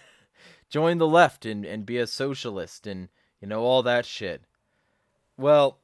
join 0.69 0.97
the 0.97 1.07
left 1.07 1.45
and, 1.45 1.65
and 1.65 1.85
be 1.85 1.97
a 1.97 2.05
socialist 2.05 2.85
and 2.85 3.09
you 3.41 3.47
know 3.47 3.63
all 3.63 3.81
that 3.81 4.05
shit. 4.05 4.43
Well 5.37 5.79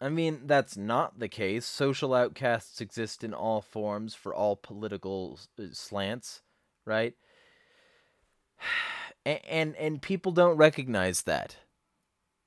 i 0.00 0.08
mean 0.08 0.42
that's 0.46 0.76
not 0.76 1.18
the 1.18 1.28
case. 1.28 1.66
Social 1.66 2.14
outcasts 2.14 2.80
exist 2.80 3.22
in 3.22 3.34
all 3.34 3.60
forms 3.60 4.14
for 4.14 4.34
all 4.34 4.56
political 4.56 5.38
uh, 5.58 5.64
slants 5.72 6.42
right? 6.84 7.14
And, 9.26 9.40
and 9.50 9.76
and 9.76 10.00
people 10.00 10.32
don't 10.32 10.56
recognize 10.56 11.22
that. 11.24 11.56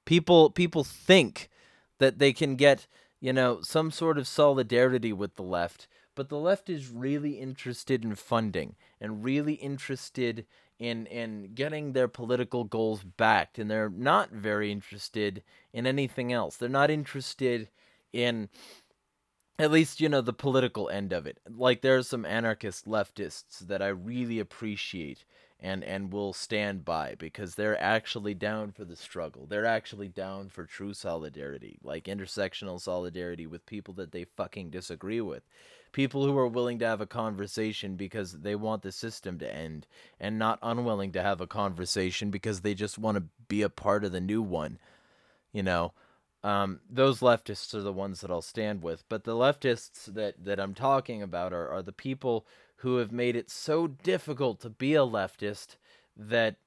People 0.05 0.49
people 0.49 0.83
think 0.83 1.51
that 1.99 2.17
they 2.17 2.33
can 2.33 2.55
get 2.55 2.87
you 3.19 3.31
know 3.31 3.61
some 3.61 3.91
sort 3.91 4.17
of 4.17 4.27
solidarity 4.27 5.13
with 5.13 5.35
the 5.35 5.43
left 5.43 5.87
but 6.15 6.29
the 6.29 6.39
left 6.39 6.71
is 6.71 6.89
really 6.89 7.33
interested 7.33 8.03
in 8.03 8.15
funding 8.15 8.75
and 8.99 9.23
really 9.23 9.53
interested 9.53 10.47
in 10.79 11.05
in 11.07 11.53
getting 11.53 11.93
their 11.93 12.07
political 12.07 12.63
goals 12.63 13.03
backed 13.03 13.59
and 13.59 13.69
they're 13.69 13.89
not 13.89 14.31
very 14.31 14.71
interested 14.71 15.43
in 15.71 15.85
anything 15.85 16.33
else. 16.33 16.57
They're 16.57 16.69
not 16.69 16.91
interested 16.91 17.69
in 18.11 18.49
at 19.59 19.71
least 19.71 20.01
you 20.01 20.09
know 20.09 20.21
the 20.21 20.33
political 20.33 20.89
end 20.89 21.13
of 21.13 21.25
it. 21.25 21.39
Like 21.49 21.81
there's 21.81 22.07
some 22.07 22.25
anarchist 22.25 22.87
leftists 22.87 23.59
that 23.59 23.81
i 23.81 23.87
really 23.87 24.39
appreciate 24.39 25.25
and 25.59 25.83
and 25.83 26.11
will 26.11 26.33
stand 26.33 26.83
by 26.83 27.15
because 27.17 27.55
they're 27.55 27.81
actually 27.81 28.33
down 28.33 28.71
for 28.71 28.83
the 28.83 28.95
struggle. 28.95 29.45
They're 29.45 29.65
actually 29.65 30.09
down 30.09 30.49
for 30.49 30.65
true 30.65 30.93
solidarity 30.93 31.77
like 31.83 32.05
intersectional 32.05 32.81
solidarity 32.81 33.47
with 33.47 33.65
people 33.65 33.93
that 33.95 34.11
they 34.11 34.25
fucking 34.25 34.71
disagree 34.71 35.21
with 35.21 35.43
people 35.93 36.25
who 36.25 36.37
are 36.37 36.47
willing 36.47 36.79
to 36.79 36.85
have 36.85 36.99
a 36.99 37.05
conversation 37.05 37.95
because 37.95 38.33
they 38.33 38.55
want 38.55 38.81
the 38.81 38.91
system 38.91 39.39
to 39.39 39.55
end 39.55 39.87
and 40.19 40.37
not 40.37 40.59
unwilling 40.61 41.13
to 41.13 41.21
have 41.21 41.39
a 41.39 41.47
conversation 41.47 42.29
because 42.29 42.59
they 42.61 42.73
just 42.73 42.97
want 42.97 43.15
to 43.15 43.23
be 43.47 43.61
a 43.61 43.69
part 43.69 44.03
of 44.03 44.11
the 44.11 44.19
new 44.19 44.41
one 44.41 44.77
you 45.53 45.63
know 45.63 45.93
um, 46.43 46.81
those 46.89 47.21
leftists 47.21 47.73
are 47.73 47.81
the 47.81 47.93
ones 47.93 48.19
that 48.21 48.29
I'll 48.29 48.41
stand 48.41 48.83
with. 48.83 49.05
But 49.07 49.23
the 49.23 49.31
leftists 49.31 50.13
that, 50.13 50.43
that 50.43 50.59
I'm 50.59 50.73
talking 50.73 51.21
about 51.21 51.53
are, 51.53 51.69
are 51.69 51.81
the 51.81 51.93
people 51.93 52.45
who 52.77 52.97
have 52.97 53.11
made 53.11 53.35
it 53.35 53.49
so 53.49 53.87
difficult 53.87 54.59
to 54.59 54.69
be 54.69 54.93
a 54.93 54.99
leftist 54.99 55.77
that 56.17 56.57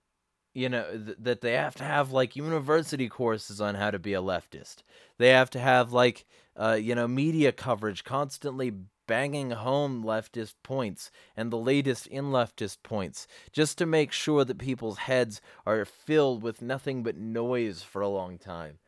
you 0.54 0.70
know 0.70 0.90
th- 0.90 1.18
that 1.20 1.42
they 1.42 1.52
have 1.52 1.74
to 1.76 1.84
have 1.84 2.10
like 2.10 2.34
university 2.34 3.08
courses 3.10 3.60
on 3.60 3.74
how 3.74 3.90
to 3.90 3.98
be 3.98 4.14
a 4.14 4.22
leftist. 4.22 4.76
They 5.18 5.28
have 5.28 5.50
to 5.50 5.60
have 5.60 5.92
like 5.92 6.24
uh, 6.56 6.78
you 6.80 6.94
know 6.94 7.06
media 7.06 7.52
coverage 7.52 8.02
constantly 8.02 8.72
banging 9.06 9.50
home 9.50 10.04
leftist 10.04 10.54
points 10.62 11.10
and 11.36 11.50
the 11.50 11.58
latest 11.58 12.06
in 12.08 12.26
leftist 12.26 12.78
points 12.82 13.26
just 13.52 13.78
to 13.78 13.86
make 13.86 14.12
sure 14.12 14.44
that 14.44 14.58
people's 14.58 14.98
heads 14.98 15.40
are 15.64 15.84
filled 15.84 16.42
with 16.42 16.62
nothing 16.62 17.02
but 17.02 17.16
noise 17.16 17.82
for 17.82 18.02
a 18.02 18.08
long 18.08 18.38
time. 18.38 18.78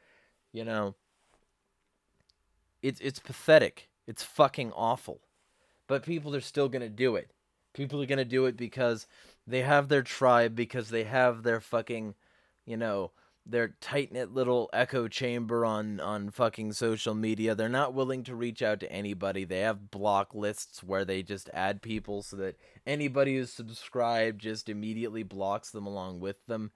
You 0.52 0.64
know, 0.64 0.94
it's 2.82 3.00
it's 3.00 3.18
pathetic. 3.18 3.88
It's 4.06 4.22
fucking 4.22 4.72
awful. 4.72 5.20
But 5.86 6.02
people 6.02 6.34
are 6.34 6.40
still 6.40 6.68
to 6.82 6.88
do 6.88 7.16
it. 7.16 7.30
People 7.74 8.02
are 8.02 8.06
to 8.18 8.24
do 8.24 8.46
it 8.46 8.56
because 8.56 9.06
they 9.46 9.62
have 9.62 9.88
their 9.88 10.02
tribe 10.02 10.54
because 10.54 10.90
they 10.90 11.04
have 11.04 11.42
their 11.42 11.60
fucking, 11.60 12.14
you 12.66 12.76
know, 12.76 13.12
their 13.48 13.76
tight-knit 13.80 14.32
little 14.32 14.68
echo 14.72 15.08
chamber 15.08 15.64
on 15.64 16.00
on 16.00 16.30
fucking 16.30 16.72
social 16.72 17.14
media. 17.14 17.54
They're 17.54 17.68
not 17.68 17.94
willing 17.94 18.22
to 18.24 18.34
reach 18.34 18.62
out 18.62 18.80
to 18.80 18.92
anybody. 18.92 19.44
They 19.44 19.60
have 19.60 19.90
block 19.90 20.34
lists 20.34 20.82
where 20.82 21.04
they 21.04 21.22
just 21.22 21.48
add 21.54 21.80
people 21.80 22.22
so 22.22 22.36
that 22.36 22.56
anybody 22.86 23.36
who's 23.36 23.52
subscribed 23.52 24.40
just 24.40 24.68
immediately 24.68 25.22
blocks 25.22 25.70
them 25.70 25.86
along 25.86 26.20
with 26.20 26.36
them. 26.46 26.72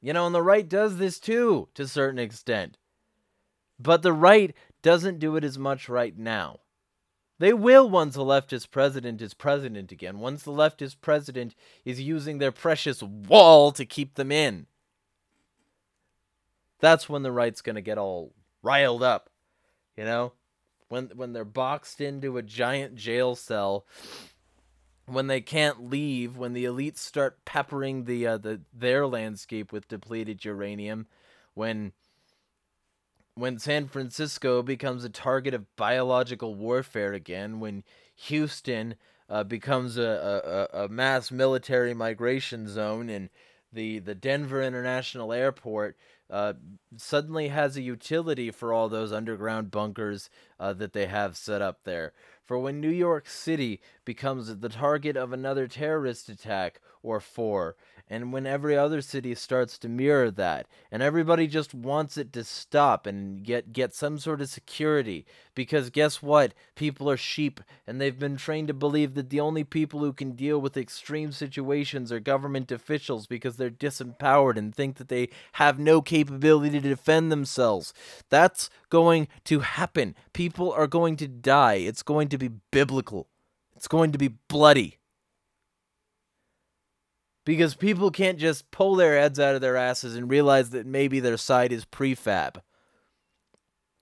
You 0.00 0.12
know, 0.12 0.26
and 0.26 0.34
the 0.34 0.42
right 0.42 0.68
does 0.68 0.98
this 0.98 1.18
too, 1.18 1.68
to 1.74 1.84
a 1.84 1.88
certain 1.88 2.18
extent. 2.18 2.78
But 3.78 4.02
the 4.02 4.12
right 4.12 4.54
doesn't 4.82 5.18
do 5.18 5.36
it 5.36 5.44
as 5.44 5.58
much 5.58 5.88
right 5.88 6.16
now. 6.16 6.60
They 7.38 7.54
will 7.54 7.88
once 7.88 8.16
the 8.16 8.20
leftist 8.20 8.70
president 8.70 9.22
is 9.22 9.32
president 9.32 9.92
again, 9.92 10.18
once 10.18 10.42
the 10.42 10.52
leftist 10.52 10.96
president 11.00 11.54
is 11.86 11.98
using 11.98 12.36
their 12.36 12.52
precious 12.52 13.02
wall 13.02 13.72
to 13.72 13.86
keep 13.86 14.16
them 14.16 14.30
in. 14.30 14.66
That's 16.80 17.08
when 17.08 17.22
the 17.22 17.32
right's 17.32 17.62
going 17.62 17.76
to 17.76 17.82
get 17.82 17.98
all 17.98 18.32
riled 18.62 19.02
up, 19.02 19.30
you 19.96 20.04
know? 20.04 20.32
When 20.88 21.10
when 21.14 21.32
they're 21.32 21.44
boxed 21.44 22.00
into 22.00 22.36
a 22.36 22.42
giant 22.42 22.96
jail 22.96 23.36
cell 23.36 23.86
when 25.06 25.26
they 25.26 25.40
can't 25.40 25.88
leave, 25.88 26.36
when 26.36 26.52
the 26.52 26.64
elites 26.64 26.98
start 26.98 27.44
peppering 27.44 28.04
the 28.04 28.26
uh, 28.26 28.38
the 28.38 28.60
their 28.72 29.06
landscape 29.06 29.72
with 29.72 29.88
depleted 29.88 30.44
uranium, 30.44 31.06
when 31.54 31.92
when 33.34 33.58
San 33.58 33.88
Francisco 33.88 34.62
becomes 34.62 35.04
a 35.04 35.08
target 35.08 35.54
of 35.54 35.74
biological 35.76 36.54
warfare 36.54 37.12
again, 37.12 37.60
when 37.60 37.84
Houston 38.14 38.94
uh, 39.28 39.44
becomes 39.44 39.96
a, 39.96 40.68
a, 40.72 40.84
a 40.84 40.88
mass 40.88 41.30
military 41.30 41.94
migration 41.94 42.68
zone, 42.68 43.08
and 43.08 43.30
the, 43.72 44.00
the 44.00 44.14
Denver 44.14 44.62
International 44.62 45.32
Airport 45.32 45.96
uh, 46.30 46.54
suddenly 46.96 47.48
has 47.48 47.76
a 47.76 47.82
utility 47.82 48.50
for 48.50 48.72
all 48.72 48.88
those 48.88 49.12
underground 49.12 49.70
bunkers 49.70 50.30
uh, 50.58 50.72
that 50.74 50.92
they 50.92 51.06
have 51.06 51.36
set 51.36 51.60
up 51.60 51.84
there. 51.84 52.12
For 52.44 52.58
when 52.58 52.80
New 52.80 52.90
York 52.90 53.28
City 53.28 53.80
becomes 54.04 54.56
the 54.56 54.68
target 54.68 55.16
of 55.16 55.32
another 55.32 55.66
terrorist 55.66 56.28
attack 56.28 56.80
or 57.02 57.20
four, 57.20 57.76
and 58.10 58.32
when 58.32 58.44
every 58.44 58.76
other 58.76 59.00
city 59.00 59.34
starts 59.36 59.78
to 59.78 59.88
mirror 59.88 60.30
that 60.32 60.66
and 60.90 61.02
everybody 61.02 61.46
just 61.46 61.72
wants 61.72 62.16
it 62.16 62.32
to 62.32 62.42
stop 62.42 63.06
and 63.06 63.44
get 63.44 63.72
get 63.72 63.94
some 63.94 64.18
sort 64.18 64.40
of 64.40 64.48
security 64.48 65.24
because 65.54 65.90
guess 65.90 66.20
what? 66.20 66.52
People 66.74 67.08
are 67.08 67.16
sheep 67.16 67.60
and 67.86 68.00
they've 68.00 68.18
been 68.18 68.36
trained 68.36 68.68
to 68.68 68.74
believe 68.74 69.14
that 69.14 69.30
the 69.30 69.40
only 69.40 69.62
people 69.62 70.00
who 70.00 70.12
can 70.12 70.32
deal 70.32 70.60
with 70.60 70.76
extreme 70.76 71.30
situations 71.32 72.10
are 72.10 72.20
government 72.20 72.72
officials 72.72 73.26
because 73.26 73.56
they're 73.56 73.70
disempowered 73.70 74.56
and 74.56 74.74
think 74.74 74.96
that 74.96 75.08
they 75.08 75.28
have 75.52 75.78
no 75.78 76.02
capability 76.02 76.80
to 76.80 76.88
defend 76.88 77.30
themselves. 77.30 77.94
That's 78.28 78.68
going 78.88 79.28
to 79.44 79.60
happen. 79.60 80.16
People 80.32 80.72
are 80.72 80.88
going 80.88 81.16
to 81.16 81.28
die. 81.28 81.74
It's 81.74 82.02
going 82.02 82.28
to 82.28 82.38
be 82.38 82.50
biblical. 82.70 83.28
It's 83.76 83.88
going 83.88 84.12
to 84.12 84.18
be 84.18 84.28
bloody 84.48 84.98
because 87.44 87.74
people 87.74 88.10
can't 88.10 88.38
just 88.38 88.70
pull 88.70 88.96
their 88.96 89.18
heads 89.18 89.40
out 89.40 89.54
of 89.54 89.60
their 89.60 89.76
asses 89.76 90.16
and 90.16 90.30
realize 90.30 90.70
that 90.70 90.86
maybe 90.86 91.20
their 91.20 91.36
side 91.36 91.72
is 91.72 91.84
prefab. 91.84 92.60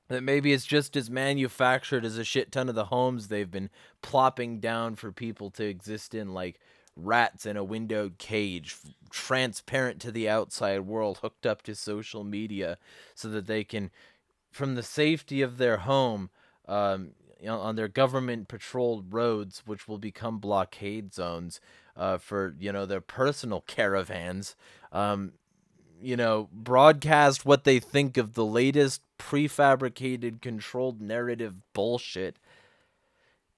That 0.09 0.23
maybe 0.23 0.53
it's 0.53 0.65
just 0.65 0.97
as 0.97 1.11
manufactured 1.11 2.05
as 2.05 2.17
a 2.17 2.25
shit 2.25 2.51
ton 2.51 2.69
of 2.69 2.75
the 2.75 2.87
homes 2.87 3.29
they've 3.29 3.51
been 3.51 3.71
plopping 4.03 4.59
down 4.59 4.97
for 4.97 5.13
people 5.13 5.51
to 5.53 5.65
exist 5.65 6.15
in, 6.15 6.33
like 6.33 6.59
rats 6.97 7.47
in 7.47 7.57
a 7.57 7.65
windowed 7.65 8.19
cage, 8.19 8.77
transparent 9.11 10.01
to 10.01 10.11
the 10.11 10.29
outside 10.29 10.81
world, 10.81 11.19
hooked 11.19 11.47
up 11.47 11.63
to 11.63 11.75
social 11.75 12.25
media, 12.25 12.79
so 13.15 13.29
that 13.29 13.47
they 13.47 13.65
can, 13.65 13.91
from 14.51 14.75
the 14.75 14.83
safety 14.83 15.43
of 15.43 15.59
their 15.59 15.79
home, 15.79 16.31
um, 16.67 17.11
on 17.47 17.77
their 17.77 17.89
government 17.89 18.49
patrolled 18.49 19.13
roads, 19.13 19.63
which 19.67 19.87
will 19.87 19.99
become 19.99 20.39
blockade 20.39 21.15
zones, 21.15 21.61
uh, 21.97 22.19
for 22.19 22.55
you 22.59 22.73
know 22.73 22.87
their 22.87 23.01
personal 23.01 23.61
caravans. 23.67 24.57
Um, 24.93 25.33
you 26.01 26.17
know, 26.17 26.49
broadcast 26.53 27.45
what 27.45 27.65
they 27.65 27.81
think 27.81 28.17
of 28.17 28.35
the 28.35 28.45
latest 28.45 29.03
prefabricated, 29.19 30.41
controlled 30.41 31.01
narrative 31.01 31.57
bullshit 31.73 32.39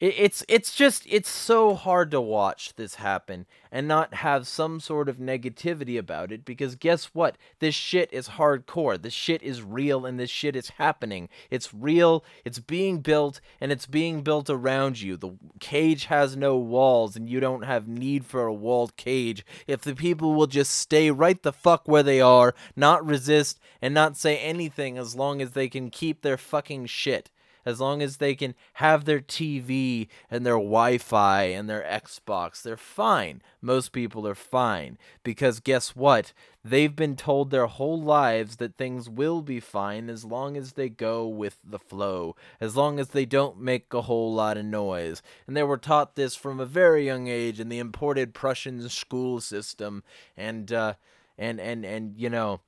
it's 0.00 0.42
it's 0.48 0.74
just 0.74 1.04
it's 1.06 1.28
so 1.28 1.74
hard 1.74 2.10
to 2.10 2.22
watch 2.22 2.74
this 2.76 2.94
happen 2.94 3.44
and 3.70 3.86
not 3.86 4.14
have 4.14 4.48
some 4.48 4.80
sort 4.80 5.10
of 5.10 5.18
negativity 5.18 5.98
about 5.98 6.32
it 6.32 6.42
because 6.42 6.74
guess 6.74 7.10
what? 7.12 7.36
This 7.58 7.74
shit 7.74 8.10
is 8.10 8.30
hardcore. 8.30 9.00
This 9.00 9.12
shit 9.12 9.42
is 9.42 9.62
real 9.62 10.06
and 10.06 10.18
this 10.18 10.30
shit 10.30 10.56
is 10.56 10.70
happening. 10.70 11.28
It's 11.50 11.74
real 11.74 12.24
it's 12.46 12.58
being 12.58 13.00
built 13.00 13.42
and 13.60 13.70
it's 13.70 13.84
being 13.84 14.22
built 14.22 14.48
around 14.48 15.02
you. 15.02 15.18
The 15.18 15.32
cage 15.60 16.06
has 16.06 16.34
no 16.34 16.56
walls 16.56 17.14
and 17.14 17.28
you 17.28 17.38
don't 17.38 17.66
have 17.66 17.86
need 17.86 18.24
for 18.24 18.46
a 18.46 18.54
walled 18.54 18.96
cage. 18.96 19.44
If 19.66 19.82
the 19.82 19.94
people 19.94 20.34
will 20.34 20.46
just 20.46 20.72
stay 20.72 21.10
right 21.10 21.42
the 21.42 21.52
fuck 21.52 21.86
where 21.86 22.02
they 22.02 22.22
are 22.22 22.54
not 22.74 23.04
resist 23.04 23.60
and 23.82 23.92
not 23.92 24.16
say 24.16 24.38
anything 24.38 24.96
as 24.96 25.14
long 25.14 25.42
as 25.42 25.50
they 25.50 25.68
can 25.68 25.90
keep 25.90 26.22
their 26.22 26.38
fucking 26.38 26.86
shit 26.86 27.30
as 27.70 27.80
long 27.80 28.02
as 28.02 28.18
they 28.18 28.34
can 28.34 28.54
have 28.74 29.04
their 29.04 29.20
TV 29.20 30.08
and 30.30 30.44
their 30.44 30.54
Wi 30.54 30.98
Fi 30.98 31.44
and 31.44 31.70
their 31.70 31.82
Xbox, 31.82 32.62
they're 32.62 32.76
fine. 32.76 33.40
Most 33.62 33.92
people 33.92 34.26
are 34.26 34.34
fine. 34.34 34.98
Because 35.22 35.60
guess 35.60 35.96
what? 35.96 36.32
They've 36.62 36.94
been 36.94 37.16
told 37.16 37.50
their 37.50 37.66
whole 37.66 38.00
lives 38.00 38.56
that 38.56 38.76
things 38.76 39.08
will 39.08 39.40
be 39.40 39.60
fine 39.60 40.10
as 40.10 40.24
long 40.24 40.56
as 40.56 40.72
they 40.72 40.90
go 40.90 41.26
with 41.26 41.58
the 41.64 41.78
flow, 41.78 42.36
as 42.60 42.76
long 42.76 43.00
as 43.00 43.08
they 43.08 43.24
don't 43.24 43.60
make 43.60 43.94
a 43.94 44.02
whole 44.02 44.34
lot 44.34 44.58
of 44.58 44.66
noise. 44.66 45.22
And 45.46 45.56
they 45.56 45.62
were 45.62 45.78
taught 45.78 46.16
this 46.16 46.36
from 46.36 46.60
a 46.60 46.66
very 46.66 47.06
young 47.06 47.28
age 47.28 47.60
in 47.60 47.70
the 47.70 47.78
imported 47.78 48.34
Prussian 48.34 48.86
school 48.88 49.40
system. 49.40 50.02
And, 50.36 50.70
uh, 50.72 50.94
and, 51.38 51.60
and, 51.60 51.86
and, 51.86 52.18
you 52.18 52.28
know, 52.28 52.60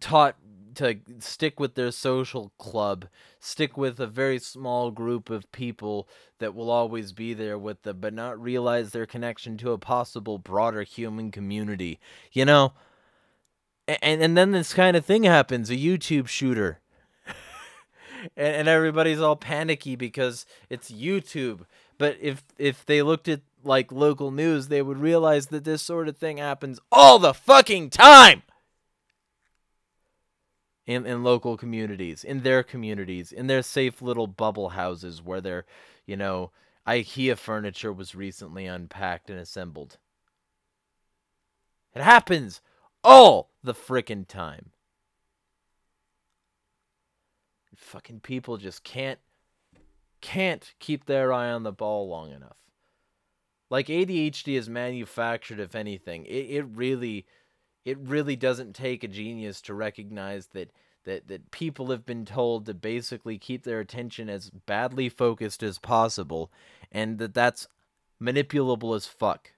taught 0.00 0.36
to 0.74 0.98
stick 1.18 1.58
with 1.58 1.74
their 1.74 1.90
social 1.90 2.52
club, 2.58 3.06
stick 3.40 3.76
with 3.76 3.98
a 4.00 4.06
very 4.06 4.38
small 4.38 4.90
group 4.90 5.30
of 5.30 5.50
people 5.52 6.08
that 6.38 6.54
will 6.54 6.70
always 6.70 7.12
be 7.12 7.34
there 7.34 7.58
with 7.58 7.82
them, 7.82 7.98
but 8.00 8.14
not 8.14 8.40
realize 8.40 8.90
their 8.90 9.06
connection 9.06 9.56
to 9.58 9.72
a 9.72 9.78
possible 9.78 10.38
broader 10.38 10.82
human 10.82 11.30
community. 11.30 11.98
You 12.32 12.44
know, 12.44 12.72
and 13.86 14.22
and 14.22 14.36
then 14.36 14.52
this 14.52 14.74
kind 14.74 14.96
of 14.96 15.04
thing 15.04 15.24
happens, 15.24 15.70
a 15.70 15.76
YouTube 15.76 16.28
shooter. 16.28 16.80
and, 18.36 18.56
and 18.56 18.68
everybody's 18.68 19.20
all 19.20 19.36
panicky 19.36 19.96
because 19.96 20.46
it's 20.68 20.90
YouTube. 20.90 21.66
But 21.98 22.16
if 22.20 22.42
if 22.58 22.84
they 22.84 23.02
looked 23.02 23.28
at 23.28 23.40
like 23.62 23.90
local 23.92 24.30
news, 24.30 24.68
they 24.68 24.82
would 24.82 24.98
realize 24.98 25.46
that 25.46 25.64
this 25.64 25.82
sort 25.82 26.08
of 26.08 26.16
thing 26.16 26.38
happens 26.38 26.78
all 26.92 27.18
the 27.18 27.34
fucking 27.34 27.90
time 27.90 28.42
in, 30.86 31.06
in 31.06 31.24
local 31.24 31.56
communities, 31.56 32.24
in 32.24 32.42
their 32.42 32.62
communities, 32.62 33.32
in 33.32 33.46
their 33.46 33.62
safe 33.62 34.02
little 34.02 34.26
bubble 34.26 34.70
houses 34.70 35.22
where 35.22 35.40
their, 35.40 35.64
you 36.06 36.16
know, 36.16 36.50
IKEA 36.86 37.36
furniture 37.38 37.92
was 37.92 38.14
recently 38.14 38.66
unpacked 38.66 39.30
and 39.30 39.38
assembled. 39.38 39.98
It 41.94 42.02
happens 42.02 42.60
all 43.02 43.50
the 43.62 43.74
frickin' 43.74 44.26
time. 44.26 44.70
Fucking 47.76 48.20
people 48.20 48.56
just 48.56 48.84
can't 48.84 49.18
can't 50.20 50.72
keep 50.78 51.04
their 51.04 51.34
eye 51.34 51.50
on 51.50 51.64
the 51.64 51.72
ball 51.72 52.08
long 52.08 52.32
enough. 52.32 52.56
Like 53.68 53.88
ADHD 53.88 54.56
is 54.56 54.70
manufactured 54.70 55.60
if 55.60 55.74
anything. 55.74 56.24
It 56.24 56.46
it 56.50 56.62
really 56.62 57.26
it 57.84 57.98
really 57.98 58.36
doesn't 58.36 58.74
take 58.74 59.04
a 59.04 59.08
genius 59.08 59.60
to 59.62 59.74
recognize 59.74 60.48
that 60.48 60.70
that 61.04 61.28
that 61.28 61.50
people 61.50 61.90
have 61.90 62.06
been 62.06 62.24
told 62.24 62.66
to 62.66 62.74
basically 62.74 63.38
keep 63.38 63.64
their 63.64 63.80
attention 63.80 64.28
as 64.28 64.50
badly 64.50 65.08
focused 65.08 65.62
as 65.62 65.78
possible 65.78 66.50
and 66.90 67.18
that 67.18 67.34
that's 67.34 67.68
manipulable 68.22 68.96
as 68.96 69.06
fuck. 69.06 69.52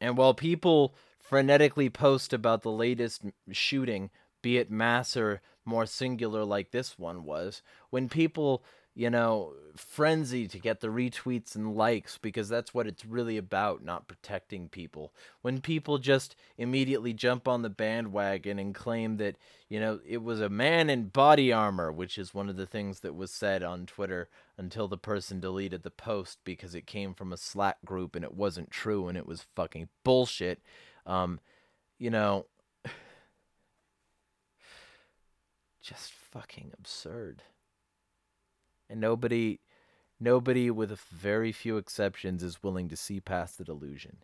And 0.00 0.16
while 0.16 0.34
people 0.34 0.94
frenetically 1.28 1.92
post 1.92 2.32
about 2.32 2.62
the 2.62 2.70
latest 2.70 3.22
shooting, 3.50 4.10
be 4.42 4.58
it 4.58 4.70
mass 4.70 5.16
or 5.16 5.40
more 5.64 5.86
singular 5.86 6.44
like 6.44 6.70
this 6.70 6.98
one 6.98 7.24
was, 7.24 7.62
when 7.90 8.08
people 8.08 8.62
you 8.96 9.10
know, 9.10 9.52
frenzy 9.74 10.46
to 10.46 10.58
get 10.58 10.80
the 10.80 10.86
retweets 10.86 11.56
and 11.56 11.74
likes 11.74 12.16
because 12.16 12.48
that's 12.48 12.72
what 12.72 12.86
it's 12.86 13.04
really 13.04 13.36
about, 13.36 13.84
not 13.84 14.06
protecting 14.06 14.68
people. 14.68 15.12
When 15.42 15.60
people 15.60 15.98
just 15.98 16.36
immediately 16.56 17.12
jump 17.12 17.48
on 17.48 17.62
the 17.62 17.70
bandwagon 17.70 18.60
and 18.60 18.72
claim 18.72 19.16
that, 19.16 19.34
you 19.68 19.80
know, 19.80 19.98
it 20.06 20.22
was 20.22 20.40
a 20.40 20.48
man 20.48 20.90
in 20.90 21.08
body 21.08 21.52
armor, 21.52 21.90
which 21.90 22.16
is 22.18 22.32
one 22.32 22.48
of 22.48 22.56
the 22.56 22.66
things 22.66 23.00
that 23.00 23.16
was 23.16 23.32
said 23.32 23.64
on 23.64 23.86
Twitter 23.86 24.28
until 24.56 24.86
the 24.86 24.96
person 24.96 25.40
deleted 25.40 25.82
the 25.82 25.90
post 25.90 26.38
because 26.44 26.76
it 26.76 26.86
came 26.86 27.14
from 27.14 27.32
a 27.32 27.36
Slack 27.36 27.78
group 27.84 28.14
and 28.14 28.24
it 28.24 28.34
wasn't 28.34 28.70
true 28.70 29.08
and 29.08 29.18
it 29.18 29.26
was 29.26 29.46
fucking 29.56 29.88
bullshit. 30.04 30.62
Um, 31.04 31.40
you 31.98 32.10
know, 32.10 32.46
just 35.82 36.12
fucking 36.12 36.70
absurd 36.78 37.42
and 38.88 39.00
nobody 39.00 39.60
nobody 40.20 40.70
with 40.70 40.98
very 40.98 41.52
few 41.52 41.76
exceptions 41.76 42.42
is 42.42 42.62
willing 42.62 42.88
to 42.88 42.96
see 42.96 43.20
past 43.20 43.58
the 43.58 43.64
delusion. 43.64 44.18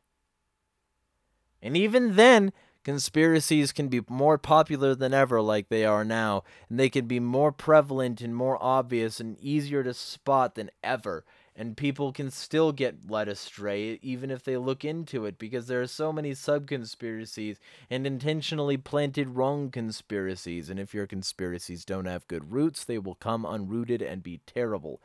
And 1.62 1.76
even 1.76 2.16
then, 2.16 2.52
conspiracies 2.84 3.72
can 3.72 3.88
be 3.88 4.00
more 4.08 4.38
popular 4.38 4.94
than 4.94 5.12
ever 5.12 5.42
like 5.42 5.68
they 5.68 5.84
are 5.84 6.04
now, 6.04 6.44
and 6.68 6.78
they 6.78 6.88
can 6.88 7.06
be 7.06 7.20
more 7.20 7.52
prevalent 7.52 8.20
and 8.20 8.34
more 8.34 8.56
obvious 8.62 9.20
and 9.20 9.38
easier 9.40 9.82
to 9.82 9.92
spot 9.92 10.54
than 10.54 10.70
ever 10.82 11.24
and 11.56 11.76
people 11.76 12.12
can 12.12 12.30
still 12.30 12.72
get 12.72 13.10
led 13.10 13.28
astray 13.28 13.98
even 14.02 14.30
if 14.30 14.44
they 14.44 14.56
look 14.56 14.84
into 14.84 15.26
it 15.26 15.38
because 15.38 15.66
there 15.66 15.82
are 15.82 15.86
so 15.86 16.12
many 16.12 16.34
sub 16.34 16.66
conspiracies 16.66 17.58
and 17.90 18.06
intentionally 18.06 18.76
planted 18.76 19.30
wrong 19.30 19.70
conspiracies 19.70 20.70
and 20.70 20.78
if 20.78 20.94
your 20.94 21.06
conspiracies 21.06 21.84
don't 21.84 22.06
have 22.06 22.28
good 22.28 22.52
roots 22.52 22.84
they 22.84 22.98
will 22.98 23.14
come 23.14 23.44
unrooted 23.44 24.00
and 24.02 24.22
be 24.22 24.40
terrible. 24.46 25.00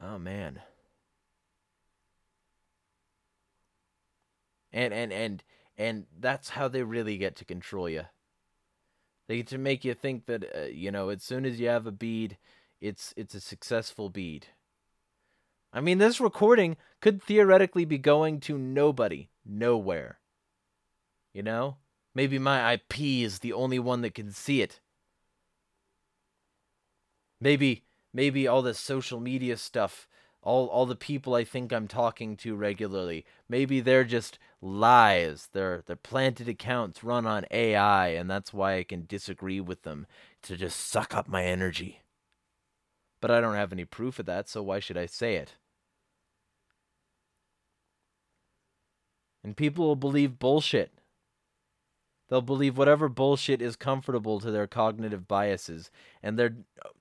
Oh 0.00 0.18
man. 0.18 0.60
And 4.72 4.92
and 4.94 5.12
and 5.12 5.44
and 5.76 6.06
that's 6.18 6.50
how 6.50 6.68
they 6.68 6.82
really 6.82 7.18
get 7.18 7.36
to 7.36 7.44
control 7.44 7.88
you 7.88 8.04
they 9.28 9.38
get 9.38 9.46
to 9.48 9.58
make 9.58 9.84
you 9.84 9.94
think 9.94 10.26
that 10.26 10.44
uh, 10.56 10.62
you 10.62 10.90
know 10.90 11.08
as 11.08 11.22
soon 11.22 11.44
as 11.44 11.60
you 11.60 11.68
have 11.68 11.86
a 11.86 11.92
bead 11.92 12.36
it's 12.80 13.14
it's 13.16 13.34
a 13.34 13.40
successful 13.40 14.08
bead 14.08 14.48
I 15.72 15.80
mean, 15.80 15.98
this 15.98 16.20
recording 16.20 16.76
could 17.00 17.22
theoretically 17.22 17.84
be 17.84 17.98
going 17.98 18.40
to 18.40 18.58
nobody, 18.58 19.30
nowhere. 19.46 20.20
You 21.32 21.42
know? 21.42 21.78
Maybe 22.14 22.38
my 22.38 22.74
IP 22.74 23.00
is 23.00 23.38
the 23.38 23.54
only 23.54 23.78
one 23.78 24.02
that 24.02 24.14
can 24.14 24.32
see 24.32 24.60
it. 24.60 24.80
Maybe 27.40 27.84
maybe 28.12 28.46
all 28.46 28.62
this 28.62 28.78
social 28.78 29.18
media 29.18 29.56
stuff, 29.56 30.06
all 30.42 30.66
all 30.66 30.84
the 30.84 30.94
people 30.94 31.34
I 31.34 31.44
think 31.44 31.72
I'm 31.72 31.88
talking 31.88 32.36
to 32.38 32.54
regularly, 32.54 33.24
maybe 33.48 33.80
they're 33.80 34.04
just 34.04 34.38
lies. 34.60 35.48
They're 35.52 35.82
they're 35.86 35.96
planted 35.96 36.48
accounts 36.48 37.02
run 37.02 37.26
on 37.26 37.46
AI 37.50 38.08
and 38.08 38.30
that's 38.30 38.52
why 38.52 38.76
I 38.76 38.84
can 38.84 39.06
disagree 39.06 39.60
with 39.60 39.82
them 39.82 40.06
to 40.42 40.56
just 40.56 40.78
suck 40.78 41.14
up 41.14 41.28
my 41.28 41.44
energy. 41.44 42.02
But 43.20 43.30
I 43.30 43.40
don't 43.40 43.54
have 43.54 43.72
any 43.72 43.84
proof 43.84 44.18
of 44.18 44.26
that, 44.26 44.48
so 44.48 44.62
why 44.62 44.80
should 44.80 44.98
I 44.98 45.06
say 45.06 45.36
it? 45.36 45.54
And 49.44 49.56
people 49.56 49.86
will 49.86 49.96
believe 49.96 50.38
bullshit. 50.38 50.92
They'll 52.32 52.40
believe 52.40 52.78
whatever 52.78 53.10
bullshit 53.10 53.60
is 53.60 53.76
comfortable 53.76 54.40
to 54.40 54.50
their 54.50 54.66
cognitive 54.66 55.28
biases, 55.28 55.90
and 56.22 56.38
they're 56.38 56.56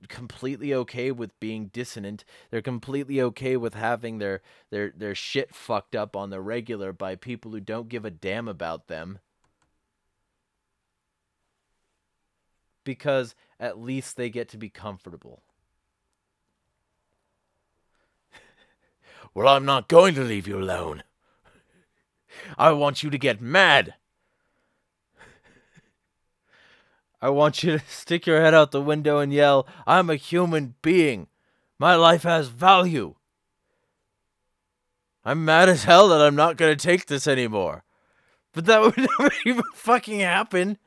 completely 0.09 0.73
okay 0.73 1.09
with 1.09 1.39
being 1.39 1.67
dissonant. 1.67 2.25
They're 2.49 2.61
completely 2.61 3.21
okay 3.21 3.55
with 3.55 3.73
having 3.73 4.17
their 4.17 4.41
their 4.71 4.91
their 4.93 5.15
shit 5.15 5.55
fucked 5.55 5.95
up 5.95 6.17
on 6.17 6.31
the 6.31 6.41
regular 6.41 6.91
by 6.91 7.15
people 7.15 7.51
who 7.51 7.61
don't 7.61 7.87
give 7.87 8.03
a 8.03 8.11
damn 8.11 8.49
about 8.49 8.89
them. 8.89 9.19
Because 12.83 13.33
at 13.57 13.79
least 13.79 14.17
they 14.17 14.29
get 14.29 14.49
to 14.49 14.57
be 14.57 14.67
comfortable. 14.67 15.43
well, 19.33 19.47
I'm 19.47 19.63
not 19.63 19.87
going 19.87 20.13
to 20.15 20.25
leave 20.25 20.45
you 20.45 20.57
alone. 20.59 21.03
I 22.57 22.71
want 22.71 23.03
you 23.03 23.09
to 23.09 23.17
get 23.17 23.41
mad. 23.41 23.95
I 27.21 27.29
want 27.29 27.61
you 27.61 27.77
to 27.77 27.85
stick 27.87 28.25
your 28.25 28.41
head 28.41 28.53
out 28.53 28.71
the 28.71 28.81
window 28.81 29.19
and 29.19 29.31
yell, 29.31 29.67
I'm 29.85 30.09
a 30.09 30.15
human 30.15 30.75
being. 30.81 31.27
My 31.77 31.95
life 31.95 32.23
has 32.23 32.47
value. 32.47 33.15
I'm 35.23 35.45
mad 35.45 35.69
as 35.69 35.83
hell 35.83 36.07
that 36.09 36.21
I'm 36.21 36.35
not 36.35 36.57
going 36.57 36.75
to 36.75 36.87
take 36.87 37.05
this 37.05 37.27
anymore. 37.27 37.83
But 38.53 38.65
that 38.65 38.81
would 38.81 38.97
never 38.97 39.31
even 39.45 39.63
fucking 39.75 40.19
happen. 40.19 40.77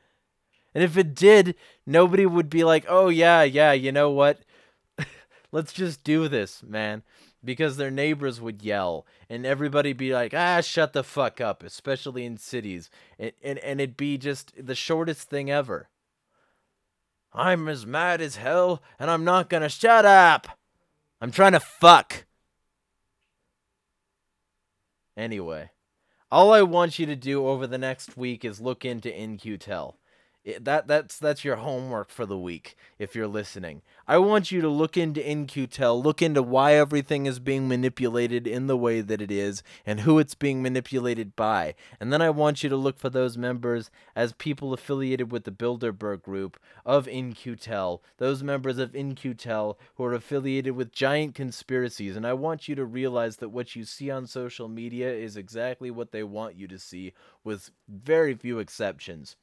And 0.73 0.83
if 0.83 0.97
it 0.97 1.15
did, 1.15 1.55
nobody 1.85 2.25
would 2.25 2.49
be 2.49 2.63
like, 2.65 2.85
oh, 2.89 3.07
yeah, 3.07 3.43
yeah, 3.43 3.71
you 3.71 3.93
know 3.93 4.11
what? 4.11 4.39
Let's 5.55 5.71
just 5.71 6.03
do 6.03 6.27
this, 6.27 6.61
man. 6.63 7.01
Because 7.41 7.77
their 7.77 7.89
neighbors 7.89 8.41
would 8.41 8.61
yell, 8.61 9.05
and 9.29 9.45
everybody 9.45 9.93
be 9.93 10.13
like, 10.13 10.33
ah, 10.33 10.59
shut 10.59 10.91
the 10.91 11.01
fuck 11.01 11.39
up, 11.39 11.63
especially 11.63 12.25
in 12.25 12.35
cities. 12.35 12.89
And, 13.17 13.31
and, 13.41 13.59
and 13.59 13.79
it'd 13.79 13.95
be 13.95 14.17
just 14.17 14.51
the 14.57 14.75
shortest 14.75 15.29
thing 15.29 15.49
ever. 15.49 15.87
I'm 17.31 17.69
as 17.69 17.85
mad 17.85 18.19
as 18.19 18.35
hell, 18.35 18.83
and 18.99 19.09
I'm 19.09 19.23
not 19.23 19.49
gonna 19.49 19.69
shut 19.69 20.03
up. 20.03 20.59
I'm 21.21 21.31
trying 21.31 21.53
to 21.53 21.61
fuck. 21.61 22.25
Anyway, 25.15 25.69
all 26.29 26.51
I 26.51 26.63
want 26.63 26.99
you 26.99 27.05
to 27.05 27.15
do 27.15 27.47
over 27.47 27.65
the 27.65 27.77
next 27.77 28.17
week 28.17 28.43
is 28.43 28.59
look 28.59 28.83
into 28.83 29.09
In-Q-Tel 29.09 29.89
it, 29.89 30.04
that 30.59 30.87
that's 30.87 31.17
that's 31.17 31.43
your 31.43 31.55
homework 31.55 32.11
for 32.11 32.25
the 32.25 32.37
week 32.37 32.75
if 32.99 33.15
you're 33.15 33.27
listening. 33.27 33.81
I 34.07 34.19
want 34.19 34.51
you 34.51 34.61
to 34.61 34.69
look 34.69 34.95
into 34.95 35.27
In-Q-Tel, 35.27 36.01
look 36.01 36.21
into 36.21 36.43
why 36.43 36.73
everything 36.73 37.25
is 37.25 37.39
being 37.39 37.67
manipulated 37.67 38.45
in 38.45 38.67
the 38.67 38.77
way 38.77 39.01
that 39.01 39.21
it 39.21 39.31
is 39.31 39.63
and 39.87 40.01
who 40.01 40.19
it's 40.19 40.35
being 40.35 40.61
manipulated 40.61 41.35
by. 41.35 41.73
And 41.99 42.13
then 42.13 42.21
I 42.21 42.29
want 42.29 42.61
you 42.61 42.69
to 42.69 42.75
look 42.75 42.99
for 42.99 43.09
those 43.09 43.39
members 43.39 43.89
as 44.15 44.33
people 44.33 44.71
affiliated 44.71 45.31
with 45.31 45.45
the 45.45 45.51
Bilderberg 45.51 46.21
group 46.21 46.59
of 46.85 47.07
In-Q-Tel, 47.07 48.03
those 48.17 48.43
members 48.43 48.77
of 48.77 48.95
In-Q-Tel 48.95 49.79
who 49.95 50.03
are 50.03 50.13
affiliated 50.13 50.75
with 50.75 50.91
giant 50.91 51.33
conspiracies. 51.33 52.15
And 52.15 52.27
I 52.27 52.33
want 52.33 52.67
you 52.67 52.75
to 52.75 52.85
realize 52.85 53.37
that 53.37 53.49
what 53.49 53.75
you 53.75 53.83
see 53.83 54.11
on 54.11 54.27
social 54.27 54.67
media 54.67 55.11
is 55.11 55.35
exactly 55.35 55.89
what 55.89 56.11
they 56.11 56.23
want 56.23 56.55
you 56.55 56.67
to 56.67 56.77
see 56.77 57.13
with 57.43 57.71
very 57.89 58.35
few 58.35 58.59
exceptions 58.59 59.37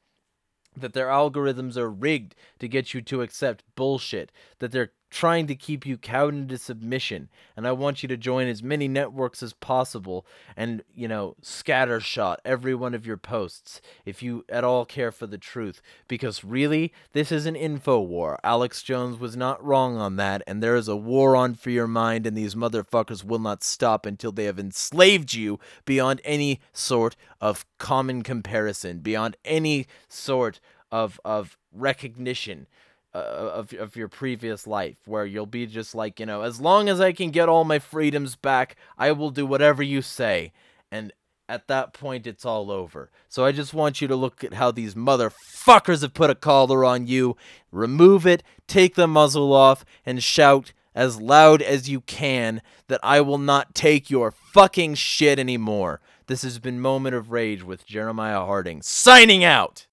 that 0.75 0.93
their 0.93 1.07
algorithms 1.07 1.77
are 1.77 1.89
rigged 1.89 2.35
to 2.59 2.67
get 2.67 2.93
you 2.93 3.01
to 3.01 3.21
accept 3.21 3.63
bullshit, 3.75 4.31
that 4.59 4.71
they're 4.71 4.91
trying 5.13 5.45
to 5.45 5.55
keep 5.55 5.85
you 5.85 5.95
cowed 5.95 6.33
into 6.33 6.57
submission. 6.57 7.29
And 7.55 7.67
I 7.67 7.71
want 7.71 8.01
you 8.01 8.09
to 8.09 8.17
join 8.17 8.47
as 8.47 8.63
many 8.63 8.87
networks 8.87 9.43
as 9.43 9.53
possible 9.53 10.25
and, 10.57 10.83
you 10.95 11.07
know, 11.07 11.35
scattershot 11.41 12.37
every 12.43 12.73
one 12.73 12.95
of 12.95 13.05
your 13.05 13.17
posts 13.17 13.79
if 14.05 14.23
you 14.23 14.43
at 14.49 14.63
all 14.63 14.85
care 14.85 15.11
for 15.11 15.27
the 15.27 15.37
truth. 15.37 15.81
Because 16.07 16.43
really, 16.43 16.91
this 17.13 17.31
is 17.31 17.45
an 17.45 17.55
info 17.55 17.99
war. 17.99 18.39
Alex 18.43 18.81
Jones 18.81 19.19
was 19.19 19.37
not 19.37 19.63
wrong 19.63 19.97
on 19.97 20.15
that, 20.15 20.41
and 20.47 20.63
there 20.63 20.75
is 20.75 20.87
a 20.87 20.95
war 20.95 21.35
on 21.35 21.53
for 21.53 21.69
your 21.69 21.87
mind, 21.87 22.25
and 22.25 22.35
these 22.35 22.55
motherfuckers 22.55 23.23
will 23.23 23.39
not 23.39 23.63
stop 23.63 24.07
until 24.07 24.31
they 24.31 24.45
have 24.45 24.57
enslaved 24.57 25.33
you 25.33 25.59
beyond 25.85 26.21
any 26.23 26.59
sort 26.73 27.15
of 27.39 27.65
common 27.77 28.23
comparison, 28.23 28.99
beyond 28.99 29.37
any 29.45 29.85
sort 30.09 30.59
of 30.91 31.19
of 31.25 31.57
recognition 31.71 32.67
uh, 33.13 33.17
of 33.17 33.73
of 33.73 33.95
your 33.95 34.07
previous 34.07 34.65
life 34.65 34.97
where 35.05 35.25
you'll 35.25 35.45
be 35.45 35.65
just 35.65 35.93
like, 35.93 36.19
you 36.19 36.25
know, 36.25 36.41
as 36.41 36.59
long 36.59 36.89
as 36.89 36.99
I 36.99 37.11
can 37.11 37.29
get 37.29 37.49
all 37.49 37.63
my 37.63 37.79
freedoms 37.79 38.35
back, 38.35 38.75
I 38.97 39.11
will 39.11 39.29
do 39.29 39.45
whatever 39.45 39.83
you 39.83 40.01
say. 40.01 40.51
And 40.91 41.13
at 41.47 41.67
that 41.67 41.93
point 41.93 42.25
it's 42.25 42.45
all 42.45 42.71
over. 42.71 43.11
So 43.29 43.45
I 43.45 43.51
just 43.51 43.73
want 43.73 44.01
you 44.01 44.07
to 44.07 44.15
look 44.15 44.43
at 44.43 44.55
how 44.55 44.71
these 44.71 44.95
motherfuckers 44.95 46.01
have 46.01 46.13
put 46.13 46.29
a 46.29 46.35
collar 46.35 46.83
on 46.83 47.07
you, 47.07 47.37
remove 47.71 48.25
it, 48.25 48.43
take 48.67 48.95
the 48.95 49.07
muzzle 49.07 49.53
off 49.53 49.85
and 50.05 50.23
shout 50.23 50.73
as 50.95 51.19
loud 51.19 51.61
as 51.61 51.89
you 51.89 52.01
can 52.01 52.61
that 52.87 52.99
I 53.03 53.21
will 53.21 53.37
not 53.37 53.75
take 53.75 54.09
your 54.09 54.31
fucking 54.31 54.95
shit 54.95 55.39
anymore. 55.39 56.01
This 56.27 56.43
has 56.43 56.59
been 56.59 56.79
Moment 56.79 57.15
of 57.15 57.31
Rage 57.31 57.63
with 57.63 57.85
Jeremiah 57.85 58.45
Harding, 58.45 58.81
signing 58.81 59.43
out. 59.43 59.87